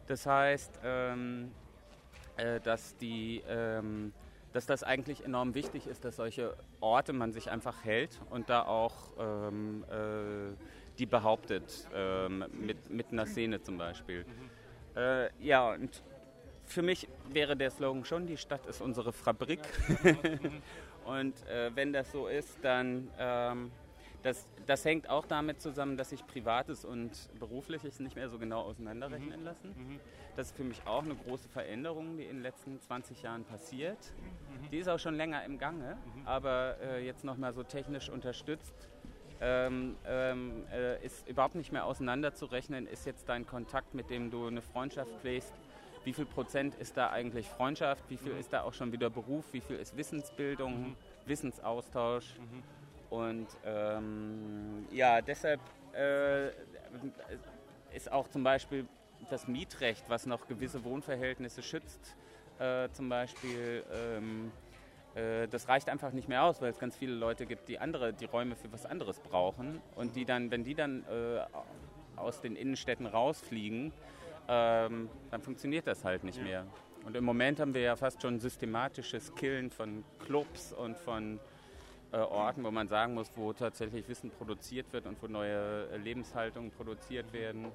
Das 0.07 0.27
heißt, 0.27 0.79
ähm, 0.85 1.51
äh, 2.37 2.61
dass 2.61 2.97
die 2.97 3.43
ähm, 3.49 4.13
dass 4.57 4.65
das 4.65 4.83
eigentlich 4.83 5.23
enorm 5.23 5.55
wichtig 5.55 5.87
ist, 5.87 6.07
dass 6.07 6.17
solche 6.17 6.57
Orte 6.81 7.13
man 7.13 7.31
sich 7.31 7.51
einfach 7.51 7.85
hält 7.85 8.19
und 8.31 8.49
da 8.49 8.63
auch 8.63 8.95
ähm, 9.19 9.85
äh, 9.91 10.57
die 10.99 11.05
behauptet, 11.05 11.87
ähm, 11.95 12.43
mit, 12.53 12.89
mit 12.89 13.13
einer 13.13 13.27
Szene 13.27 13.61
zum 13.61 13.77
Beispiel. 13.77 14.25
Mhm. 14.25 14.97
Äh, 14.97 15.29
ja, 15.41 15.75
und 15.75 16.03
für 16.65 16.81
mich 16.81 17.07
wäre 17.29 17.55
der 17.55 17.71
Slogan 17.71 18.07
schon, 18.07 18.27
die 18.27 18.39
Stadt 18.39 18.65
ist 18.65 18.81
unsere 18.81 19.13
Fabrik. 19.13 19.61
und 21.05 21.35
äh, 21.49 21.71
wenn 21.75 21.93
das 21.93 22.11
so 22.11 22.27
ist, 22.27 22.57
dann 22.63 23.11
ähm, 23.19 23.71
das, 24.23 24.47
das 24.67 24.85
hängt 24.85 25.09
auch 25.09 25.27
damit 25.27 25.61
zusammen, 25.61 25.97
dass 25.97 26.11
sich 26.11 26.27
Privates 26.27 26.85
und 26.85 27.11
Berufliches 27.39 28.01
nicht 28.01 28.17
mehr 28.17 28.29
so 28.29 28.39
genau 28.39 28.63
auseinanderrechnen 28.63 29.41
mhm. 29.41 29.45
lassen. 29.45 29.69
Mhm. 29.69 30.01
Das 30.37 30.49
ist 30.49 30.57
für 30.57 30.65
mich 30.65 30.87
auch 30.87 31.05
eine 31.05 31.15
große 31.15 31.49
Veränderung, 31.49 32.17
die 32.17 32.25
in 32.25 32.37
den 32.37 32.43
letzten 32.43 32.81
20 32.81 33.23
Jahren 33.23 33.45
passiert. 33.45 33.99
Mhm. 33.99 34.71
Die 34.71 34.79
ist 34.79 34.89
auch 34.89 34.99
schon 34.99 35.15
länger 35.15 35.45
im 35.45 35.59
Gange, 35.59 35.97
mhm. 35.97 36.27
aber 36.27 36.77
äh, 36.81 37.05
jetzt 37.05 37.25
nochmal 37.25 37.53
so 37.53 37.63
technisch 37.63 38.09
unterstützt. 38.09 38.89
Ähm, 39.39 39.97
ähm, 40.07 40.65
äh, 40.73 41.05
ist 41.05 41.29
überhaupt 41.29 41.57
nicht 41.57 41.71
mehr 41.71 41.85
auseinanderzurechnen, 41.85 42.87
ist 42.87 43.05
jetzt 43.05 43.29
dein 43.29 43.47
Kontakt, 43.47 43.93
mit 43.93 44.09
dem 44.09 44.31
du 44.31 44.47
eine 44.47 44.63
Freundschaft 44.63 45.11
pflegst, 45.21 45.53
wie 46.05 46.15
viel 46.15 46.25
Prozent 46.25 46.75
ist 46.77 46.97
da 46.97 47.11
eigentlich 47.11 47.47
Freundschaft, 47.47 48.03
wie 48.09 48.17
viel 48.17 48.33
mhm. 48.33 48.41
ist 48.41 48.53
da 48.55 48.63
auch 48.63 48.73
schon 48.73 48.93
wieder 48.93 49.11
Beruf, 49.11 49.45
wie 49.53 49.61
viel 49.61 49.77
ist 49.77 49.95
Wissensbildung. 49.97 50.97
Wissensaustausch. 51.27 52.35
Mhm. 53.11 53.17
Und 53.17 53.47
ähm, 53.65 54.87
ja, 54.91 55.21
deshalb 55.21 55.61
äh, 55.95 56.49
ist 57.95 58.11
auch 58.11 58.29
zum 58.29 58.45
Beispiel 58.45 58.87
das 59.31 59.49
Mietrecht, 59.49 60.09
was 60.09 60.27
noch 60.27 60.47
gewisse 60.47 60.85
Wohnverhältnisse 60.85 61.63
schützt, 61.63 62.17
äh, 62.59 62.89
zum 62.93 63.09
Beispiel, 63.09 63.85
ähm, 63.93 64.53
äh, 65.15 65.49
das 65.49 65.69
reicht 65.69 65.89
einfach 65.89 66.13
nicht 66.13 66.29
mehr 66.29 66.45
aus, 66.45 66.61
weil 66.61 66.71
es 66.71 66.79
ganz 66.79 66.97
viele 66.97 67.15
Leute 67.15 67.47
gibt, 67.47 67.69
die 67.69 67.79
andere, 67.79 68.13
die 68.13 68.27
Räume 68.27 68.57
für 68.57 68.71
was 68.73 68.87
anderes 68.87 69.21
brauchen 69.21 69.81
und 69.95 70.17
die 70.17 70.25
dann, 70.25 70.51
wenn 70.51 70.65
die 70.65 70.75
dann 70.75 71.05
äh, 71.05 71.41
aus 72.17 72.41
den 72.41 72.57
Innenstädten 72.57 73.07
rausfliegen, 73.07 73.93
ähm, 74.49 75.09
dann 75.31 75.43
funktioniert 75.43 75.87
das 75.87 76.05
halt 76.05 76.25
nicht 76.25 76.39
ja. 76.39 76.45
mehr. 76.45 76.67
Und 77.05 77.17
im 77.17 77.25
Moment 77.25 77.61
haben 77.61 77.75
wir 77.75 77.83
ja 77.83 77.97
fast 77.97 78.23
schon 78.23 78.41
systematisches 78.41 79.35
Killen 79.35 79.71
von 79.71 80.05
Clubs 80.19 80.73
und 80.73 80.97
von 80.99 81.39
äh, 82.13 82.19
Orten, 82.19 82.65
wo 82.65 82.71
man 82.71 82.89
sagen 82.89 83.15
muss, 83.15 83.31
wo 83.37 83.53
tatsächlich 83.53 84.09
Wissen 84.09 84.31
produziert 84.31 84.93
wird 84.93 85.07
und 85.07 85.21
wo 85.23 85.27
neue 85.27 85.89
äh, 85.91 85.97
Lebenshaltungen 85.97 86.71
produziert 86.71 87.33
werden. 87.33 87.67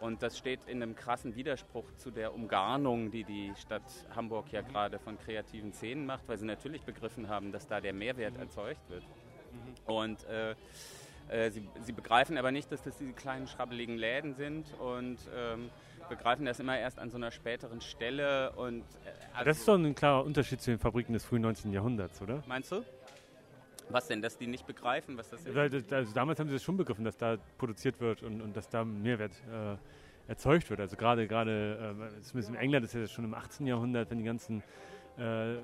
Und 0.00 0.22
das 0.22 0.36
steht 0.36 0.60
in 0.66 0.82
einem 0.82 0.96
krassen 0.96 1.34
Widerspruch 1.34 1.84
zu 1.96 2.10
der 2.10 2.34
Umgarnung, 2.34 3.10
die 3.10 3.24
die 3.24 3.52
Stadt 3.56 3.82
Hamburg 4.14 4.52
ja 4.52 4.60
gerade 4.60 4.98
von 4.98 5.18
kreativen 5.18 5.72
Szenen 5.72 6.04
macht, 6.04 6.28
weil 6.28 6.36
sie 6.36 6.46
natürlich 6.46 6.82
begriffen 6.82 7.28
haben, 7.28 7.52
dass 7.52 7.66
da 7.66 7.80
der 7.80 7.92
Mehrwert 7.92 8.36
erzeugt 8.36 8.90
wird. 8.90 9.04
Und 9.86 10.24
äh, 10.24 10.54
äh, 11.28 11.50
sie, 11.50 11.66
sie, 11.82 11.92
begreifen 11.92 12.36
aber 12.36 12.50
nicht, 12.50 12.70
dass 12.70 12.82
das 12.82 12.98
diese 12.98 13.12
kleinen 13.12 13.46
schrabbeligen 13.46 13.96
Läden 13.96 14.34
sind 14.34 14.66
und 14.78 15.18
ähm, 15.34 15.70
begreifen 16.08 16.44
das 16.44 16.60
immer 16.60 16.78
erst 16.78 16.98
an 16.98 17.10
so 17.10 17.16
einer 17.16 17.30
späteren 17.30 17.80
Stelle. 17.80 18.52
Und, 18.52 18.82
äh, 18.82 19.10
also 19.32 19.44
das 19.44 19.58
ist 19.58 19.68
doch 19.68 19.78
ein 19.78 19.94
klarer 19.94 20.24
Unterschied 20.24 20.60
zu 20.60 20.70
den 20.70 20.78
Fabriken 20.78 21.12
des 21.12 21.24
frühen 21.24 21.42
19. 21.42 21.72
Jahrhunderts, 21.72 22.20
oder? 22.20 22.42
Meinst 22.46 22.72
du? 22.72 22.84
Was 23.90 24.08
denn, 24.08 24.22
dass 24.22 24.38
die 24.38 24.46
nicht 24.46 24.66
begreifen, 24.66 25.16
was 25.16 25.30
das 25.30 25.44
ist? 25.44 25.56
Also 25.56 26.14
damals 26.14 26.40
haben 26.40 26.48
sie 26.48 26.54
das 26.54 26.62
schon 26.62 26.76
begriffen, 26.76 27.04
dass 27.04 27.16
da 27.16 27.36
produziert 27.58 28.00
wird 28.00 28.22
und, 28.22 28.40
und 28.40 28.56
dass 28.56 28.68
da 28.68 28.84
Mehrwert 28.84 29.32
äh, 29.50 29.76
erzeugt 30.30 30.70
wird. 30.70 30.80
Also 30.80 30.96
gerade 30.96 31.26
gerade 31.26 31.96
äh, 32.16 32.22
zumindest 32.22 32.50
in 32.50 32.56
England 32.56 32.84
ist 32.84 32.94
ja 32.94 33.06
schon 33.06 33.24
im 33.24 33.34
18. 33.34 33.66
Jahrhundert, 33.66 34.10
wenn 34.10 34.18
die 34.18 34.24
ganzen 34.24 34.62
äh, 35.16 35.54
äh, 35.54 35.58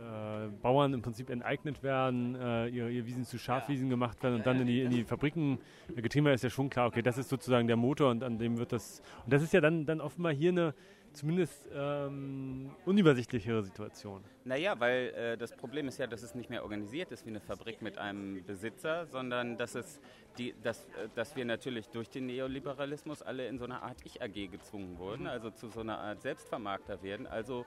Bauern 0.63 0.95
im 0.95 1.03
Prinzip 1.03 1.29
enteignet 1.29 1.83
werden, 1.83 2.37
äh, 2.37 2.69
ihre, 2.69 2.89
ihre, 2.89 3.07
Wiesen 3.07 3.25
zu 3.25 3.37
Schafwiesen 3.37 3.89
ja. 3.89 3.91
gemacht 3.91 4.23
werden 4.23 4.37
und 4.37 4.47
dann 4.47 4.61
in 4.61 4.67
die, 4.69 4.83
in 4.83 4.91
die 4.91 5.03
Fabriken 5.03 5.59
getrieben 5.97 6.27
werden, 6.27 6.37
ist 6.37 6.45
ja 6.45 6.51
schon 6.51 6.71
klar, 6.71 6.87
okay, 6.87 7.03
das 7.03 7.19
ist 7.19 7.29
sozusagen 7.29 7.67
der 7.67 7.77
Motor 7.77 8.13
und 8.13 8.23
an 8.23 8.39
dem 8.39 8.59
wird 8.59 8.71
das. 8.71 9.03
Und 9.25 9.33
das 9.33 9.43
ist 9.43 9.53
ja 9.53 9.61
dann, 9.61 9.87
dann 9.87 10.01
offenbar 10.01 10.33
hier 10.33 10.51
eine 10.51 10.73
zumindest 11.13 11.69
ähm, 11.75 12.71
unübersichtlichere 12.87 13.63
Situation. 13.63 14.23
Naja, 14.45 14.79
weil 14.79 15.09
äh, 15.09 15.37
das 15.37 15.55
Problem 15.57 15.89
ist 15.89 15.99
ja, 15.99 16.07
dass 16.07 16.23
es 16.23 16.35
nicht 16.35 16.51
mehr 16.51 16.63
organisiert 16.63 17.13
ist 17.13 17.27
wie 17.27 17.31
eine 17.31 17.41
Fabrik 17.41 17.83
mit 17.83 17.99
einem 17.99 18.45
Besitzer, 18.45 19.07
sondern 19.07 19.57
dass, 19.57 19.75
es 19.75 20.01
die, 20.39 20.55
dass, 20.63 20.85
äh, 20.85 21.09
dass 21.15 21.37
wir 21.37 21.45
natürlich 21.45 21.89
durch 21.89 22.09
den 22.09 22.27
Neoliberalismus 22.27 23.23
alle 23.23 23.47
in 23.49 23.59
so 23.59 23.65
eine 23.65 23.83
Art 23.83 23.99
Ich-AG 24.05 24.51
gezwungen 24.51 24.99
wurden, 24.99 25.23
mhm. 25.23 25.29
also 25.29 25.51
zu 25.51 25.69
so 25.69 25.81
einer 25.81 25.99
Art 25.99 26.23
Selbstvermarkter 26.23 27.03
werden. 27.03 27.27
Also 27.27 27.67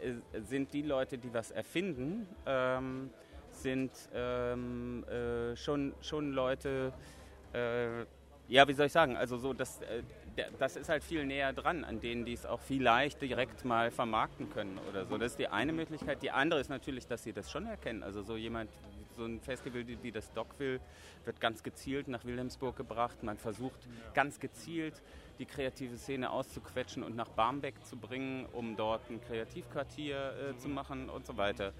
äh, 0.00 0.40
sind 0.42 0.72
die 0.72 0.82
Leute, 0.82 1.18
die 1.18 1.32
was 1.32 1.50
erfinden, 1.50 2.26
ähm, 2.46 3.10
sind 3.52 3.92
ähm, 4.14 5.04
äh, 5.04 5.56
schon, 5.56 5.94
schon 6.00 6.32
Leute, 6.32 6.92
äh, 7.52 8.04
ja, 8.48 8.66
wie 8.66 8.72
soll 8.72 8.86
ich 8.86 8.92
sagen, 8.92 9.16
also 9.16 9.36
so, 9.36 9.52
dass 9.52 9.80
äh, 9.82 10.02
das 10.58 10.76
ist 10.76 10.88
halt 10.88 11.02
viel 11.02 11.24
näher 11.24 11.52
dran 11.52 11.84
an 11.84 12.00
denen, 12.00 12.24
die 12.24 12.32
es 12.32 12.46
auch 12.46 12.60
vielleicht 12.60 13.20
direkt 13.22 13.64
mal 13.64 13.90
vermarkten 13.90 14.50
können 14.50 14.78
oder 14.88 15.06
so. 15.06 15.18
Das 15.18 15.32
ist 15.32 15.38
die 15.38 15.48
eine 15.48 15.72
Möglichkeit. 15.72 16.22
Die 16.22 16.30
andere 16.30 16.60
ist 16.60 16.68
natürlich, 16.68 17.06
dass 17.06 17.22
sie 17.22 17.32
das 17.32 17.50
schon 17.50 17.66
erkennen. 17.66 18.02
Also 18.02 18.22
so 18.22 18.36
jemand, 18.36 18.70
so 19.16 19.24
ein 19.24 19.40
Festival 19.40 19.84
wie 19.86 20.12
das 20.12 20.32
Dockville 20.32 20.80
wird 21.24 21.40
ganz 21.40 21.62
gezielt 21.62 22.08
nach 22.08 22.24
Wilhelmsburg 22.24 22.76
gebracht. 22.76 23.22
Man 23.22 23.38
versucht 23.38 23.88
ganz 24.14 24.40
gezielt 24.40 25.02
die 25.38 25.46
kreative 25.46 25.96
Szene 25.96 26.30
auszuquetschen 26.30 27.02
und 27.02 27.16
nach 27.16 27.28
Barmbek 27.28 27.84
zu 27.84 27.96
bringen, 27.96 28.46
um 28.52 28.76
dort 28.76 29.08
ein 29.10 29.20
Kreativquartier 29.20 30.32
äh, 30.50 30.58
zu 30.58 30.68
machen 30.68 31.08
und 31.08 31.26
so 31.26 31.36
weiter. 31.36 31.72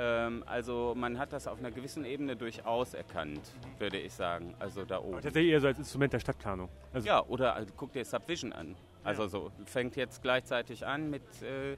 Ähm, 0.00 0.44
also 0.46 0.94
man 0.96 1.18
hat 1.18 1.32
das 1.32 1.48
auf 1.48 1.58
einer 1.58 1.72
gewissen 1.72 2.04
Ebene 2.04 2.36
durchaus 2.36 2.94
erkannt, 2.94 3.40
würde 3.78 3.98
ich 3.98 4.12
sagen. 4.12 4.54
Also 4.60 4.84
da 4.84 5.00
oben. 5.00 5.14
Aber 5.14 5.22
tatsächlich 5.22 5.52
eher 5.52 5.60
so 5.60 5.66
als 5.66 5.78
Instrument 5.78 6.12
der 6.12 6.20
Stadtplanung. 6.20 6.68
Also 6.92 7.08
ja, 7.08 7.24
oder 7.26 7.54
also, 7.54 7.72
guck 7.76 7.92
dir 7.92 8.04
Subvision 8.04 8.52
an. 8.52 8.76
Also 9.02 9.22
ja. 9.22 9.28
so 9.28 9.50
fängt 9.64 9.96
jetzt 9.96 10.22
gleichzeitig 10.22 10.86
an 10.86 11.10
mit 11.10 11.22
äh, 11.42 11.76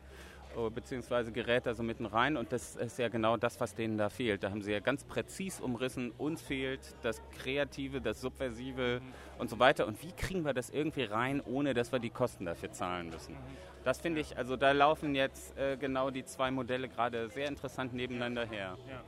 beziehungsweise 0.74 1.32
gerät 1.32 1.66
da 1.66 1.74
so 1.74 1.82
mitten 1.82 2.06
rein 2.06 2.36
und 2.36 2.52
das 2.52 2.76
ist 2.76 2.98
ja 2.98 3.08
genau 3.08 3.36
das, 3.36 3.60
was 3.60 3.74
denen 3.74 3.98
da 3.98 4.08
fehlt. 4.08 4.42
Da 4.42 4.50
haben 4.50 4.62
sie 4.62 4.72
ja 4.72 4.80
ganz 4.80 5.04
präzis 5.04 5.60
umrissen, 5.60 6.12
uns 6.18 6.42
fehlt 6.42 6.80
das 7.02 7.22
Kreative, 7.38 8.00
das 8.00 8.20
Subversive 8.20 9.00
mhm. 9.00 9.40
und 9.40 9.50
so 9.50 9.58
weiter. 9.58 9.86
Und 9.86 10.02
wie 10.02 10.12
kriegen 10.12 10.44
wir 10.44 10.52
das 10.52 10.70
irgendwie 10.70 11.04
rein, 11.04 11.40
ohne 11.40 11.74
dass 11.74 11.92
wir 11.92 11.98
die 11.98 12.10
Kosten 12.10 12.44
dafür 12.44 12.72
zahlen 12.72 13.10
müssen? 13.10 13.34
Mhm. 13.34 13.56
Das 13.84 14.00
finde 14.00 14.20
ich, 14.20 14.36
also 14.36 14.56
da 14.56 14.72
laufen 14.72 15.14
jetzt 15.14 15.56
äh, 15.56 15.76
genau 15.76 16.10
die 16.10 16.24
zwei 16.24 16.50
Modelle 16.50 16.88
gerade 16.88 17.30
sehr 17.30 17.48
interessant 17.48 17.94
nebeneinander 17.94 18.46
her. 18.46 18.76
Ja. 18.88 19.00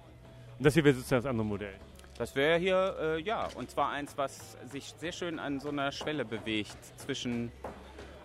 Und 0.58 0.64
das 0.64 0.74
hier 0.74 0.84
wäre 0.84 0.94
sozusagen 0.94 1.22
das 1.22 1.30
andere 1.30 1.46
Modell? 1.46 1.74
Das 2.18 2.36
wäre 2.36 2.58
hier, 2.58 2.96
äh, 3.00 3.20
ja, 3.20 3.48
und 3.54 3.70
zwar 3.70 3.90
eins, 3.90 4.16
was 4.16 4.56
sich 4.70 4.94
sehr 4.98 5.12
schön 5.12 5.38
an 5.38 5.60
so 5.60 5.70
einer 5.70 5.92
Schwelle 5.92 6.24
bewegt 6.24 6.76
zwischen 6.98 7.50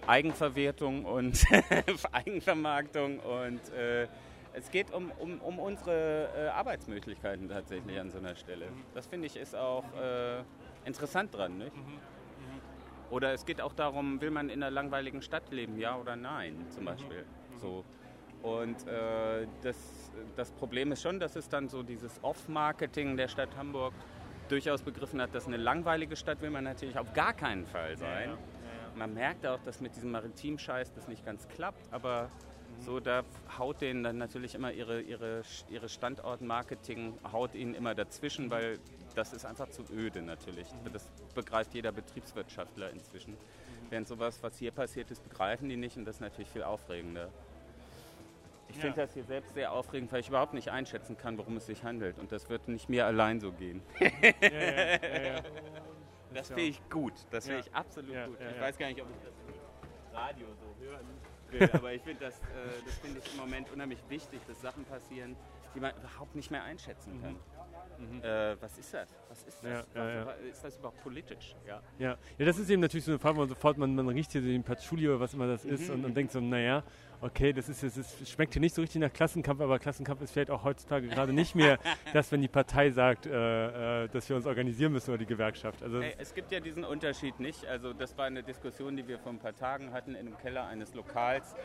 Eigenverwertung 0.07 1.05
und 1.05 1.45
Eigenvermarktung 2.11 3.19
und 3.19 3.61
äh, 3.73 4.07
es 4.53 4.71
geht 4.71 4.91
um, 4.91 5.11
um, 5.19 5.39
um 5.39 5.59
unsere 5.59 6.29
äh, 6.35 6.47
Arbeitsmöglichkeiten 6.47 7.47
tatsächlich 7.47 7.99
an 7.99 8.09
so 8.09 8.17
einer 8.17 8.35
Stelle. 8.35 8.67
Das 8.95 9.05
finde 9.05 9.27
ich 9.27 9.37
ist 9.37 9.55
auch 9.55 9.83
äh, 10.01 10.41
interessant 10.85 11.35
dran. 11.35 11.59
Nicht? 11.59 11.75
Mhm. 11.75 11.99
Oder 13.09 13.33
es 13.33 13.45
geht 13.45 13.61
auch 13.61 13.73
darum, 13.73 14.19
will 14.19 14.31
man 14.31 14.49
in 14.49 14.63
einer 14.63 14.71
langweiligen 14.71 15.21
Stadt 15.21 15.51
leben, 15.51 15.77
ja 15.77 15.95
oder 15.97 16.15
nein, 16.15 16.65
zum 16.69 16.83
mhm. 16.83 16.87
Beispiel. 16.87 17.21
Mhm. 17.23 17.59
So. 17.59 17.85
Und 18.41 18.87
äh, 18.87 19.47
das, 19.61 20.11
das 20.35 20.51
Problem 20.51 20.91
ist 20.91 21.01
schon, 21.01 21.19
dass 21.19 21.35
es 21.35 21.49
dann 21.49 21.69
so 21.69 21.83
dieses 21.83 22.23
Off-Marketing 22.23 23.17
der 23.17 23.27
Stadt 23.27 23.49
Hamburg 23.57 23.93
durchaus 24.49 24.81
begriffen 24.81 25.21
hat, 25.21 25.35
dass 25.35 25.47
eine 25.47 25.57
langweilige 25.57 26.15
Stadt 26.15 26.41
will 26.41 26.49
man 26.49 26.63
natürlich 26.63 26.97
auf 26.97 27.13
gar 27.13 27.33
keinen 27.33 27.65
Fall 27.65 27.97
sein. 27.97 28.29
Ja, 28.29 28.35
ja. 28.35 28.37
Ja, 28.97 29.07
man 29.07 29.13
merkt 29.13 29.45
auch, 29.45 29.59
dass 29.63 29.81
mit 29.81 29.95
diesem 29.95 30.11
Maritim-Scheiß 30.11 30.93
das 30.93 31.07
nicht 31.07 31.25
ganz 31.25 31.47
klappt, 31.49 31.81
aber 31.91 32.23
mhm. 32.23 32.81
so 32.83 32.99
da 32.99 33.23
haut 33.57 33.81
denen 33.81 34.03
dann 34.03 34.17
natürlich 34.17 34.55
immer 34.55 34.71
ihre, 34.71 35.01
ihre, 35.01 35.43
ihre 35.69 35.89
Standortmarketing, 35.89 37.17
haut 37.31 37.55
ihnen 37.55 37.73
immer 37.73 37.95
dazwischen, 37.95 38.45
mhm. 38.45 38.51
weil 38.51 38.79
das 39.15 39.33
ist 39.33 39.45
einfach 39.45 39.69
zu 39.69 39.83
öde 39.91 40.21
natürlich. 40.21 40.67
Das 40.91 41.09
begreift 41.33 41.73
jeder 41.73 41.91
Betriebswirtschaftler 41.91 42.91
inzwischen. 42.91 43.35
Während 43.89 44.07
sowas, 44.07 44.39
was 44.41 44.57
hier 44.57 44.71
passiert 44.71 45.11
ist, 45.11 45.23
begreifen 45.23 45.69
die 45.69 45.77
nicht 45.77 45.97
und 45.97 46.05
das 46.05 46.17
ist 46.17 46.21
natürlich 46.21 46.49
viel 46.49 46.63
aufregender. 46.63 47.29
Ich 48.69 48.75
ja. 48.75 48.81
finde 48.81 48.97
das 48.97 49.13
hier 49.13 49.23
selbst 49.23 49.53
sehr 49.53 49.71
aufregend, 49.71 50.11
weil 50.11 50.19
ich 50.19 50.27
überhaupt 50.27 50.53
nicht 50.53 50.69
einschätzen 50.69 51.17
kann, 51.17 51.37
worum 51.37 51.57
es 51.57 51.65
sich 51.67 51.83
handelt. 51.83 52.19
Und 52.19 52.31
das 52.31 52.49
wird 52.49 52.67
nicht 52.67 52.89
mir 52.89 53.05
allein 53.05 53.39
so 53.39 53.51
gehen. 53.51 53.81
Ja, 54.41 54.49
ja, 54.49 55.41
das 56.37 56.47
finde 56.47 56.63
ich 56.63 56.89
gut. 56.89 57.13
Das 57.31 57.45
finde 57.45 57.61
ich 57.61 57.73
absolut 57.73 58.11
gut. 58.11 58.37
ich 58.39 58.61
weiß 58.61 58.77
gar 58.77 58.87
nicht, 58.87 59.01
ob 59.01 59.09
ich 59.09 59.17
das 59.23 59.33
im 59.47 60.15
Radio 60.15 60.47
so 60.53 60.85
hören 60.85 61.07
will, 61.49 61.69
aber 61.73 61.93
ich 61.93 62.01
finde 62.01 62.25
das, 62.25 62.39
äh, 62.39 62.43
das 62.85 62.95
finde 62.99 63.19
ich 63.23 63.31
im 63.33 63.39
Moment 63.39 63.71
unheimlich 63.71 63.99
wichtig, 64.09 64.39
dass 64.47 64.61
Sachen 64.61 64.83
passieren, 64.85 65.35
die 65.75 65.79
man 65.79 65.93
überhaupt 65.95 66.35
nicht 66.35 66.51
mehr 66.51 66.63
einschätzen 66.63 67.21
kann. 67.21 67.33
Mhm. 67.33 68.17
Mhm. 68.17 68.23
Äh, 68.23 68.61
was 68.61 68.77
ist 68.77 68.93
das? 68.93 69.09
Was 69.29 69.43
ist 69.43 69.63
das? 69.63 69.87
Ja, 69.95 70.05
ja, 70.05 70.13
ja. 70.13 70.31
Ist 70.49 70.63
das 70.63 70.77
überhaupt 70.77 71.01
politisch? 71.01 71.55
Ja. 71.65 71.81
Ja. 71.97 72.17
ja, 72.37 72.45
das 72.45 72.59
ist 72.59 72.69
eben 72.69 72.81
natürlich 72.81 73.05
so 73.05 73.11
eine 73.11 73.19
Frage, 73.19 73.37
wo 73.37 73.41
man 73.41 73.49
sofort, 73.49 73.77
man, 73.77 73.95
man 73.95 74.07
riecht 74.09 74.31
hier 74.31 74.41
den 74.41 74.63
Patchouli 74.63 75.07
oder 75.07 75.19
was 75.19 75.33
immer 75.33 75.47
das 75.47 75.65
ist 75.65 75.87
mhm. 75.87 75.95
und, 75.95 76.05
und 76.05 76.17
denkt 76.17 76.31
so, 76.31 76.39
naja. 76.39 76.83
Okay, 77.21 77.53
das 77.53 77.69
ist, 77.69 77.83
das 77.83 77.97
ist, 77.97 78.29
schmeckt 78.29 78.53
hier 78.53 78.59
nicht 78.59 78.75
so 78.75 78.81
richtig 78.81 79.01
nach 79.01 79.11
Klassenkampf, 79.11 79.61
aber 79.61 79.79
Klassenkampf 79.79 80.21
ist 80.21 80.31
vielleicht 80.31 80.51
auch 80.51 80.63
heutzutage 80.63 81.07
gerade 81.07 81.33
nicht 81.33 81.55
mehr 81.55 81.79
das, 82.13 82.31
wenn 82.31 82.41
die 82.41 82.47
Partei 82.47 82.91
sagt, 82.91 83.25
äh, 83.25 84.03
äh, 84.03 84.07
dass 84.09 84.29
wir 84.29 84.35
uns 84.35 84.45
organisieren 84.45 84.93
müssen 84.93 85.09
oder 85.11 85.19
die 85.19 85.25
Gewerkschaft. 85.25 85.81
Also 85.83 86.01
hey, 86.01 86.15
es 86.17 86.33
gibt 86.33 86.51
ja 86.51 86.59
diesen 86.59 86.83
Unterschied 86.83 87.39
nicht. 87.39 87.65
Also 87.65 87.93
das 87.93 88.17
war 88.17 88.25
eine 88.25 88.43
Diskussion, 88.43 88.95
die 88.95 89.07
wir 89.07 89.19
vor 89.19 89.31
ein 89.31 89.39
paar 89.39 89.55
Tagen 89.55 89.91
hatten 89.91 90.15
in 90.15 90.25
dem 90.25 90.37
Keller 90.37 90.67
eines 90.67 90.93
Lokals. 90.93 91.55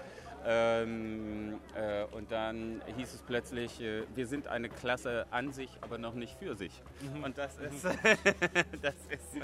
Ähm, 0.45 1.61
äh, 1.77 2.05
und 2.17 2.33
dann 2.33 2.83
hieß 2.97 3.15
es 3.15 3.23
plötzlich, 3.23 3.81
äh, 3.81 4.03
wir 4.15 4.27
sind 4.27 4.49
eine 4.49 4.69
Klasse 4.69 5.27
an 5.31 5.53
sich, 5.53 5.71
aber 5.83 5.99
noch 5.99 6.15
nicht 6.15 6.37
für 6.39 6.57
sich. 6.57 6.83
Mhm. 7.01 7.25
Und 7.25 7.39
das 7.39 7.59
ist, 7.59 7.85
das 8.83 8.95
ist, 9.09 9.37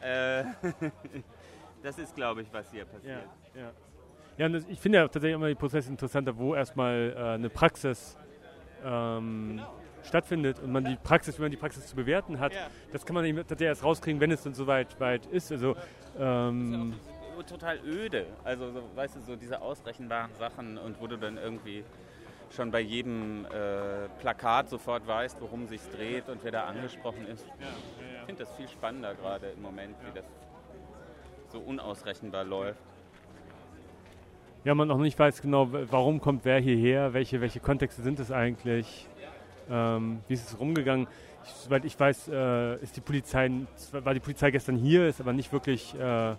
äh, 0.00 0.44
das 1.82 1.98
ist, 1.98 2.14
glaube 2.14 2.42
ich, 2.42 2.52
was 2.52 2.70
hier 2.70 2.84
passiert. 2.84 3.26
Ja, 3.54 3.62
ja. 3.62 3.72
Ja, 4.36 4.48
ich 4.48 4.80
finde 4.80 4.98
ja 4.98 5.04
tatsächlich 5.04 5.34
immer 5.34 5.48
die 5.48 5.54
Prozesse 5.54 5.90
interessanter, 5.90 6.36
wo 6.36 6.54
erstmal 6.54 7.14
äh, 7.16 7.20
eine 7.34 7.48
Praxis 7.48 8.16
ähm, 8.84 9.62
stattfindet 10.02 10.58
und 10.58 10.72
man 10.72 10.84
die 10.84 10.96
Praxis, 10.96 11.38
wenn 11.38 11.44
man 11.44 11.50
die 11.52 11.56
Praxis 11.56 11.86
zu 11.86 11.94
bewerten 11.94 12.40
hat, 12.40 12.52
ja. 12.52 12.66
das 12.92 13.06
kann 13.06 13.14
man 13.14 13.24
eben 13.24 13.38
tatsächlich 13.38 13.68
erst 13.68 13.84
rauskriegen, 13.84 14.20
wenn 14.20 14.32
es 14.32 14.42
dann 14.42 14.54
so 14.54 14.66
weit, 14.66 14.98
weit 15.00 15.26
ist. 15.26 15.52
Also, 15.52 15.76
ähm, 16.18 16.94
ist 17.38 17.48
total 17.48 17.78
öde. 17.84 18.26
Also, 18.42 18.70
so, 18.72 18.82
weißt 18.94 19.16
du, 19.16 19.20
so 19.20 19.36
diese 19.36 19.60
ausrechenbaren 19.60 20.34
Sachen 20.34 20.78
und 20.78 21.00
wo 21.00 21.06
du 21.06 21.16
dann 21.16 21.36
irgendwie 21.36 21.84
schon 22.50 22.70
bei 22.70 22.80
jedem 22.80 23.44
äh, 23.46 24.08
Plakat 24.20 24.68
sofort 24.68 25.06
weißt, 25.06 25.40
worum 25.40 25.66
sich 25.66 25.80
dreht 25.96 26.28
und 26.28 26.42
wer 26.44 26.52
da 26.52 26.64
angesprochen 26.64 27.26
ist. 27.26 27.46
Ich 28.20 28.26
finde 28.26 28.44
das 28.44 28.54
viel 28.56 28.68
spannender 28.68 29.14
gerade 29.14 29.48
im 29.48 29.62
Moment, 29.62 29.96
wie 30.06 30.16
das 30.16 30.26
so 31.48 31.58
unausrechenbar 31.58 32.44
läuft 32.44 32.93
ja, 34.64 34.74
man 34.74 34.88
noch 34.88 34.98
nicht 34.98 35.18
weiß 35.18 35.42
genau, 35.42 35.68
warum 35.90 36.20
kommt 36.20 36.44
wer 36.44 36.58
hierher, 36.58 37.12
welche, 37.12 37.40
welche 37.40 37.60
Kontexte 37.60 38.02
sind 38.02 38.18
es 38.18 38.32
eigentlich, 38.32 39.06
ähm, 39.70 40.20
wie 40.26 40.34
ist 40.34 40.48
es 40.48 40.58
rumgegangen. 40.58 41.06
Ich, 41.44 41.50
soweit 41.50 41.84
ich 41.84 42.00
weiß, 42.00 42.28
äh, 42.28 42.82
ist 42.82 42.96
die 42.96 43.02
Polizei, 43.02 43.50
war 43.92 44.14
die 44.14 44.20
Polizei 44.20 44.50
gestern 44.50 44.76
hier, 44.76 45.06
ist 45.06 45.20
aber 45.20 45.34
nicht 45.34 45.52
wirklich 45.52 45.94
äh, 46.00 46.34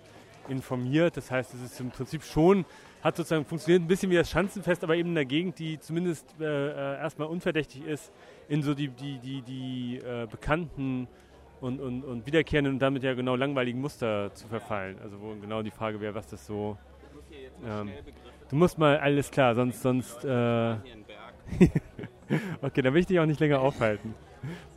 informiert. 0.48 1.16
Das 1.16 1.30
heißt, 1.30 1.54
es 1.54 1.62
ist 1.62 1.80
im 1.80 1.90
Prinzip 1.90 2.24
schon, 2.24 2.64
hat 3.00 3.14
sozusagen 3.16 3.44
funktioniert 3.44 3.82
ein 3.82 3.86
bisschen 3.86 4.10
wie 4.10 4.16
das 4.16 4.28
Schanzenfest, 4.28 4.82
aber 4.82 4.96
eben 4.96 5.10
in 5.10 5.14
der 5.14 5.24
Gegend, 5.24 5.60
die 5.60 5.78
zumindest 5.78 6.26
äh, 6.40 6.44
äh 6.44 6.98
erstmal 6.98 7.28
unverdächtig 7.28 7.86
ist, 7.86 8.10
in 8.48 8.62
so 8.62 8.74
die, 8.74 8.88
die, 8.88 9.18
die, 9.18 9.42
die 9.42 10.00
äh, 10.04 10.26
bekannten 10.28 11.06
und, 11.60 11.80
und, 11.80 12.02
und 12.02 12.26
wiederkehrenden 12.26 12.74
und 12.74 12.78
damit 12.80 13.04
ja 13.04 13.14
genau 13.14 13.36
langweiligen 13.36 13.80
Muster 13.80 14.34
zu 14.34 14.48
verfallen. 14.48 14.98
Also 15.00 15.20
wo 15.20 15.34
genau 15.40 15.62
die 15.62 15.70
Frage 15.70 16.00
wäre, 16.00 16.14
was 16.14 16.26
das 16.26 16.44
so 16.44 16.76
ähm, 17.64 17.90
du 18.48 18.56
musst 18.56 18.78
mal, 18.78 18.98
alles 18.98 19.30
klar, 19.30 19.54
sonst, 19.54 19.82
sonst. 19.82 20.24
Äh, 20.24 20.28
okay, 22.62 22.82
dann 22.82 22.92
will 22.94 23.00
ich 23.00 23.06
dich 23.06 23.20
auch 23.20 23.26
nicht 23.26 23.40
länger 23.40 23.60
aufhalten. 23.60 24.14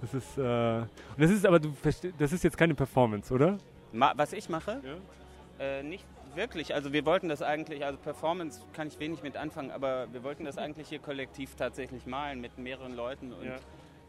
Das 0.02 0.14
ist, 0.14 0.38
äh, 0.38 0.42
und 0.42 0.88
das 1.18 1.32
ist 1.32 1.46
aber, 1.46 1.60
du 1.60 1.74
das 2.18 2.32
ist 2.32 2.44
jetzt 2.44 2.58
keine 2.58 2.76
Performance, 2.76 3.34
oder? 3.34 3.58
Ma 3.92 4.14
was 4.16 4.34
ich 4.34 4.50
mache? 4.50 4.82
Ja. 4.84 5.80
Äh, 5.80 5.84
nicht 5.84 6.06
wirklich. 6.36 6.74
Also 6.74 6.94
wir 6.94 7.06
wollten 7.06 7.30
das 7.30 7.42
eigentlich, 7.42 7.84
also 7.84 7.98
Performance 7.98 8.62
kann 8.74 8.88
ich 8.88 9.00
wenig 9.00 9.24
mit 9.24 9.36
anfangen, 9.36 9.72
aber 9.72 10.08
wir 10.12 10.24
wollten 10.24 10.46
das 10.46 10.58
eigentlich 10.58 10.90
hier 10.90 11.00
kollektiv 11.00 11.56
tatsächlich 11.56 12.06
malen 12.06 12.40
mit 12.42 12.58
mehreren 12.58 12.96
Leuten 12.96 13.34
und 13.34 13.46
ja. 13.46 13.58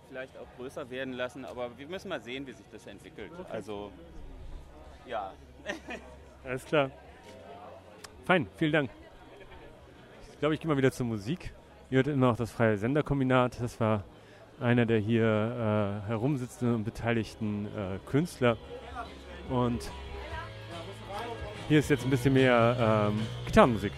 vielleicht 0.09 0.37
auch 0.39 0.47
größer 0.57 0.91
werden 0.91 1.15
lassen. 1.15 1.45
Aber 1.45 1.77
wir 1.79 1.89
müssen 1.89 2.09
mal 2.09 2.21
sehen, 2.21 2.47
wie 2.47 2.53
sich 2.53 2.67
das 2.71 2.87
entwickelt. 2.87 3.33
Okay. 3.33 3.51
Also 3.51 3.91
ja. 5.07 5.33
Alles 6.45 6.65
klar. 6.65 6.91
Fein, 8.25 8.47
vielen 8.57 8.73
Dank. 8.73 8.91
Ich 10.33 10.39
glaube, 10.39 10.55
ich 10.55 10.61
gehe 10.61 10.69
mal 10.69 10.77
wieder 10.77 10.93
zur 10.93 11.07
Musik. 11.07 11.53
Ihr 11.91 11.97
hört 11.97 12.07
immer 12.07 12.29
noch 12.29 12.37
das 12.37 12.51
Freie 12.51 12.77
Senderkombinat. 12.77 13.61
Das 13.61 13.81
war 13.81 14.05
einer 14.61 14.87
der 14.87 14.99
hier 14.99 16.03
äh, 16.05 16.09
herumsitzenden 16.09 16.77
und 16.77 16.85
beteiligten 16.85 17.67
äh, 17.67 17.99
Künstler. 18.09 18.57
Und 19.49 19.91
hier 21.69 21.79
ist 21.79 21.91
jetzt 21.91 22.05
ein 22.05 22.11
bisschen 22.11 22.35
mehr 22.35 23.11
ähm, 23.11 23.21
Gitarrenmusik. 23.47 23.93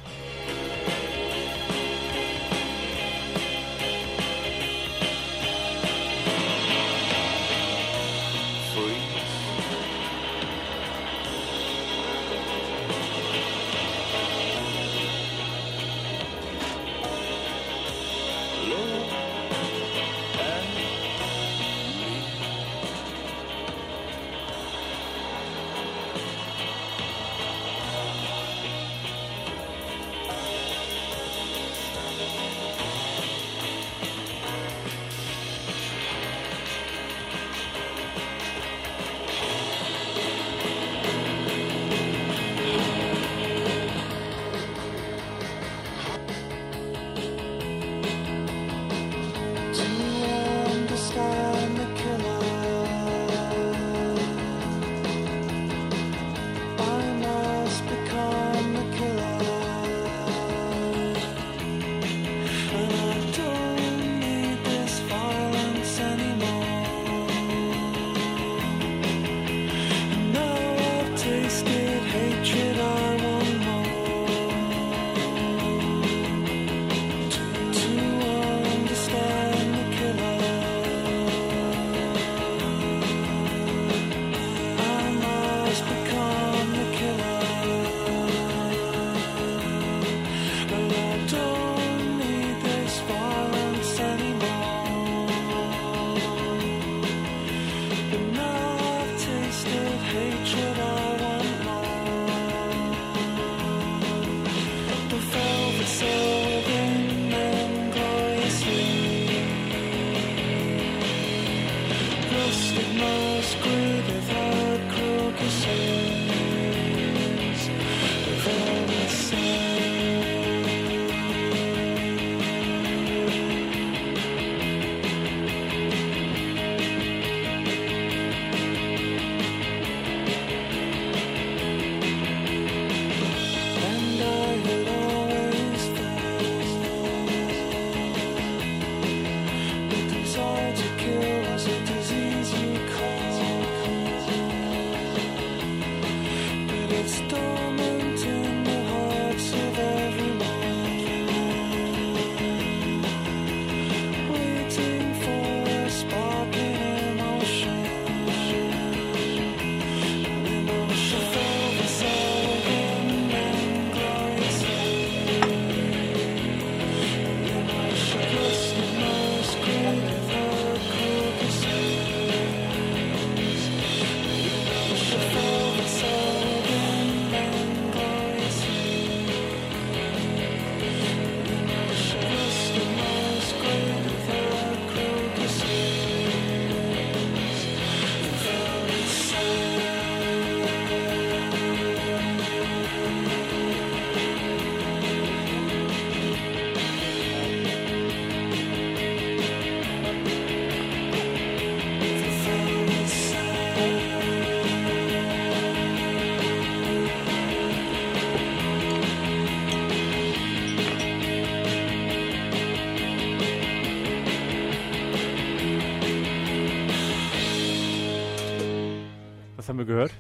Wir 219.82 219.94
gehört? 219.94 220.12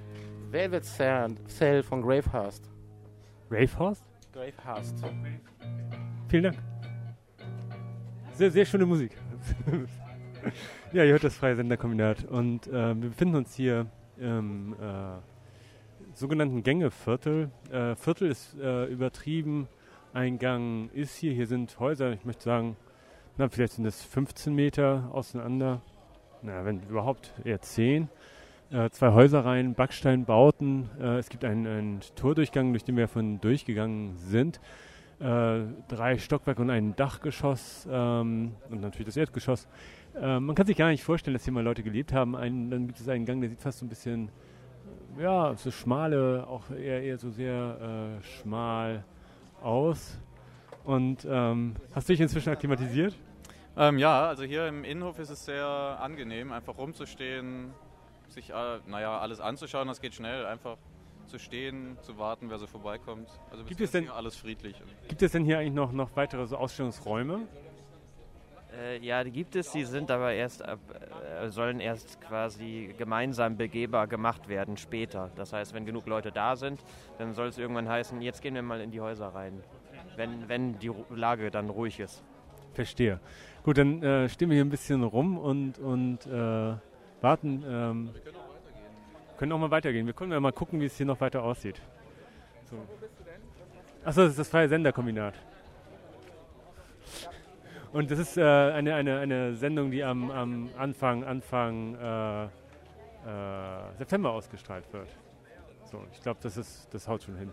Velvet 0.50 0.84
Cell 0.84 1.82
von 1.84 2.02
Gravehurst. 2.02 2.68
Gravehurst? 3.48 4.02
Gravehurst. 4.32 5.04
Vielen 6.28 6.42
Dank. 6.42 6.58
Sehr, 8.32 8.50
sehr 8.50 8.64
schöne 8.64 8.86
Musik. 8.86 9.12
ja, 10.92 11.04
ihr 11.04 11.12
hört 11.12 11.22
das 11.22 11.36
Freie 11.36 11.54
Senderkombinat. 11.54 12.24
Und 12.24 12.66
äh, 12.66 12.72
wir 12.72 13.10
befinden 13.10 13.36
uns 13.36 13.54
hier 13.54 13.86
im 14.18 14.74
äh, 14.74 15.20
sogenannten 16.14 16.64
Gängeviertel. 16.64 17.50
Äh, 17.70 17.94
Viertel 17.94 18.30
ist 18.30 18.58
äh, 18.58 18.86
übertrieben. 18.86 19.68
Eingang 20.12 20.90
ist 20.90 21.14
hier. 21.14 21.32
Hier 21.34 21.46
sind 21.46 21.78
Häuser, 21.78 22.12
ich 22.12 22.24
möchte 22.24 22.42
sagen, 22.42 22.76
na, 23.38 23.48
vielleicht 23.48 23.74
sind 23.74 23.86
es 23.86 24.02
15 24.02 24.52
Meter 24.54 25.08
auseinander. 25.12 25.82
Na, 26.42 26.64
wenn 26.64 26.82
überhaupt 26.82 27.32
eher 27.44 27.60
10. 27.60 28.08
Äh, 28.72 28.88
zwei 28.88 29.12
Häuserreihen, 29.12 29.74
Backsteinbauten. 29.74 30.88
Äh, 30.98 31.18
es 31.18 31.28
gibt 31.28 31.44
einen, 31.44 31.66
einen 31.66 32.00
Tordurchgang, 32.16 32.72
durch 32.72 32.84
den 32.84 32.96
wir 32.96 33.06
von 33.06 33.38
durchgegangen 33.38 34.16
sind. 34.16 34.60
Äh, 35.20 35.64
drei 35.88 36.16
Stockwerke 36.16 36.62
und 36.62 36.70
ein 36.70 36.96
Dachgeschoss 36.96 37.86
ähm, 37.90 38.52
und 38.70 38.80
natürlich 38.80 39.06
das 39.06 39.16
Erdgeschoss. 39.18 39.68
Man 40.14 40.54
kann 40.54 40.66
sich 40.66 40.76
gar 40.76 40.90
nicht 40.90 41.02
vorstellen, 41.02 41.32
dass 41.32 41.44
hier 41.44 41.54
mal 41.54 41.64
Leute 41.64 41.82
gelebt 41.82 42.12
haben. 42.12 42.36
Ein, 42.36 42.70
dann 42.70 42.86
gibt 42.86 43.00
es 43.00 43.08
einen 43.08 43.24
Gang, 43.24 43.40
der 43.40 43.48
sieht 43.48 43.62
fast 43.62 43.78
so 43.78 43.86
ein 43.86 43.88
bisschen, 43.88 44.28
ja, 45.18 45.54
so 45.56 45.70
schmale, 45.70 46.46
auch 46.46 46.70
eher, 46.70 47.02
eher 47.02 47.16
so 47.16 47.30
sehr 47.30 48.18
äh, 48.20 48.22
schmal 48.22 49.04
aus. 49.62 50.18
Und 50.84 51.26
ähm, 51.26 51.76
hast 51.94 52.10
du 52.10 52.12
dich 52.12 52.20
inzwischen 52.20 52.50
akklimatisiert? 52.50 53.16
Ähm, 53.74 53.96
ja, 53.96 54.26
also 54.28 54.42
hier 54.42 54.68
im 54.68 54.84
Innenhof 54.84 55.18
ist 55.18 55.30
es 55.30 55.46
sehr 55.46 55.66
angenehm, 55.66 56.52
einfach 56.52 56.76
rumzustehen, 56.76 57.72
sich 58.32 58.50
äh, 58.50 58.78
naja, 58.86 59.18
alles 59.18 59.40
anzuschauen. 59.40 59.88
Das 59.88 60.00
geht 60.00 60.14
schnell, 60.14 60.46
einfach 60.46 60.76
zu 61.26 61.38
stehen, 61.38 61.96
zu 62.02 62.18
warten, 62.18 62.50
wer 62.50 62.58
so 62.58 62.66
vorbeikommt. 62.66 63.28
Also 63.50 63.64
Gibt 63.64 63.80
es 63.80 63.90
denn- 63.92 64.04
hier 64.04 64.14
alles 64.14 64.36
friedlich. 64.36 64.74
Gibt 65.08 65.22
es 65.22 65.32
denn 65.32 65.44
hier 65.44 65.58
eigentlich 65.58 65.72
noch, 65.74 65.92
noch 65.92 66.10
weitere 66.16 66.46
so 66.46 66.56
Ausstellungsräume? 66.56 67.46
Äh, 68.78 68.98
ja, 69.04 69.22
die 69.22 69.30
gibt 69.30 69.54
es, 69.54 69.70
die 69.72 69.84
sind 69.84 70.10
aber 70.10 70.32
erst 70.32 70.64
ab, 70.66 70.78
äh, 71.42 71.48
sollen 71.50 71.78
erst 71.78 72.20
quasi 72.22 72.94
gemeinsam 72.96 73.56
begehbar 73.58 74.06
gemacht 74.06 74.48
werden 74.48 74.76
später. 74.78 75.30
Das 75.36 75.52
heißt, 75.52 75.74
wenn 75.74 75.84
genug 75.84 76.06
Leute 76.06 76.32
da 76.32 76.56
sind, 76.56 76.82
dann 77.18 77.34
soll 77.34 77.48
es 77.48 77.58
irgendwann 77.58 77.88
heißen, 77.88 78.22
jetzt 78.22 78.40
gehen 78.40 78.54
wir 78.54 78.62
mal 78.62 78.80
in 78.80 78.90
die 78.90 79.00
Häuser 79.00 79.28
rein. 79.28 79.62
Wenn, 80.16 80.48
wenn 80.48 80.78
die 80.78 80.90
Ru- 80.90 81.04
Lage 81.14 81.50
dann 81.50 81.68
ruhig 81.70 82.00
ist. 82.00 82.22
Verstehe. 82.72 83.20
Gut, 83.62 83.76
dann 83.78 84.02
äh, 84.02 84.28
stehen 84.30 84.48
wir 84.48 84.54
hier 84.54 84.64
ein 84.64 84.70
bisschen 84.70 85.02
rum 85.04 85.36
und, 85.38 85.78
und 85.78 86.26
äh, 86.26 86.74
warten. 87.22 87.64
Ähm, 87.66 88.10
können 89.38 89.52
auch 89.52 89.58
mal 89.58 89.70
weitergehen. 89.70 90.06
Wir 90.06 90.12
können 90.12 90.32
ja 90.32 90.40
mal 90.40 90.52
gucken, 90.52 90.80
wie 90.80 90.86
es 90.86 90.96
hier 90.96 91.06
noch 91.06 91.20
weiter 91.20 91.42
aussieht. 91.42 91.80
So. 92.70 92.76
Achso, 94.04 94.22
das 94.22 94.30
ist 94.30 94.38
das 94.38 94.48
freie 94.48 94.68
Senderkombinat. 94.68 95.34
Und 97.92 98.10
das 98.10 98.18
ist 98.18 98.38
äh, 98.38 98.42
eine, 98.42 98.94
eine, 98.94 99.18
eine 99.18 99.54
Sendung, 99.54 99.90
die 99.90 100.02
am, 100.02 100.30
am 100.30 100.70
Anfang, 100.78 101.24
Anfang 101.24 101.94
äh, 101.94 102.44
äh, 102.44 102.48
September 103.98 104.30
ausgestrahlt 104.30 104.90
wird. 104.92 105.08
So, 105.84 106.02
ich 106.12 106.22
glaube, 106.22 106.40
das 106.42 106.56
ist 106.56 106.88
das 106.92 107.06
haut 107.06 107.22
schon 107.22 107.36
hin. 107.36 107.52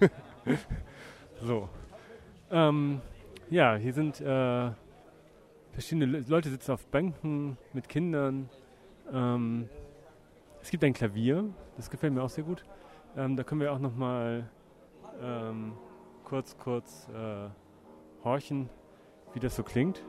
so. 1.42 1.68
Ähm, 2.50 3.00
ja, 3.50 3.74
hier 3.74 3.92
sind 3.92 4.20
äh, 4.20 4.70
verschiedene 5.72 6.06
Le 6.06 6.24
Leute 6.28 6.50
sitzen 6.50 6.72
auf 6.72 6.86
Bänken 6.86 7.58
mit 7.72 7.88
Kindern. 7.88 8.48
Ähm, 9.12 9.68
es 10.60 10.70
gibt 10.70 10.84
ein 10.84 10.92
Klavier, 10.92 11.44
das 11.76 11.90
gefällt 11.90 12.12
mir 12.12 12.22
auch 12.22 12.30
sehr 12.30 12.44
gut. 12.44 12.64
Ähm, 13.16 13.36
da 13.36 13.42
können 13.42 13.60
wir 13.60 13.72
auch 13.72 13.78
noch 13.78 13.94
mal 13.94 14.48
ähm, 15.22 15.72
kurz, 16.24 16.56
kurz 16.58 17.08
äh, 17.08 17.48
horchen, 18.24 18.68
wie 19.32 19.40
das 19.40 19.56
so 19.56 19.62
klingt. 19.62 20.04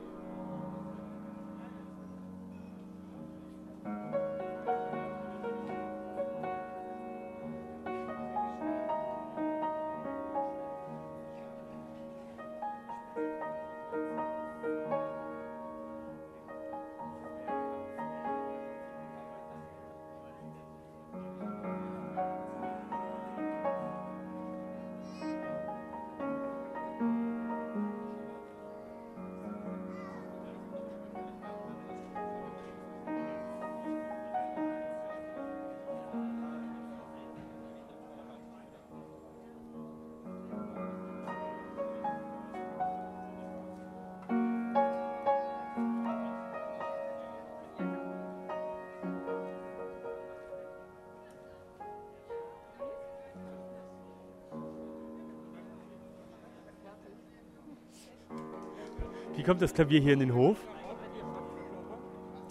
Wie 59.40 59.44
kommt 59.44 59.62
das 59.62 59.72
Klavier 59.72 60.00
hier 60.02 60.12
in 60.12 60.18
den 60.18 60.34
Hof? 60.34 60.58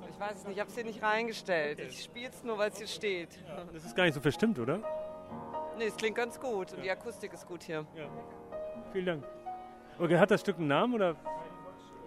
Ich 0.10 0.20
weiß 0.20 0.38
es 0.38 0.44
nicht, 0.46 0.56
ich 0.56 0.60
habe 0.60 0.70
es 0.70 0.76
hier 0.76 0.86
nicht 0.86 1.04
reingestellt. 1.04 1.80
Ich 1.82 2.04
spiele 2.04 2.30
es 2.30 2.44
nur, 2.44 2.58
weil 2.58 2.72
es 2.72 2.80
hier 2.80 2.88
steht. 2.88 3.30
Das 3.72 3.86
ist 3.86 3.96
gar 3.96 4.06
nicht 4.06 4.16
so 4.16 4.20
verstimmt, 4.20 4.58
oder? 4.58 4.80
Nee, 5.78 5.86
es 5.86 5.96
klingt 5.96 6.16
ganz 6.16 6.40
gut 6.40 6.74
und 6.74 6.84
die 6.84 6.90
Akustik 6.90 7.32
ist 7.32 7.46
gut 7.48 7.62
hier. 7.62 7.86
Vielen 8.92 9.06
Dank. 9.06 9.24
Okay, 10.00 10.18
hat 10.18 10.32
das 10.32 10.42
Stück 10.42 10.58
einen 10.58 10.68
Namen 10.68 10.96
oder? 10.96 11.16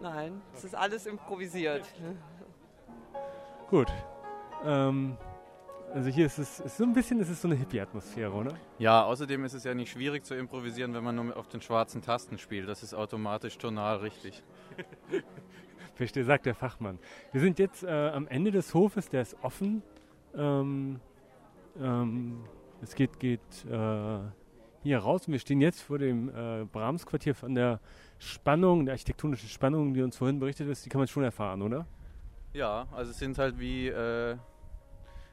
Nein, 0.00 0.42
es 0.52 0.64
ist 0.64 0.74
alles 0.74 1.06
improvisiert. 1.06 1.86
Gut. 3.70 3.86
Ähm, 4.64 5.16
also 5.94 6.08
hier 6.08 6.26
ist 6.26 6.38
es 6.38 6.60
ist 6.60 6.76
so 6.76 6.84
ein 6.84 6.92
bisschen, 6.92 7.20
ist 7.20 7.28
es 7.28 7.42
so 7.42 7.48
eine 7.48 7.56
Hippie-Atmosphäre, 7.56 8.32
oder? 8.32 8.54
Ja, 8.78 9.04
außerdem 9.04 9.44
ist 9.44 9.54
es 9.54 9.64
ja 9.64 9.74
nicht 9.74 9.92
schwierig 9.92 10.24
zu 10.24 10.34
improvisieren, 10.34 10.94
wenn 10.94 11.04
man 11.04 11.16
nur 11.16 11.36
auf 11.36 11.48
den 11.48 11.60
schwarzen 11.60 12.02
Tasten 12.02 12.38
spielt. 12.38 12.68
Das 12.68 12.82
ist 12.82 12.94
automatisch 12.94 13.58
tonal 13.58 13.98
richtig. 13.98 14.42
Verstehe, 15.94 16.24
sagt 16.24 16.46
der 16.46 16.54
Fachmann. 16.54 16.98
Wir 17.32 17.40
sind 17.40 17.58
jetzt 17.58 17.84
äh, 17.84 18.08
am 18.08 18.26
Ende 18.26 18.50
des 18.50 18.72
Hofes, 18.74 19.08
der 19.10 19.22
ist 19.22 19.36
offen. 19.42 19.82
Ähm, 20.34 21.00
ähm, 21.80 22.44
es 22.80 22.94
geht, 22.94 23.20
geht 23.20 23.40
äh, 23.70 24.18
hier 24.82 24.98
raus 24.98 25.26
und 25.26 25.32
wir 25.32 25.38
stehen 25.38 25.60
jetzt 25.60 25.82
vor 25.82 25.98
dem 25.98 26.28
äh, 26.28 26.64
Brahms-Quartier 26.64 27.34
von 27.34 27.54
der 27.54 27.80
Spannung, 28.18 28.86
der 28.86 28.94
architektonischen 28.94 29.48
Spannung, 29.48 29.94
die 29.94 30.02
uns 30.02 30.16
vorhin 30.16 30.38
berichtet 30.38 30.68
ist, 30.68 30.84
die 30.84 30.88
kann 30.88 31.00
man 31.00 31.08
schon 31.08 31.22
erfahren, 31.22 31.62
oder? 31.62 31.86
Ja, 32.52 32.86
also 32.92 33.10
es 33.10 33.18
sind 33.18 33.38
halt 33.38 33.58
wie, 33.58 33.88
äh, 33.88 34.36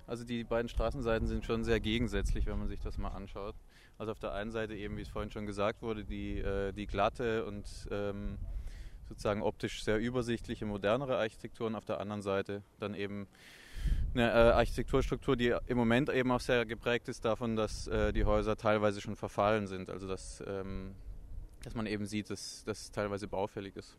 also 0.09 0.23
die 0.23 0.43
beiden 0.43 0.67
Straßenseiten 0.67 1.27
sind 1.27 1.45
schon 1.45 1.63
sehr 1.63 1.79
gegensätzlich, 1.79 2.47
wenn 2.47 2.57
man 2.57 2.67
sich 2.67 2.79
das 2.79 2.97
mal 2.97 3.09
anschaut. 3.09 3.55
Also 3.99 4.11
auf 4.11 4.19
der 4.19 4.33
einen 4.33 4.49
Seite 4.49 4.73
eben, 4.75 4.97
wie 4.97 5.01
es 5.01 5.07
vorhin 5.07 5.29
schon 5.29 5.45
gesagt 5.45 5.83
wurde, 5.83 6.03
die, 6.03 6.39
äh, 6.39 6.71
die 6.73 6.87
glatte 6.87 7.45
und 7.45 7.87
ähm, 7.91 8.39
sozusagen 9.07 9.43
optisch 9.43 9.83
sehr 9.83 9.99
übersichtliche, 9.99 10.65
modernere 10.65 11.17
Architektur 11.17 11.67
und 11.67 11.75
auf 11.75 11.85
der 11.85 11.99
anderen 11.99 12.23
Seite 12.23 12.63
dann 12.79 12.95
eben 12.95 13.27
eine 14.15 14.31
äh, 14.31 14.51
Architekturstruktur, 14.53 15.35
die 15.35 15.55
im 15.67 15.77
Moment 15.77 16.09
eben 16.09 16.31
auch 16.31 16.39
sehr 16.39 16.65
geprägt 16.65 17.07
ist 17.07 17.23
davon, 17.23 17.55
dass 17.55 17.87
äh, 17.87 18.11
die 18.11 18.25
Häuser 18.25 18.57
teilweise 18.57 19.01
schon 19.01 19.15
verfallen 19.15 19.67
sind. 19.67 19.91
Also 19.91 20.07
dass, 20.07 20.43
ähm, 20.47 20.95
dass 21.63 21.75
man 21.75 21.85
eben 21.85 22.07
sieht, 22.07 22.31
dass 22.31 22.63
das 22.65 22.91
teilweise 22.91 23.27
baufällig 23.27 23.75
ist. 23.75 23.95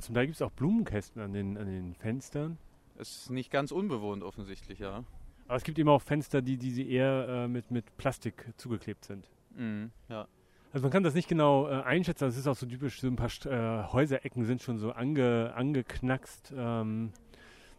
Zum 0.00 0.14
Teil 0.14 0.26
gibt 0.26 0.36
es 0.36 0.42
auch 0.42 0.52
Blumenkästen 0.52 1.20
an 1.20 1.34
den, 1.34 1.58
an 1.58 1.66
den 1.66 1.94
Fenstern. 1.94 2.56
Es 2.96 3.24
ist 3.24 3.30
nicht 3.30 3.50
ganz 3.50 3.72
unbewohnt 3.72 4.22
offensichtlich, 4.22 4.78
ja. 4.78 5.04
Aber 5.48 5.56
es 5.56 5.64
gibt 5.64 5.78
eben 5.78 5.88
auch 5.88 6.02
Fenster, 6.02 6.42
die, 6.42 6.56
die 6.56 6.90
eher 6.92 7.26
äh, 7.28 7.48
mit, 7.48 7.70
mit 7.70 7.96
Plastik 7.96 8.52
zugeklebt 8.56 9.04
sind. 9.04 9.28
Mhm, 9.56 9.90
ja. 10.08 10.28
Also 10.72 10.84
man 10.84 10.92
kann 10.92 11.02
das 11.02 11.14
nicht 11.14 11.28
genau 11.28 11.66
äh, 11.66 11.82
einschätzen, 11.82 12.24
das 12.24 12.36
ist 12.36 12.46
auch 12.46 12.54
so 12.54 12.66
typisch, 12.66 13.00
so 13.00 13.06
ein 13.06 13.16
paar 13.16 13.30
äh, 13.46 13.90
Häuserecken 13.90 14.44
sind 14.44 14.62
schon 14.62 14.78
so 14.78 14.92
ange, 14.92 15.52
angeknackst. 15.54 16.52
Ähm, 16.54 17.12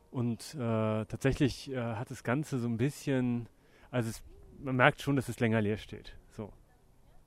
und 0.10 0.56
äh, 0.56 1.06
tatsächlich 1.06 1.72
äh, 1.72 1.78
hat 1.78 2.10
das 2.10 2.24
Ganze 2.24 2.58
so 2.58 2.68
ein 2.68 2.78
bisschen, 2.78 3.48
also 3.92 4.10
es, 4.10 4.24
man 4.60 4.76
merkt 4.76 5.02
schon, 5.02 5.16
dass 5.16 5.30
es 5.30 5.40
länger 5.40 5.62
leer 5.62 5.78
steht. 5.78 6.18
So. 6.32 6.52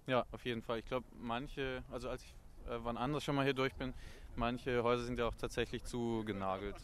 Ja, 0.09 0.27
auf 0.33 0.45
jeden 0.45 0.63
Fall. 0.63 0.81
Ich 0.81 0.87
glaube, 0.87 1.07
manche, 1.21 1.85
also 1.93 2.09
als 2.09 2.25
ich 2.25 2.35
äh, 2.69 2.79
wann 2.83 2.97
anders 2.97 3.25
schon 3.25 3.37
mal 3.37 3.45
hier 3.45 3.55
durch 3.55 3.75
bin, 3.75 3.95
manche 4.37 4.83
Häuser 4.83 5.05
sind 5.05 5.19
ja 5.19 5.27
auch 5.27 5.35
tatsächlich 5.37 5.85
zugenagelt. 5.85 6.77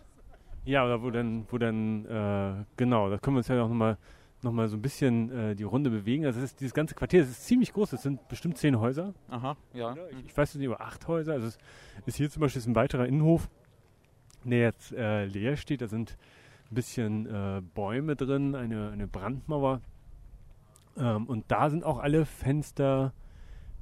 Ja, 0.68 0.84
oder 0.84 1.02
wo 1.02 1.10
dann, 1.10 1.46
wo 1.48 1.56
dann, 1.56 2.04
äh, 2.04 2.64
genau, 2.76 3.08
da 3.08 3.16
können 3.16 3.36
wir 3.36 3.38
uns 3.38 3.48
ja 3.48 3.62
auch 3.62 3.68
nochmal 3.68 3.96
nochmal 4.42 4.68
so 4.68 4.76
ein 4.76 4.82
bisschen 4.82 5.30
äh, 5.30 5.54
die 5.56 5.62
Runde 5.62 5.88
bewegen. 5.88 6.26
Also 6.26 6.40
das 6.40 6.50
ist, 6.50 6.60
dieses 6.60 6.74
ganze 6.74 6.94
Quartier, 6.94 7.20
das 7.20 7.30
ist 7.30 7.46
ziemlich 7.46 7.72
groß, 7.72 7.90
das 7.90 8.02
sind 8.02 8.28
bestimmt 8.28 8.58
zehn 8.58 8.78
Häuser. 8.78 9.14
Aha, 9.30 9.56
ja. 9.72 9.96
Ich, 10.10 10.26
ich 10.26 10.36
weiß 10.36 10.54
nicht, 10.54 10.64
über 10.66 10.82
acht 10.82 11.08
Häuser. 11.08 11.32
Also 11.32 11.46
es 11.46 11.58
ist 12.04 12.16
hier 12.16 12.28
zum 12.30 12.42
Beispiel 12.42 12.60
ist 12.60 12.66
ein 12.66 12.74
weiterer 12.74 13.06
Innenhof, 13.06 13.48
der 14.44 14.58
jetzt 14.58 14.92
äh, 14.92 15.24
leer 15.24 15.56
steht. 15.56 15.80
Da 15.80 15.88
sind 15.88 16.18
ein 16.70 16.74
bisschen 16.74 17.26
äh, 17.26 17.62
Bäume 17.74 18.14
drin, 18.14 18.54
eine, 18.54 18.90
eine 18.90 19.06
Brandmauer. 19.06 19.80
Ähm, 20.98 21.26
und 21.26 21.46
da 21.48 21.70
sind 21.70 21.82
auch 21.82 21.98
alle 21.98 22.26
Fenster 22.26 23.14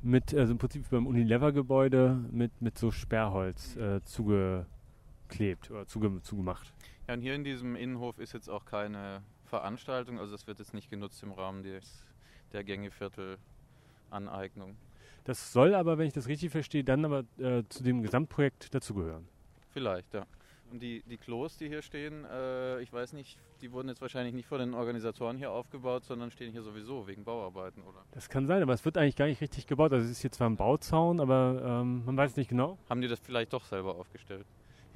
mit, 0.02 0.32
also 0.32 0.52
im 0.52 0.58
Prinzip 0.58 0.88
beim 0.88 1.08
Unilever-Gebäude 1.08 2.16
mit, 2.30 2.62
mit 2.62 2.78
so 2.78 2.92
Sperrholz 2.92 3.76
äh, 3.76 4.02
zugeklebt 4.04 5.70
oder 5.70 5.86
zuge, 5.86 6.22
zugemacht. 6.22 6.72
Ja, 7.08 7.14
und 7.14 7.20
hier 7.20 7.34
in 7.34 7.42
diesem 7.44 7.76
Innenhof 7.76 8.18
ist 8.18 8.32
jetzt 8.32 8.48
auch 8.48 8.64
keine 8.64 9.22
Veranstaltung, 9.44 10.18
also 10.18 10.32
das 10.32 10.48
wird 10.48 10.58
jetzt 10.58 10.74
nicht 10.74 10.90
genutzt 10.90 11.22
im 11.22 11.30
Rahmen 11.32 11.62
des, 11.62 12.04
der 12.52 12.64
Gängeviertel-Aneignung. 12.64 14.76
Das 15.24 15.52
soll 15.52 15.74
aber, 15.74 15.98
wenn 15.98 16.08
ich 16.08 16.12
das 16.12 16.26
richtig 16.26 16.50
verstehe, 16.50 16.84
dann 16.84 17.04
aber 17.04 17.20
äh, 17.38 17.62
zu 17.68 17.84
dem 17.84 18.02
Gesamtprojekt 18.02 18.74
dazugehören. 18.74 19.28
Vielleicht, 19.70 20.14
ja. 20.14 20.26
Und 20.72 20.82
die, 20.82 21.02
die 21.02 21.16
Klos, 21.16 21.56
die 21.56 21.68
hier 21.68 21.82
stehen, 21.82 22.24
äh, 22.24 22.80
ich 22.80 22.92
weiß 22.92 23.12
nicht, 23.12 23.38
die 23.60 23.70
wurden 23.70 23.88
jetzt 23.88 24.00
wahrscheinlich 24.00 24.34
nicht 24.34 24.48
von 24.48 24.58
den 24.58 24.74
Organisatoren 24.74 25.36
hier 25.36 25.52
aufgebaut, 25.52 26.04
sondern 26.04 26.32
stehen 26.32 26.50
hier 26.50 26.62
sowieso 26.62 27.06
wegen 27.06 27.22
Bauarbeiten, 27.22 27.82
oder? 27.82 28.04
Das 28.10 28.28
kann 28.28 28.48
sein, 28.48 28.60
aber 28.62 28.72
es 28.72 28.84
wird 28.84 28.98
eigentlich 28.98 29.14
gar 29.14 29.26
nicht 29.26 29.40
richtig 29.40 29.68
gebaut. 29.68 29.92
Also 29.92 30.04
es 30.04 30.10
ist 30.10 30.22
hier 30.22 30.32
zwar 30.32 30.50
ein 30.50 30.56
Bauzaun, 30.56 31.20
aber 31.20 31.82
ähm, 31.82 32.04
man 32.04 32.16
weiß 32.16 32.32
es 32.32 32.36
nicht 32.36 32.50
genau. 32.50 32.78
Haben 32.90 33.00
die 33.00 33.06
das 33.06 33.20
vielleicht 33.20 33.52
doch 33.52 33.64
selber 33.64 33.94
aufgestellt? 33.94 34.44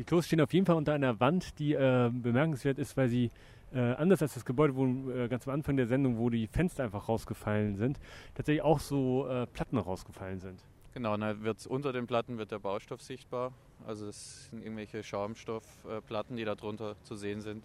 Die 0.01 0.05
Klos 0.05 0.25
stehen 0.25 0.41
auf 0.41 0.55
jeden 0.55 0.65
Fall 0.65 0.77
unter 0.77 0.95
einer 0.95 1.21
Wand, 1.21 1.59
die 1.59 1.75
äh, 1.75 2.11
bemerkenswert 2.11 2.79
ist, 2.79 2.97
weil 2.97 3.11
sie 3.11 3.31
äh, 3.75 3.81
anders 3.81 4.23
als 4.23 4.33
das 4.33 4.47
Gebäude, 4.47 4.75
wo 4.75 5.11
äh, 5.11 5.29
ganz 5.29 5.47
am 5.47 5.53
Anfang 5.53 5.77
der 5.77 5.87
Sendung, 5.87 6.17
wo 6.17 6.31
die 6.31 6.47
Fenster 6.47 6.85
einfach 6.85 7.07
rausgefallen 7.07 7.77
sind, 7.77 8.01
tatsächlich 8.35 8.63
auch 8.63 8.81
so 8.81 9.29
äh, 9.29 9.47
Platten 9.47 9.77
rausgefallen 9.77 10.41
sind. 10.41 10.65
Genau, 10.95 11.15
dann 11.19 11.43
wird 11.43 11.67
unter 11.67 11.93
den 11.93 12.07
Platten 12.07 12.39
wird 12.39 12.51
der 12.51 12.61
Baustoff 12.61 13.03
sichtbar. 13.03 13.53
Also 13.87 14.07
es 14.07 14.49
sind 14.49 14.63
irgendwelche 14.63 15.03
Schaumstoffplatten, 15.03 16.35
die 16.35 16.47
da 16.47 16.55
drunter 16.55 16.97
zu 17.03 17.15
sehen 17.15 17.43
sind. 17.43 17.63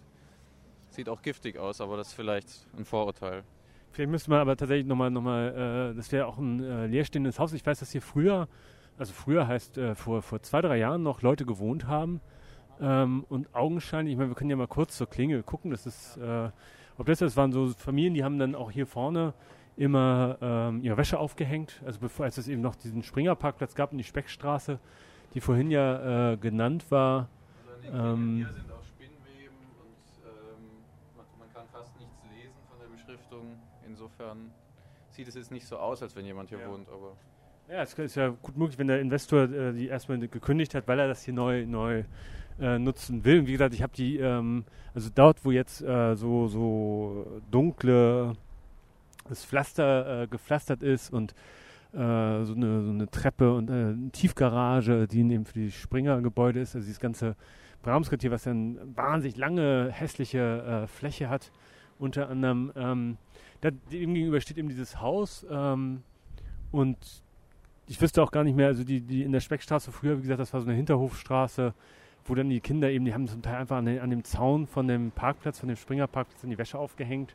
Sieht 0.90 1.08
auch 1.08 1.22
giftig 1.22 1.56
aus, 1.56 1.80
aber 1.80 1.96
das 1.96 2.08
ist 2.08 2.12
vielleicht 2.12 2.66
ein 2.76 2.84
Vorurteil. 2.84 3.44
Vielleicht 3.92 4.10
müsste 4.10 4.28
man 4.28 4.40
aber 4.40 4.58
tatsächlich 4.58 4.86
nochmal, 4.86 5.10
noch 5.10 5.22
mal, 5.22 5.92
äh, 5.92 5.96
das 5.96 6.12
wäre 6.12 6.26
auch 6.26 6.36
ein 6.36 6.62
äh, 6.62 6.86
leerstehendes 6.86 7.38
Haus. 7.38 7.54
Ich 7.54 7.64
weiß, 7.64 7.80
dass 7.80 7.92
hier 7.92 8.02
früher, 8.02 8.46
also 8.98 9.12
früher 9.12 9.46
heißt 9.46 9.78
äh, 9.78 9.94
vor, 9.94 10.22
vor 10.22 10.42
zwei, 10.42 10.60
drei 10.60 10.78
Jahren 10.78 11.02
noch 11.02 11.22
Leute 11.22 11.44
gewohnt 11.46 11.86
haben. 11.86 12.20
Ähm, 12.80 13.24
und 13.28 13.54
augenscheinlich, 13.54 14.12
ich 14.12 14.18
meine, 14.18 14.30
wir 14.30 14.34
können 14.34 14.50
ja 14.50 14.56
mal 14.56 14.66
kurz 14.66 14.96
zur 14.96 15.08
Klingel 15.08 15.42
gucken, 15.42 15.70
das 15.70 15.86
ist, 15.86 16.16
äh, 16.18 16.50
ob 16.98 17.06
das, 17.06 17.18
das 17.20 17.36
waren 17.36 17.52
so 17.52 17.68
Familien, 17.68 18.14
die 18.14 18.24
haben 18.24 18.38
dann 18.38 18.54
auch 18.54 18.70
hier 18.70 18.86
vorne 18.86 19.32
immer 19.76 20.38
ähm, 20.40 20.82
ihre 20.82 20.96
Wäsche 20.96 21.18
aufgehängt. 21.18 21.82
Also 21.84 22.00
bevor 22.00 22.24
als 22.24 22.38
es 22.38 22.48
eben 22.48 22.62
noch 22.62 22.74
diesen 22.74 23.02
Springerparkplatz 23.02 23.74
gab 23.74 23.92
und 23.92 23.98
die 23.98 24.04
Speckstraße, 24.04 24.78
die 25.34 25.40
vorhin 25.40 25.70
ja 25.70 26.32
äh, 26.32 26.36
genannt 26.36 26.90
war. 26.90 27.28
Ähm, 27.92 28.36
hier 28.36 28.48
sind 28.52 28.72
auch 28.72 28.82
Spinnweben 28.84 29.56
und 29.78 30.24
ähm, 30.24 30.64
man, 31.16 31.26
man 31.38 31.52
kann 31.52 31.66
fast 31.72 31.98
nichts 31.98 32.16
lesen 32.34 32.56
von 32.70 32.78
der 32.78 32.86
Beschriftung. 32.88 33.58
Insofern 33.86 34.50
sieht 35.10 35.28
es 35.28 35.34
jetzt 35.34 35.50
nicht 35.50 35.66
so 35.66 35.76
aus, 35.76 36.02
als 36.02 36.16
wenn 36.16 36.24
jemand 36.24 36.48
hier 36.48 36.58
Ja. 36.58 36.68
wohnt, 36.70 36.88
aber 36.88 37.12
Ja, 37.68 37.82
es 37.82 37.94
ist 37.94 38.14
ja 38.14 38.28
gut 38.28 38.56
möglich, 38.56 38.78
wenn 38.78 38.86
der 38.86 39.00
Investor 39.00 39.50
äh, 39.50 39.72
die 39.72 39.88
erstmal 39.88 40.20
gekündigt 40.20 40.72
hat, 40.76 40.86
weil 40.86 41.00
er 41.00 41.08
das 41.08 41.24
hier 41.24 41.34
neu, 41.34 41.66
neu 41.66 42.04
äh, 42.60 42.78
nutzen 42.78 43.24
will. 43.24 43.40
Und 43.40 43.48
wie 43.48 43.52
gesagt, 43.52 43.74
ich 43.74 43.82
habe 43.82 43.92
die, 43.92 44.18
ähm, 44.18 44.64
also 44.94 45.10
dort, 45.12 45.44
wo 45.44 45.50
jetzt 45.50 45.82
äh, 45.82 46.14
so, 46.14 46.46
so 46.46 47.42
dunkle, 47.50 48.34
das 49.28 49.44
Pflaster 49.44 50.22
äh, 50.22 50.26
gepflastert 50.28 50.84
ist 50.84 51.12
und 51.12 51.32
äh, 51.92 52.44
so, 52.44 52.54
eine, 52.54 52.84
so 52.84 52.90
eine 52.90 53.10
Treppe 53.10 53.52
und 53.52 53.68
äh, 53.68 53.72
eine 53.72 54.10
Tiefgarage, 54.12 55.08
die 55.08 55.20
eben 55.22 55.44
für 55.44 55.54
die 55.54 55.72
Springer-Gebäude 55.72 56.60
ist, 56.60 56.76
also 56.76 56.86
dieses 56.86 57.00
ganze 57.00 57.34
Brahmsquartier, 57.82 58.30
was 58.30 58.44
ja 58.44 58.52
eine 58.52 58.78
wahnsinnig 58.94 59.36
lange, 59.36 59.90
hässliche 59.90 60.86
Fläche 60.88 61.28
hat, 61.28 61.50
unter 61.98 62.28
anderem. 62.28 62.72
Ähm, 62.76 63.16
da, 63.60 63.70
dem 63.70 64.14
gegenüber 64.14 64.40
steht 64.40 64.56
eben 64.56 64.68
dieses 64.68 65.00
Haus 65.00 65.44
ähm, 65.50 66.02
und 66.70 67.25
ich 67.86 68.00
wüsste 68.00 68.22
auch 68.22 68.30
gar 68.30 68.44
nicht 68.44 68.56
mehr, 68.56 68.66
also 68.66 68.84
die, 68.84 69.00
die 69.00 69.22
in 69.22 69.32
der 69.32 69.40
Speckstraße 69.40 69.92
früher, 69.92 70.18
wie 70.18 70.22
gesagt, 70.22 70.40
das 70.40 70.52
war 70.52 70.60
so 70.60 70.66
eine 70.66 70.76
Hinterhofstraße, 70.76 71.74
wo 72.24 72.34
dann 72.34 72.48
die 72.48 72.60
Kinder 72.60 72.90
eben, 72.90 73.04
die 73.04 73.14
haben 73.14 73.28
zum 73.28 73.42
Teil 73.42 73.56
einfach 73.56 73.76
an, 73.76 73.86
den, 73.86 74.00
an 74.00 74.10
dem 74.10 74.24
Zaun 74.24 74.66
von 74.66 74.88
dem 74.88 75.12
Parkplatz, 75.12 75.60
von 75.60 75.68
dem 75.68 75.76
Springerparkplatz 75.76 76.42
in 76.42 76.50
die 76.50 76.58
Wäsche 76.58 76.78
aufgehängt. 76.78 77.34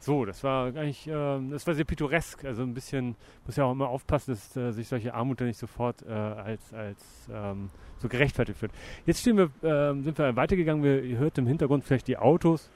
So, 0.00 0.24
das 0.24 0.44
war 0.44 0.66
eigentlich, 0.66 1.08
ähm, 1.08 1.50
das 1.50 1.66
war 1.66 1.74
sehr 1.74 1.84
pittoresk, 1.84 2.44
also 2.44 2.62
ein 2.62 2.72
bisschen, 2.72 3.16
muss 3.46 3.56
ja 3.56 3.64
auch 3.64 3.72
immer 3.72 3.88
aufpassen, 3.88 4.30
dass 4.32 4.56
äh, 4.56 4.70
sich 4.70 4.86
solche 4.86 5.12
Armut 5.12 5.40
dann 5.40 5.48
nicht 5.48 5.58
sofort 5.58 6.02
äh, 6.06 6.12
als, 6.12 6.72
als 6.72 7.28
ähm, 7.32 7.68
so 7.98 8.08
gerechtfertigt 8.08 8.62
wird. 8.62 8.70
Jetzt 9.06 9.22
stehen 9.22 9.36
wir, 9.36 9.50
ähm, 9.64 10.04
sind 10.04 10.16
wir 10.16 10.36
weitergegangen, 10.36 10.84
wir, 10.84 11.02
ihr 11.02 11.18
hört 11.18 11.36
im 11.38 11.48
Hintergrund 11.48 11.82
vielleicht 11.82 12.06
die 12.06 12.16
Autos. 12.16 12.70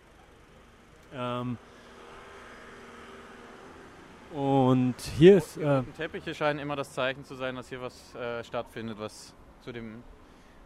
Ähm, 1.15 1.59
und 4.35 4.95
hier 5.19 5.37
ist, 5.37 5.57
äh, 5.57 5.83
Teppiche 5.97 6.35
scheinen 6.35 6.59
immer 6.59 6.77
das 6.77 6.93
Zeichen 6.93 7.25
zu 7.25 7.35
sein, 7.35 7.57
dass 7.57 7.69
hier 7.69 7.81
was 7.81 8.15
äh, 8.15 8.43
stattfindet, 8.45 8.99
was 8.99 9.35
zu 9.61 9.73
dem 9.73 10.03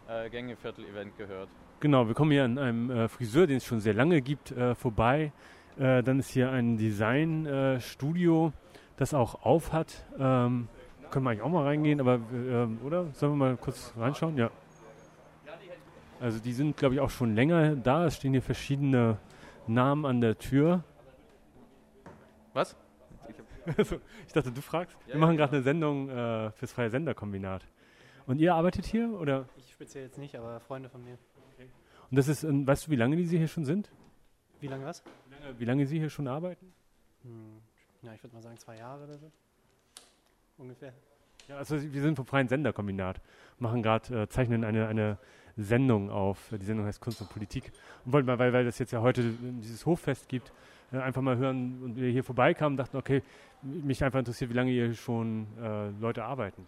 äh, 0.07 0.29
Gängeviertel-Event 0.29 1.17
gehört. 1.17 1.49
Genau, 1.79 2.07
wir 2.07 2.15
kommen 2.15 2.31
hier 2.31 2.45
an 2.45 2.57
einem 2.57 2.89
äh, 2.89 3.07
Friseur, 3.07 3.45
den 3.45 3.57
es 3.57 3.65
schon 3.65 3.79
sehr 3.79 3.93
lange 3.93 4.21
gibt, 4.21 4.51
äh, 4.51 4.73
vorbei. 4.73 5.31
Äh, 5.77 6.01
dann 6.01 6.19
ist 6.19 6.29
hier 6.29 6.51
ein 6.51 6.77
Designstudio, 6.77 8.51
das 8.97 9.13
auch 9.13 9.45
auf 9.45 9.73
hat. 9.73 10.05
Ähm, 10.17 10.69
können 11.11 11.25
wir 11.25 11.31
eigentlich 11.31 11.43
auch 11.43 11.49
mal 11.49 11.63
reingehen, 11.63 11.99
aber 11.99 12.19
ähm, 12.33 12.79
oder? 12.83 13.07
Sollen 13.13 13.33
wir 13.33 13.37
mal 13.37 13.57
kurz 13.57 13.93
reinschauen? 13.97 14.37
Ja. 14.37 14.49
Also 16.19 16.39
die 16.39 16.53
sind, 16.53 16.77
glaube 16.77 16.95
ich, 16.95 17.01
auch 17.01 17.11
schon 17.11 17.35
länger 17.35 17.75
da. 17.75 18.05
Es 18.05 18.15
stehen 18.15 18.31
hier 18.31 18.41
verschiedene 18.41 19.17
Namen 19.67 20.05
an 20.05 20.19
der 20.19 20.37
Tür. 20.37 20.83
Was? 22.53 22.75
Also, 23.77 23.99
ich 24.25 24.33
dachte, 24.33 24.51
du 24.51 24.61
fragst. 24.61 24.95
Ja, 25.07 25.15
wir 25.15 25.19
machen 25.19 25.35
gerade 25.35 25.53
eine 25.53 25.63
Sendung 25.63 26.09
äh, 26.09 26.51
fürs 26.51 26.71
Freie 26.71 26.89
Senderkombinat. 26.89 27.65
Und 28.25 28.39
ihr 28.39 28.53
arbeitet 28.53 28.85
hier? 28.85 29.09
Oder? 29.09 29.47
Ich 29.57 29.71
speziell 29.71 30.05
jetzt 30.05 30.17
nicht, 30.17 30.35
aber 30.35 30.59
Freunde 30.59 30.89
von 30.89 31.03
mir. 31.03 31.17
Und 32.09 32.17
das 32.17 32.27
ist, 32.27 32.43
ähm, 32.43 32.65
weißt 32.65 32.87
du, 32.87 32.91
wie 32.91 32.95
lange 32.95 33.15
die 33.17 33.25
Sie 33.25 33.37
hier 33.37 33.47
schon 33.47 33.65
sind? 33.65 33.89
Wie 34.59 34.67
lange 34.67 34.85
was? 34.85 35.03
Wie 35.27 35.33
lange, 35.33 35.59
wie 35.59 35.65
lange 35.65 35.85
Sie 35.85 35.99
hier 35.99 36.09
schon 36.09 36.27
arbeiten? 36.27 36.73
Hm, 37.23 37.61
ja, 38.01 38.13
ich 38.13 38.23
würde 38.23 38.35
mal 38.35 38.41
sagen 38.41 38.57
zwei 38.57 38.77
Jahre 38.77 39.03
oder 39.03 39.17
so. 39.17 39.31
Ungefähr. 40.57 40.93
Ja, 41.47 41.57
also 41.57 41.81
wir 41.81 42.01
sind 42.01 42.15
vom 42.15 42.25
Freien 42.25 42.47
Senderkombinat, 42.47 43.21
machen 43.59 43.83
gerade, 43.83 44.23
äh, 44.23 44.29
zeichnen 44.29 44.63
eine, 44.63 44.87
eine 44.87 45.17
Sendung 45.55 46.09
auf. 46.09 46.49
Die 46.51 46.65
Sendung 46.65 46.85
heißt 46.85 46.99
Kunst 46.99 47.21
und 47.21 47.29
Politik. 47.29 47.71
Und 48.05 48.13
wollten 48.13 48.27
mal, 48.27 48.39
weil, 48.39 48.53
weil 48.53 48.65
das 48.65 48.79
jetzt 48.79 48.91
ja 48.91 49.01
heute 49.01 49.23
dieses 49.61 49.85
Hoffest 49.85 50.29
gibt, 50.29 50.51
einfach 50.91 51.21
mal 51.21 51.37
hören 51.37 51.83
und 51.83 51.95
wir 51.95 52.09
hier 52.09 52.23
vorbeikamen, 52.23 52.77
dachten, 52.77 52.97
okay, 52.97 53.23
mich 53.61 54.03
einfach 54.03 54.19
interessiert, 54.19 54.49
wie 54.49 54.55
lange 54.55 54.71
hier 54.71 54.93
schon 54.93 55.47
äh, 55.57 55.89
Leute 55.99 56.23
arbeiten. 56.23 56.65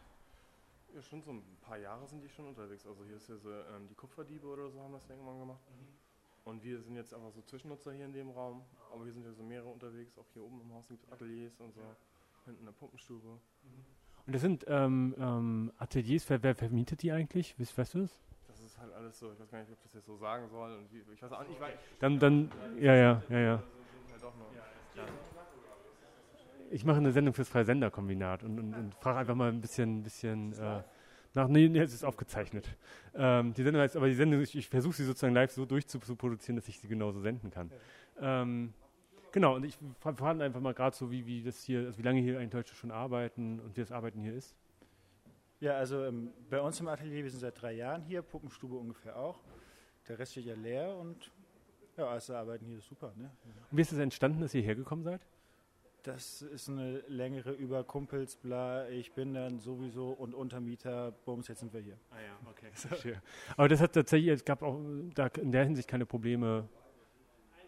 Ja, 0.93 1.01
schon 1.01 1.21
so 1.21 1.31
ein 1.31 1.43
paar 1.61 1.77
Jahre 1.77 2.05
sind 2.07 2.23
die 2.23 2.29
schon 2.29 2.47
unterwegs. 2.47 2.85
Also 2.85 3.03
hier 3.05 3.15
ist 3.15 3.29
ja 3.29 3.37
so, 3.37 3.49
ähm, 3.49 3.87
die 3.89 3.95
Kupferdiebe 3.95 4.47
oder 4.47 4.69
so 4.69 4.81
haben 4.81 4.93
das 4.93 5.07
ja 5.07 5.15
irgendwann 5.15 5.39
gemacht. 5.39 5.61
Und 6.45 6.63
wir 6.63 6.81
sind 6.81 6.95
jetzt 6.95 7.13
einfach 7.13 7.31
so 7.31 7.41
Zwischennutzer 7.41 7.93
hier 7.93 8.05
in 8.05 8.13
dem 8.13 8.31
Raum. 8.31 8.63
Aber 8.91 9.03
hier 9.03 9.13
sind 9.13 9.23
ja 9.23 9.31
so 9.31 9.43
mehrere 9.43 9.69
unterwegs. 9.69 10.17
Auch 10.17 10.25
hier 10.33 10.43
oben 10.43 10.61
im 10.61 10.73
Haus 10.73 10.87
gibt 10.87 11.03
es 11.03 11.11
Ateliers 11.11 11.59
und 11.59 11.73
so. 11.75 11.81
Hinten 12.45 12.63
eine 12.63 12.71
Puppenstube. 12.71 13.27
Und 14.25 14.33
das 14.35 14.41
sind 14.41 14.65
ähm, 14.67 15.15
ähm, 15.19 15.71
Ateliers, 15.77 16.29
wer, 16.29 16.41
wer 16.41 16.55
vermietet 16.55 17.03
die 17.03 17.11
eigentlich? 17.11 17.59
Weißt, 17.59 17.77
weißt 17.77 17.93
du 17.93 17.99
das? 17.99 18.19
Das 18.47 18.59
ist 18.61 18.79
halt 18.79 18.91
alles 18.93 19.19
so. 19.19 19.31
Ich 19.31 19.39
weiß 19.39 19.51
gar 19.51 19.59
nicht, 19.59 19.69
ob 19.69 19.77
ich 19.77 19.83
das 19.83 19.93
jetzt 19.93 20.05
so 20.05 20.17
sagen 20.17 20.47
soll. 20.49 20.75
Und 20.75 20.91
wie, 20.91 21.03
ich 21.13 21.21
weiß 21.21 21.31
auch 21.31 21.41
nicht. 21.41 21.53
Ich 21.53 21.59
weiß, 21.59 21.73
Dann, 21.99 22.17
dann, 22.17 22.51
ja, 22.79 22.95
ja, 22.95 23.21
ja, 23.29 23.39
ja. 23.39 23.63
Sind 24.19 24.29
halt 24.29 24.33
doch 24.95 25.05
noch. 25.05 25.09
Ich 26.71 26.85
mache 26.85 26.97
eine 26.97 27.11
Sendung 27.11 27.33
fürs 27.33 27.49
Freie 27.49 27.65
Senderkombinat 27.65 28.43
und, 28.43 28.59
und, 28.59 28.73
und 28.75 28.95
frage 28.95 29.19
einfach 29.19 29.33
mal 29.33 29.49
ein 29.49 29.59
bisschen, 29.59 30.03
bisschen 30.03 30.53
äh, 30.53 30.83
nach. 31.33 31.47
Nee, 31.47 31.67
nee, 31.67 31.79
es 31.79 31.93
ist 31.93 32.03
aufgezeichnet. 32.03 32.75
Ähm, 33.15 33.53
die 33.55 33.63
Sendung 33.63 33.81
heißt, 33.81 33.95
aber 33.97 34.07
die 34.07 34.13
Sendung, 34.13 34.39
ich, 34.41 34.55
ich 34.55 34.69
versuche 34.69 34.93
sie 34.93 35.03
sozusagen 35.03 35.33
live 35.33 35.51
so 35.51 35.65
durchzuproduzieren, 35.65 36.57
dass 36.57 36.67
ich 36.67 36.79
sie 36.79 36.87
genauso 36.87 37.21
senden 37.21 37.49
kann. 37.49 37.71
Ähm, 38.21 38.73
genau, 39.31 39.55
und 39.55 39.63
ich 39.63 39.77
fra- 39.99 40.13
frage 40.13 40.43
einfach 40.43 40.59
mal 40.59 40.75
gerade 40.75 40.95
so, 40.95 41.09
wie, 41.09 41.25
wie 41.25 41.41
das 41.41 41.63
hier, 41.63 41.87
also 41.87 41.97
wie 41.97 42.03
lange 42.03 42.21
hier 42.21 42.37
eigentlich 42.37 42.51
Deutsche 42.51 42.75
schon 42.75 42.91
arbeiten 42.91 43.59
und 43.59 43.75
wie 43.75 43.81
das 43.81 43.91
Arbeiten 43.91 44.19
hier 44.19 44.35
ist. 44.35 44.55
Ja, 45.61 45.73
also 45.73 46.05
ähm, 46.05 46.31
bei 46.51 46.61
uns 46.61 46.79
im 46.79 46.87
Atelier, 46.87 47.23
wir 47.23 47.31
sind 47.31 47.39
seit 47.39 47.59
drei 47.59 47.73
Jahren 47.73 48.03
hier, 48.03 48.21
Puppenstube 48.21 48.75
ungefähr 48.75 49.17
auch. 49.17 49.39
Der 50.07 50.19
Rest 50.19 50.33
steht 50.33 50.45
ja 50.45 50.55
leer 50.55 50.95
und 50.95 51.31
ja, 51.99 52.07
also 52.07 52.35
arbeiten 52.35 52.65
hier 52.65 52.77
ist 52.77 52.87
super. 52.87 53.13
Ne? 53.15 53.29
Und 53.71 53.77
wie 53.77 53.81
ist 53.81 53.91
es 53.91 53.99
entstanden, 53.99 54.41
dass 54.41 54.53
ihr 54.53 54.61
hergekommen 54.61 55.03
seid? 55.03 55.21
Das 56.03 56.41
ist 56.41 56.69
eine 56.69 56.99
längere 57.07 57.51
über 57.51 57.83
Kumpels, 57.83 58.37
bla, 58.37 58.87
ich 58.87 59.11
bin 59.11 59.33
dann 59.33 59.59
sowieso 59.59 60.11
und 60.11 60.33
Untermieter, 60.33 61.11
bums, 61.25 61.49
jetzt 61.49 61.59
sind 61.59 61.73
wir 61.73 61.81
hier. 61.81 61.97
Ah 62.11 62.21
ja, 62.21 62.49
okay. 62.49 62.69
Verstehe. 62.73 63.21
Aber 63.57 63.67
das 63.67 63.81
hat 63.81 63.93
tatsächlich, 63.93 64.31
es 64.31 64.45
gab 64.45 64.61
auch 64.61 64.79
da 65.13 65.27
in 65.27 65.51
der 65.51 65.65
Hinsicht 65.65 65.89
keine 65.89 66.05
Probleme. 66.05 66.69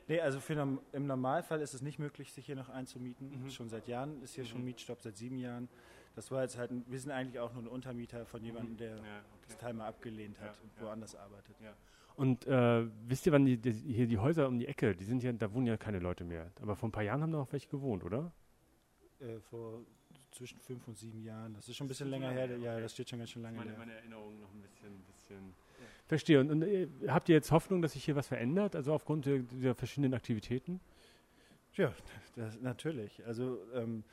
Nee, 0.08 0.22
also 0.22 0.40
für, 0.40 0.80
im 0.94 1.06
Normalfall 1.08 1.62
ist 1.62 1.74
es 1.74 1.82
nicht 1.82 2.00
möglich, 2.00 2.32
sich 2.32 2.46
hier 2.46 2.56
noch 2.56 2.70
einzumieten. 2.70 3.50
Schon 3.50 3.70
seit 3.70 3.88
Jahren 3.88 4.22
ist 4.24 4.36
hier 4.36 4.46
schon 4.46 4.64
Mietstopp, 4.64 5.02
seit 5.02 5.18
sieben 5.18 5.38
Jahren. 5.38 5.68
Das 6.16 6.32
war 6.32 6.42
jetzt 6.42 6.58
halt, 6.58 6.72
ein, 6.72 6.86
wir 6.88 7.00
sind 7.00 7.12
eigentlich 7.12 7.40
auch 7.40 7.54
nur 7.54 7.64
ein 7.64 7.68
Untermieter 7.68 8.26
von 8.26 8.44
jemandem, 8.44 8.78
der 8.78 8.98
das 9.46 9.58
Teil 9.58 9.74
mal 9.74 9.88
abgelehnt 9.88 10.40
hat 10.40 10.58
und 10.64 10.72
woanders 10.82 11.16
arbeitet. 11.16 11.56
Und 12.16 12.46
äh, 12.46 12.86
wisst 13.08 13.26
ihr, 13.26 13.32
wann 13.32 13.46
die, 13.46 13.58
die, 13.58 13.72
hier 13.72 14.08
die 14.08 14.18
Häuser 14.18 14.48
um 14.48 14.60
die 14.60 14.68
Ecke, 14.68 14.96
die 14.96 15.06
sind 15.06 15.24
ja, 15.24 15.32
da 15.32 15.54
wohnen 15.54 15.68
ja 15.68 15.78
keine 15.78 16.00
Leute 16.00 16.24
mehr. 16.24 16.52
Aber 16.62 16.76
vor 16.76 16.90
ein 16.90 16.92
paar 16.92 17.04
Jahren 17.04 17.22
haben 17.22 17.32
da 17.32 17.40
auch 17.40 17.52
welche 17.52 17.70
gewohnt, 17.70 18.04
oder? 18.04 18.32
Äh, 19.20 19.40
vor 19.40 19.82
zwischen 20.32 20.60
fünf 20.60 20.88
und 20.88 20.98
sieben 20.98 21.24
Jahren. 21.24 21.54
Das 21.54 21.68
ist 21.68 21.76
schon 21.76 21.86
ein 21.86 21.88
bisschen 21.90 22.10
länger 22.10 22.32
her. 22.32 22.58
Ja, 22.58 22.80
das 22.80 22.94
steht 22.94 23.10
schon 23.10 23.20
ganz 23.20 23.32
schön 23.32 23.42
lange 23.42 23.58
Meine, 23.58 23.72
her. 23.72 23.80
meine 23.80 23.94
Erinnerung 23.94 24.40
noch 24.40 24.54
ein 24.54 24.62
bisschen. 24.62 25.04
bisschen 25.14 25.54
Verstehe. 26.08 26.40
Und, 26.40 26.52
und 26.52 26.62
äh, 26.64 26.88
habt 27.08 27.30
ihr 27.30 27.36
jetzt 27.36 27.52
Hoffnung, 27.52 27.82
dass 27.82 27.94
sich 27.94 28.04
hier 28.04 28.16
was 28.16 28.28
verändert? 28.28 28.76
Also 28.76 28.94
aufgrund 28.94 29.26
der, 29.26 29.40
dieser 29.40 29.76
verschiedenen 29.76 30.14
Aktivitäten? 30.14 30.80
Ja, 31.76 31.94
das, 32.36 32.60
natürlich. 32.60 33.26
Also 33.26 33.60
ähm, 33.74 34.04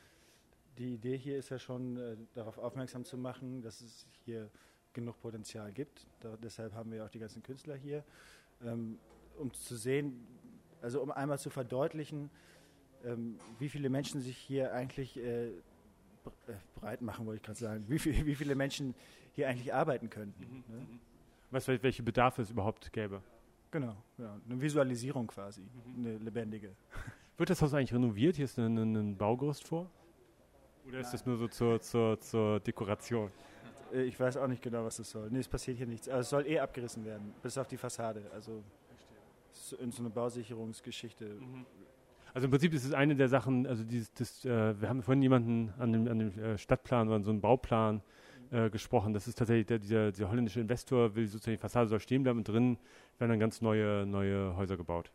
die 0.77 0.93
Idee 0.93 1.17
hier 1.17 1.37
ist 1.37 1.49
ja 1.49 1.59
schon, 1.59 1.97
äh, 1.97 2.15
darauf 2.33 2.57
aufmerksam 2.57 3.03
zu 3.03 3.17
machen, 3.17 3.61
dass 3.61 3.81
es 3.81 4.07
hier 4.23 4.49
genug 4.93 5.19
Potenzial 5.21 5.71
gibt. 5.71 6.05
Da, 6.19 6.35
deshalb 6.37 6.73
haben 6.73 6.91
wir 6.91 7.05
auch 7.05 7.09
die 7.09 7.19
ganzen 7.19 7.43
Künstler 7.43 7.75
hier, 7.75 8.03
ähm, 8.63 8.97
um 9.37 9.53
zu 9.53 9.75
sehen, 9.75 10.25
also 10.81 11.01
um 11.01 11.11
einmal 11.11 11.39
zu 11.39 11.49
verdeutlichen, 11.49 12.29
ähm, 13.05 13.37
wie 13.59 13.69
viele 13.69 13.89
Menschen 13.89 14.21
sich 14.21 14.37
hier 14.37 14.73
eigentlich 14.73 15.17
äh, 15.17 15.47
äh, 15.47 15.51
breit 16.75 17.01
machen, 17.01 17.25
wollte 17.25 17.37
ich 17.37 17.43
gerade 17.43 17.59
sagen, 17.59 17.85
wie, 17.87 17.99
viel, 17.99 18.25
wie 18.25 18.35
viele 18.35 18.55
Menschen 18.55 18.93
hier 19.35 19.47
eigentlich 19.47 19.73
arbeiten 19.73 20.09
könnten. 20.09 20.63
Ne? 20.67 20.85
Was, 21.51 21.67
wel- 21.67 21.81
welche 21.81 22.03
Bedarfe 22.03 22.41
es 22.41 22.49
überhaupt 22.51 22.91
gäbe? 22.91 23.21
Genau, 23.71 23.95
ja, 24.17 24.39
eine 24.45 24.59
Visualisierung 24.59 25.27
quasi, 25.27 25.63
eine 25.95 26.17
lebendige. 26.17 26.75
Wird 27.37 27.49
das 27.49 27.61
Haus 27.61 27.73
eigentlich 27.73 27.93
renoviert? 27.93 28.35
Hier 28.35 28.45
ist 28.45 28.57
ein, 28.57 28.77
ein, 28.77 29.15
Baugerüst 29.15 29.67
vor? 29.67 29.89
Oder 30.87 30.99
ist 30.99 31.11
das 31.11 31.25
nur 31.25 31.37
so 31.37 31.47
zur, 31.47 31.79
zur, 31.79 32.19
zur 32.19 32.59
Dekoration? 32.59 33.31
Äh, 33.93 34.03
Ich 34.03 34.19
weiß 34.19 34.37
auch 34.37 34.47
nicht 34.47 34.61
genau, 34.61 34.83
was 34.85 34.97
das 34.97 35.09
soll. 35.09 35.29
Nee, 35.31 35.39
es 35.39 35.47
passiert 35.47 35.77
hier 35.77 35.87
nichts. 35.87 36.07
Also 36.09 36.21
es 36.21 36.29
soll 36.29 36.47
eh 36.47 36.59
abgerissen 36.59 37.05
werden, 37.05 37.33
bis 37.41 37.57
auf 37.57 37.67
die 37.67 37.77
Fassade. 37.77 38.21
Also 38.33 38.63
so- 39.51 39.77
in 39.77 39.91
so 39.91 40.01
eine 40.03 40.09
Bausicherungsgeschichte. 40.09 41.37
Also 42.33 42.45
im 42.45 42.51
Prinzip 42.51 42.73
ist 42.73 42.85
es 42.85 42.93
eine 42.93 43.15
der 43.15 43.27
Sachen, 43.27 43.65
also 43.65 43.83
dieses, 43.83 44.13
das, 44.13 44.45
äh, 44.45 44.79
wir 44.79 44.87
haben 44.89 45.01
vorhin 45.01 45.21
jemanden 45.21 45.73
an 45.79 45.91
dem, 45.91 46.07
an 46.07 46.19
dem 46.19 46.39
äh, 46.39 46.57
Stadtplan 46.57 47.07
oder 47.07 47.15
an 47.17 47.23
so 47.23 47.31
einem 47.31 47.41
Bauplan 47.41 48.01
äh, 48.51 48.69
gesprochen. 48.69 49.13
Das 49.13 49.27
ist 49.27 49.37
tatsächlich 49.39 49.65
der, 49.65 49.79
dieser, 49.79 50.11
dieser 50.11 50.29
holländische 50.29 50.59
Investor 50.59 51.15
will 51.15 51.27
sozusagen 51.27 51.55
die 51.57 51.61
Fassade 51.61 51.87
soll 51.89 51.99
stehen 51.99 52.21
bleiben 52.23 52.37
und 52.39 52.47
drin 52.47 52.77
werden 53.17 53.31
dann 53.31 53.39
ganz 53.39 53.61
neue, 53.61 54.05
neue 54.05 54.55
Häuser 54.55 54.77
gebaut. 54.77 55.11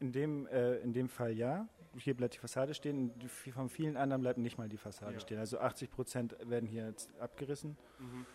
In 0.00 0.10
dem, 0.12 0.46
äh, 0.48 0.76
in 0.78 0.92
dem 0.92 1.08
Fall 1.08 1.32
ja. 1.32 1.68
Hier 1.96 2.14
bleibt 2.14 2.34
die 2.34 2.38
Fassade 2.38 2.74
stehen. 2.74 3.12
Von 3.52 3.68
vielen 3.68 3.96
anderen 3.96 4.22
bleibt 4.22 4.38
nicht 4.38 4.58
mal 4.58 4.68
die 4.68 4.76
Fassade 4.76 5.14
Ja. 5.14 5.20
stehen. 5.20 5.38
Also 5.38 5.58
80 5.58 5.90
Prozent 5.90 6.36
werden 6.44 6.68
hier 6.68 6.86
jetzt 6.86 7.10
abgerissen. 7.20 7.76
Mhm. 7.98 8.26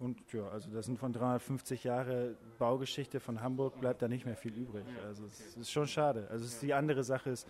Und 0.00 0.32
ja, 0.32 0.48
also 0.48 0.70
das 0.70 0.86
sind 0.86 0.98
von 0.98 1.12
350 1.12 1.84
Jahre 1.84 2.36
Baugeschichte 2.58 3.20
von 3.20 3.40
Hamburg 3.40 3.78
bleibt 3.80 4.02
da 4.02 4.08
nicht 4.08 4.26
mehr 4.26 4.36
viel 4.36 4.52
übrig. 4.56 4.84
Also 5.04 5.24
es 5.26 5.56
ist 5.56 5.70
schon 5.70 5.86
schade. 5.86 6.26
Also 6.30 6.44
ist 6.44 6.60
die 6.62 6.74
andere 6.74 7.04
Sache 7.04 7.30
ist, 7.30 7.46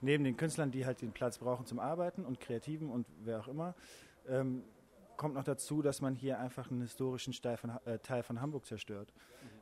neben 0.00 0.24
den 0.24 0.36
Künstlern, 0.36 0.70
die 0.70 0.86
halt 0.86 1.02
den 1.02 1.12
Platz 1.12 1.38
brauchen 1.38 1.66
zum 1.66 1.78
Arbeiten 1.78 2.24
und 2.24 2.40
Kreativen 2.40 2.90
und 2.90 3.06
wer 3.22 3.40
auch 3.40 3.48
immer, 3.48 3.74
ähm, 4.26 4.64
kommt 5.18 5.34
noch 5.34 5.44
dazu, 5.44 5.82
dass 5.82 6.00
man 6.00 6.14
hier 6.14 6.38
einfach 6.40 6.70
einen 6.70 6.80
historischen 6.80 7.34
Teil 7.34 7.58
von, 7.58 7.70
äh, 7.84 7.98
Teil 7.98 8.22
von 8.22 8.40
Hamburg 8.40 8.64
zerstört, 8.64 9.12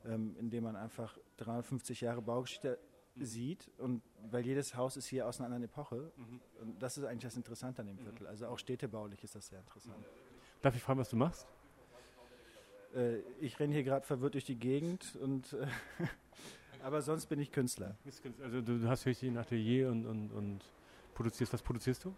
ähm, 0.06 0.36
indem 0.38 0.64
man 0.64 0.76
einfach 0.76 1.18
350 1.38 2.00
Jahre 2.00 2.22
Baugeschichte 2.22 2.78
sieht 3.20 3.70
und 3.78 4.02
weil 4.30 4.44
jedes 4.44 4.74
Haus 4.76 4.96
ist 4.96 5.06
hier 5.06 5.26
aus 5.26 5.38
einer 5.38 5.46
anderen 5.46 5.64
Epoche 5.64 6.12
und 6.60 6.82
das 6.82 6.98
ist 6.98 7.04
eigentlich 7.04 7.24
das 7.24 7.36
Interessante 7.36 7.82
an 7.82 7.88
dem 7.88 7.98
Viertel. 7.98 8.26
Also 8.26 8.46
auch 8.46 8.58
städtebaulich 8.58 9.22
ist 9.24 9.34
das 9.34 9.48
sehr 9.48 9.60
interessant. 9.60 10.04
Darf 10.62 10.74
ich 10.76 10.82
fragen, 10.82 10.98
was 11.00 11.08
du 11.08 11.16
machst? 11.16 11.46
Äh, 12.94 13.18
ich 13.40 13.58
renne 13.58 13.74
hier 13.74 13.84
gerade 13.84 14.06
verwirrt 14.06 14.34
durch 14.34 14.44
die 14.44 14.56
Gegend 14.56 15.16
und 15.16 15.52
äh, 15.52 15.66
aber 16.82 17.02
sonst 17.02 17.26
bin 17.26 17.40
ich 17.40 17.52
Künstler. 17.52 17.96
Also 18.42 18.60
du, 18.60 18.88
hast 18.88 19.06
wirklich 19.06 19.30
ein 19.30 19.38
Atelier 19.38 19.90
und, 19.90 20.06
und, 20.06 20.32
und 20.32 20.64
produzierst. 21.14 21.52
Was 21.52 21.62
produzierst 21.62 22.04
du? 22.04 22.14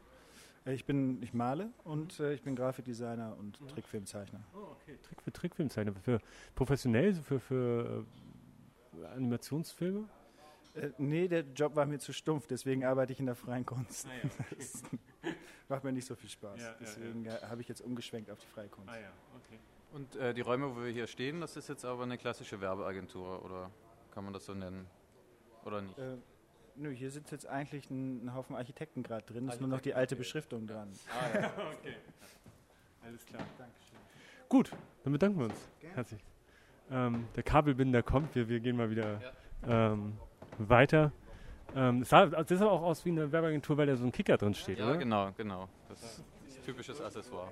Äh, 0.65 0.75
Ich 0.75 0.85
bin, 0.85 1.23
ich 1.23 1.35
male 1.35 1.71
und 1.85 2.19
äh, 2.21 2.35
ich 2.35 2.43
bin 2.43 2.57
Grafikdesigner 2.57 3.37
und 3.39 3.59
Trickfilmzeichner. 3.69 4.41
Oh, 4.55 4.73
okay. 4.73 4.99
Trick 5.03 5.23
für 5.23 5.33
Trickfilmzeichner. 5.33 5.93
Für 5.95 6.21
professionell, 6.55 7.15
für, 7.15 7.41
für 7.41 8.05
äh, 9.03 9.07
Animationsfilme? 9.15 10.09
Äh, 10.75 10.91
nee, 10.99 11.29
der 11.29 11.41
Job 11.55 11.77
war 11.77 11.87
mir 11.87 11.99
zu 11.99 12.12
stumpf, 12.12 12.47
deswegen 12.47 12.85
arbeite 12.85 13.12
ich 13.12 13.20
in 13.20 13.27
der 13.27 13.35
freien 13.35 13.66
Kunst. 13.66 14.07
Ah, 14.07 14.11
ja, 14.14 14.31
okay. 14.47 14.57
Das 15.62 15.77
macht 15.77 15.85
mir 15.85 15.93
nicht 15.93 16.07
so 16.07 16.14
viel 16.14 16.29
Spaß. 16.29 16.61
Ja, 16.61 16.66
ja, 16.66 16.75
deswegen 16.81 17.25
äh, 17.25 17.31
habe 17.49 17.62
ich 17.62 17.68
jetzt 17.68 17.81
umgeschwenkt 17.81 18.31
auf 18.31 18.39
die 18.41 18.47
freie 18.47 18.68
Kunst. 18.68 18.91
Ah, 18.91 18.99
Und 19.95 20.16
äh, 20.16 20.35
die 20.35 20.43
Räume, 20.43 20.75
wo 20.75 20.83
wir 20.83 20.91
hier 20.91 21.07
stehen, 21.07 21.41
das 21.41 21.57
ist 21.57 21.68
jetzt 21.68 21.85
aber 21.85 22.03
eine 22.03 22.18
klassische 22.18 22.61
Werbeagentur 22.61 23.43
oder 23.43 23.70
kann 24.11 24.25
man 24.25 24.35
das 24.35 24.45
so 24.45 24.55
nennen? 24.55 24.87
Oder 25.64 25.81
nicht? 25.83 25.97
Äh, 25.99 26.16
nö, 26.77 26.91
hier 26.91 27.11
sitzt 27.11 27.33
jetzt 27.33 27.47
eigentlich 27.47 27.89
ein, 27.91 28.27
ein 28.27 28.35
Haufen 28.35 28.57
Architekten 28.57 29.03
gerade 29.03 29.25
drin, 29.25 29.49
ist 29.49 29.61
nur 29.61 29.68
noch 29.70 29.81
die 29.81 29.95
alte 29.95 30.16
Beschriftung 30.16 30.66
dran. 30.66 30.93
Ah, 31.09 31.39
ja. 31.39 31.47
okay. 31.79 31.97
Alles 33.05 33.25
klar. 33.25 33.43
Gut, 34.49 34.70
dann 35.05 35.12
bedanken 35.12 35.39
wir 35.39 35.47
uns. 35.47 35.68
Herzlich. 35.95 36.23
Ähm, 36.91 37.27
der 37.35 37.43
Kabelbinder 37.43 38.03
kommt, 38.03 38.35
wir, 38.35 38.49
wir 38.49 38.61
gehen 38.61 38.77
mal 38.77 38.91
wieder 38.91 39.20
ähm, 39.66 40.18
weiter. 40.59 41.13
Ähm, 41.75 42.03
es 42.03 42.11
sah, 42.11 42.27
das 42.27 42.49
sah 42.59 42.67
auch 42.67 42.83
aus 42.83 43.05
wie 43.05 43.11
eine 43.11 43.33
Werbeagentur, 43.33 43.77
weil 43.77 43.87
da 43.87 43.97
so 43.97 44.05
ein 44.05 44.13
Kicker 44.13 44.37
drin 44.37 44.55
steht, 44.55 44.79
Ja, 44.79 44.87
oder? 44.91 44.99
genau, 44.99 45.31
genau. 45.37 45.69
Das 45.89 46.03
ist 46.03 46.19
ein 46.59 46.65
typisches 46.65 47.01
Accessoire. 47.01 47.49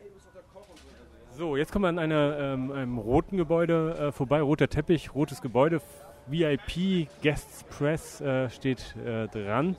So, 1.32 1.56
jetzt 1.56 1.72
kommen 1.72 1.84
wir 1.84 1.88
an 1.88 1.98
einer, 1.98 2.38
ähm, 2.38 2.72
einem 2.72 2.98
roten 2.98 3.36
Gebäude 3.36 3.96
äh, 4.08 4.12
vorbei, 4.12 4.40
roter 4.42 4.68
Teppich, 4.68 5.14
rotes 5.14 5.40
Gebäude, 5.40 5.80
VIP 6.26 7.08
Guests 7.22 7.64
Press 7.64 8.20
äh, 8.20 8.50
steht 8.50 8.94
äh, 8.96 9.26
dran. 9.28 9.76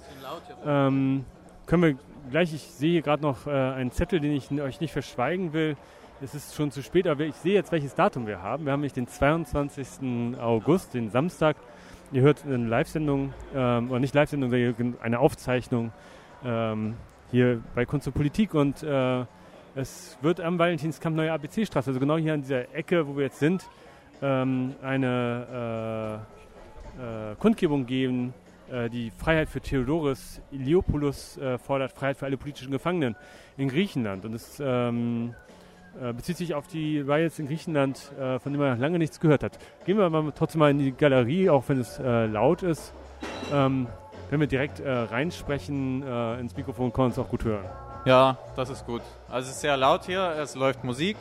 Ähm, 0.66 1.26
können 1.68 1.84
wir 1.84 1.98
gleich, 2.32 2.54
ich 2.54 2.64
sehe 2.64 2.94
hier 2.94 3.02
gerade 3.02 3.22
noch 3.22 3.46
äh, 3.48 3.52
einen 3.52 3.92
Zettel, 3.92 4.20
den 4.20 4.32
ich 4.32 4.50
euch 4.52 4.80
nicht 4.80 4.92
verschweigen 4.92 5.54
will. 5.54 5.76
Es 6.22 6.34
ist 6.36 6.56
schon 6.56 6.72
zu 6.72 6.82
spät, 6.84 7.08
aber 7.08 7.26
ich 7.26 7.36
sehe 7.36 7.54
jetzt, 7.54 7.72
welches 7.72 7.96
Datum 7.96 8.28
wir 8.28 8.42
haben. 8.42 8.66
Wir 8.66 8.72
haben 8.74 8.80
nämlich 8.82 8.94
den 8.94 9.08
22. 9.08 10.38
August, 10.40 10.94
den 10.94 11.10
Samstag. 11.10 11.58
Ihr 12.14 12.24
hört 12.24 12.45
eine 12.45 12.57
Live-Sendung, 12.57 13.34
ähm, 13.55 13.89
oder 13.89 13.99
nicht 14.01 14.14
Live-Sendung, 14.14 14.49
sondern 14.49 14.97
eine 15.01 15.20
Aufzeichnung 15.20 15.93
ähm, 16.43 16.95
hier 17.32 17.62
bei 17.74 17.86
Kunst 17.86 18.05
und 18.05 18.14
Politik 18.14 18.53
und 18.53 18.84
äh, 18.84 19.24
es 19.76 20.18
wird 20.22 20.41
am 20.41 20.59
Valentinskampf 20.59 21.16
Neue 21.16 21.32
ABC-Straße, 21.32 21.89
also 21.89 21.99
genau 22.01 22.18
hier 22.18 22.34
an 22.34 22.41
dieser 22.41 22.76
Ecke, 22.76 23.07
wo 23.07 23.16
wir 23.16 23.24
jetzt 23.24 23.39
sind, 23.39 23.64
ähm, 24.22 24.76
eine 24.82 26.28
äh, 26.99 27.32
äh, 27.32 27.36
Kundgebung 27.39 27.86
geben, 27.86 28.34
äh, 28.70 28.89
die 28.89 29.12
Freiheit 29.12 29.47
für 29.47 29.62
Theodoros 29.62 30.41
Iliopoulos 30.51 31.38
äh, 31.38 31.57
fordert 31.57 31.93
Freiheit 31.93 32.18
für 32.18 32.26
alle 32.26 32.36
politischen 32.36 32.72
Gefangenen 32.72 33.16
in 33.55 33.70
Griechenland. 33.70 34.26
Und 34.26 34.34
es 34.34 34.62
ähm, 34.62 35.34
äh, 35.34 35.51
bezieht 36.14 36.38
sich 36.38 36.54
auf 36.56 36.68
die 36.68 37.00
Riots 37.00 37.38
in 37.39 37.48
Griechenland, 37.48 38.12
äh, 38.20 38.39
von 38.39 38.54
denen 38.54 38.64
man 38.64 38.80
lange 38.80 38.98
nichts 38.98 39.20
gehört 39.20 39.44
hat. 39.44 39.58
Gehen 39.86 39.98
wir 39.98 40.10
mal 40.10 40.32
trotzdem 40.36 40.60
mal 40.60 40.72
in 40.72 40.80
die 40.80 40.92
Galerie, 40.92 41.50
auch 41.50 41.64
wenn 41.68 41.80
es 41.80 42.00
äh, 42.00 42.26
laut 42.26 42.64
ist. 42.64 42.94
Ähm, 43.52 43.88
wenn 44.30 44.39
wir 44.39 44.48
direkt 44.48 44.80
äh, 44.80 44.89
reinsprechen 44.89 46.04
äh, 46.04 46.39
ins 46.39 46.56
Mikrofon, 46.56 46.94
kann 46.94 47.06
man 47.06 47.12
es 47.12 47.20
auch 47.20 47.30
gut 47.30 47.44
hören. 47.44 47.66
Ja, 48.06 48.38
das 48.56 48.70
ist 48.70 48.86
gut. 48.86 49.02
Also 49.30 49.50
es 49.50 49.56
ist 49.56 49.62
sehr 49.62 49.78
laut 49.78 50.06
hier, 50.06 50.36
es 50.42 50.56
läuft 50.56 50.84
Musik. 50.84 51.18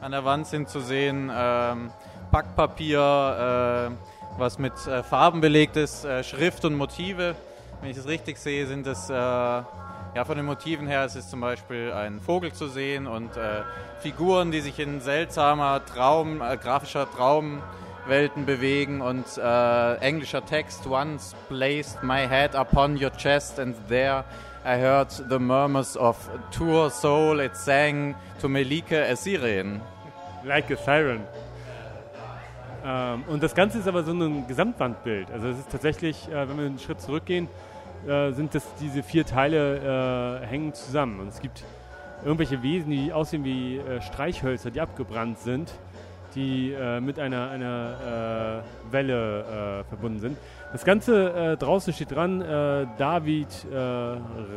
An 0.00 0.12
der 0.12 0.24
Wand 0.24 0.46
sind 0.46 0.68
zu 0.68 0.80
sehen 0.80 1.30
ähm, 1.34 1.90
Backpapier, 2.30 3.90
äh, 3.90 4.38
was 4.38 4.58
mit 4.58 4.72
äh, 4.86 5.02
Farben 5.02 5.40
belegt 5.40 5.76
ist, 5.76 6.04
äh, 6.04 6.24
Schrift 6.24 6.64
und 6.64 6.74
Motive. 6.74 7.34
Wenn 7.80 7.90
ich 7.90 7.96
es 7.96 8.06
richtig 8.06 8.38
sehe, 8.38 8.66
sind 8.66 8.86
es, 8.86 9.10
äh, 9.10 9.14
ja 10.14 10.24
von 10.24 10.36
den 10.36 10.46
Motiven 10.46 10.86
her, 10.86 11.04
es 11.04 11.16
ist 11.16 11.30
zum 11.30 11.40
Beispiel 11.40 11.92
ein 11.92 12.20
Vogel 12.20 12.52
zu 12.52 12.68
sehen 12.68 13.06
und 13.06 13.36
äh, 13.36 13.62
Figuren, 14.00 14.50
die 14.50 14.60
sich 14.60 14.78
in 14.78 15.00
seltsamer 15.00 15.84
Traum, 15.84 16.42
äh, 16.42 16.56
grafischer 16.56 17.08
Traumwelten 17.10 18.44
bewegen 18.44 19.00
und 19.00 19.24
äh, 19.38 19.94
englischer 19.96 20.44
Text. 20.44 20.86
Once 20.86 21.34
placed 21.48 22.02
my 22.02 22.26
head 22.28 22.54
upon 22.54 23.02
your 23.02 23.10
chest 23.10 23.58
and 23.58 23.74
there 23.88 24.24
I 24.64 24.78
heard 24.78 25.10
the 25.10 25.38
murmurs 25.38 25.96
of 25.96 26.16
Tour 26.52 26.90
Soul. 26.90 27.40
It 27.40 27.56
sang 27.56 28.14
to 28.40 28.48
Melike 28.48 28.92
Assyrian. 28.92 29.80
Like 30.44 30.70
a 30.70 30.76
Siren. 30.76 31.22
Ähm, 32.84 33.24
und 33.28 33.42
das 33.42 33.54
Ganze 33.54 33.78
ist 33.78 33.88
aber 33.88 34.02
so 34.02 34.12
ein 34.12 34.46
Gesamtwandbild. 34.46 35.30
Also 35.30 35.48
es 35.48 35.58
ist 35.58 35.70
tatsächlich, 35.70 36.28
äh, 36.28 36.48
wenn 36.48 36.58
wir 36.58 36.66
einen 36.66 36.78
Schritt 36.78 37.00
zurückgehen, 37.00 37.48
äh, 38.06 38.32
sind 38.32 38.54
das 38.54 38.64
diese 38.80 39.02
vier 39.02 39.24
Teile 39.24 40.40
äh, 40.42 40.46
hängen 40.46 40.74
zusammen. 40.74 41.20
Und 41.20 41.28
es 41.28 41.40
gibt 41.40 41.64
irgendwelche 42.24 42.62
Wesen, 42.62 42.90
die 42.90 43.12
aussehen 43.12 43.44
wie 43.44 43.78
äh, 43.78 44.00
Streichhölzer, 44.00 44.70
die 44.70 44.80
abgebrannt 44.80 45.38
sind. 45.38 45.72
die 46.34 46.72
äh, 46.72 47.00
mit 47.00 47.18
einer, 47.18 47.50
einer 47.50 48.62
äh, 48.88 48.92
Welle 48.92 49.84
verbunden 49.88 50.20
sind. 50.20 50.38
Das 50.72 50.84
Ganze 50.84 51.56
draußen 51.58 51.92
steht 51.92 52.12
dran, 52.12 52.40
David 52.96 53.48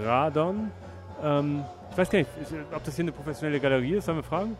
Radon. 0.05 0.71
Ähm, 1.21 1.65
ich 1.91 1.97
weiß 1.97 2.09
gar 2.09 2.19
nicht, 2.19 2.29
ob 2.73 2.83
das 2.83 2.95
hier 2.95 3.03
eine 3.03 3.11
professionelle 3.11 3.59
Galerie 3.59 3.95
ist, 3.95 4.05
sollen 4.05 4.19
wir 4.19 4.23
fragen? 4.23 4.55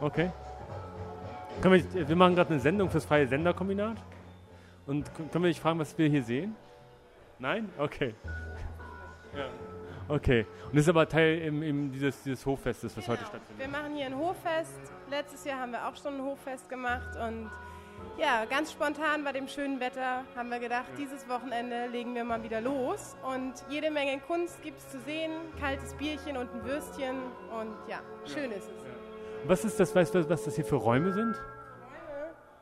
Okay. 0.00 0.30
Wir, 1.62 2.08
wir 2.08 2.16
machen 2.16 2.34
gerade 2.34 2.50
eine 2.50 2.60
Sendung 2.60 2.90
fürs 2.90 3.04
Freie 3.04 3.26
Senderkombinat. 3.26 3.96
Und 4.86 5.10
können 5.14 5.44
wir 5.44 5.50
dich 5.50 5.60
fragen, 5.60 5.78
was 5.78 5.96
wir 5.96 6.08
hier 6.08 6.22
sehen? 6.22 6.54
Nein? 7.38 7.68
Okay. 7.78 8.14
Ja. 9.34 9.46
Okay. 10.08 10.46
Und 10.66 10.74
das 10.74 10.82
ist 10.82 10.88
aber 10.88 11.08
Teil 11.08 11.38
im, 11.38 11.62
im 11.62 11.92
dieses, 11.92 12.22
dieses 12.22 12.44
Hoffestes, 12.44 12.96
was 12.96 13.08
heute 13.08 13.24
stattfindet. 13.24 13.58
Wir 13.58 13.68
machen 13.68 13.94
hier 13.96 14.06
ein 14.06 14.16
Hoffest. 14.16 14.92
Letztes 15.10 15.44
Jahr 15.44 15.60
haben 15.60 15.72
wir 15.72 15.86
auch 15.86 15.96
schon 15.96 16.14
ein 16.14 16.22
Hoffest 16.22 16.68
gemacht 16.68 17.16
und 17.16 17.50
ja, 18.18 18.44
ganz 18.44 18.72
spontan 18.72 19.24
bei 19.24 19.32
dem 19.32 19.48
schönen 19.48 19.80
Wetter 19.80 20.24
haben 20.36 20.50
wir 20.50 20.58
gedacht, 20.58 20.86
dieses 20.98 21.28
Wochenende 21.28 21.86
legen 21.86 22.14
wir 22.14 22.24
mal 22.24 22.42
wieder 22.42 22.60
los 22.60 23.16
und 23.22 23.54
jede 23.68 23.90
Menge 23.90 24.20
Kunst 24.20 24.60
gibt 24.62 24.78
es 24.78 24.88
zu 24.90 25.00
sehen, 25.00 25.32
kaltes 25.60 25.94
Bierchen 25.94 26.36
und 26.36 26.52
ein 26.52 26.64
Würstchen 26.64 27.16
und 27.58 27.74
ja, 27.88 28.00
schön 28.26 28.50
ist 28.52 28.68
es. 28.68 28.84
Was 29.46 29.64
ist 29.64 29.80
das, 29.80 29.94
weißt 29.94 30.14
du, 30.14 30.28
was 30.28 30.44
das 30.44 30.54
hier 30.56 30.64
für 30.64 30.76
Räume 30.76 31.12
sind? 31.12 31.34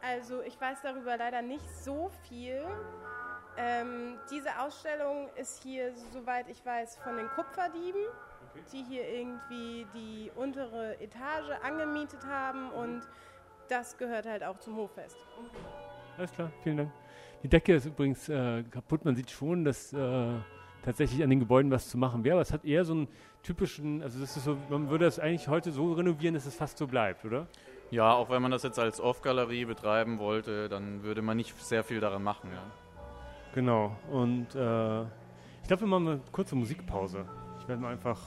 Also 0.03 0.41
ich 0.43 0.59
weiß 0.61 0.79
darüber 0.83 1.17
leider 1.17 1.43
nicht 1.43 1.69
so 1.85 2.11
viel. 2.29 2.63
Ähm, 3.63 4.17
diese 4.31 4.59
Ausstellung 4.59 5.29
ist 5.37 5.63
hier, 5.63 5.93
soweit 6.13 6.49
ich 6.49 6.65
weiß, 6.65 6.97
von 7.05 7.17
den 7.17 7.29
Kupferdieben, 7.29 8.01
die 8.73 8.83
hier 8.83 9.07
irgendwie 9.07 9.87
die 9.95 10.31
untere 10.35 10.99
Etage 10.99 11.51
angemietet 11.63 12.25
haben 12.27 12.71
und 12.71 13.03
das 13.69 13.99
gehört 13.99 14.27
halt 14.27 14.43
auch 14.43 14.59
zum 14.59 14.77
Hoffest. 14.77 15.17
Alles 16.17 16.33
klar, 16.33 16.51
vielen 16.63 16.79
Dank. 16.79 16.93
Die 17.43 17.49
Decke 17.49 17.75
ist 17.75 17.85
übrigens 17.85 18.29
äh, 18.29 18.63
kaputt. 18.65 19.05
Man 19.05 19.15
sieht 19.15 19.31
schon, 19.31 19.65
dass 19.65 19.93
äh, 19.93 20.33
tatsächlich 20.83 21.23
an 21.23 21.31
den 21.31 21.41
Gebäuden 21.41 21.71
was 21.71 21.89
zu 21.89 21.99
machen 21.99 22.25
wäre. 22.25 22.37
Aber 22.37 22.43
es 22.43 22.53
hat 22.53 22.65
eher 22.65 22.85
so 22.85 22.93
einen 22.95 23.09
typischen, 23.43 24.03
also 24.03 24.19
das 24.21 24.37
ist 24.37 24.45
so, 24.45 24.57
man 24.69 24.89
würde 24.91 25.05
das 25.05 25.19
eigentlich 25.19 25.49
heute 25.49 25.71
so 25.71 25.93
renovieren, 25.93 26.35
dass 26.35 26.47
es 26.47 26.55
fast 26.55 26.79
so 26.79 26.87
bleibt, 26.87 27.25
oder? 27.25 27.47
Ja, 27.91 28.13
auch 28.13 28.31
wenn 28.31 28.43
man 28.43 28.51
das 28.51 28.63
jetzt 28.63 28.79
als 28.79 29.01
Off-Galerie 29.01 29.65
betreiben 29.65 30.19
wollte, 30.19 30.69
dann 30.69 31.03
würde 31.03 31.23
man 31.23 31.37
nicht 31.37 31.57
sehr 31.63 31.85
viel 31.85 32.01
daran 32.01 32.23
machen. 32.23 32.51
Ja. 32.53 32.63
Genau. 33.55 33.97
Und 34.11 34.55
äh, 34.55 35.03
ich 35.03 35.67
glaube, 35.67 35.81
wir 35.83 35.89
machen 35.89 36.09
eine 36.09 36.21
kurze 36.33 36.55
Musikpause. 36.55 37.25
Ich 37.61 37.69
werde 37.69 37.83
mal 37.83 37.93
einfach. 37.93 38.19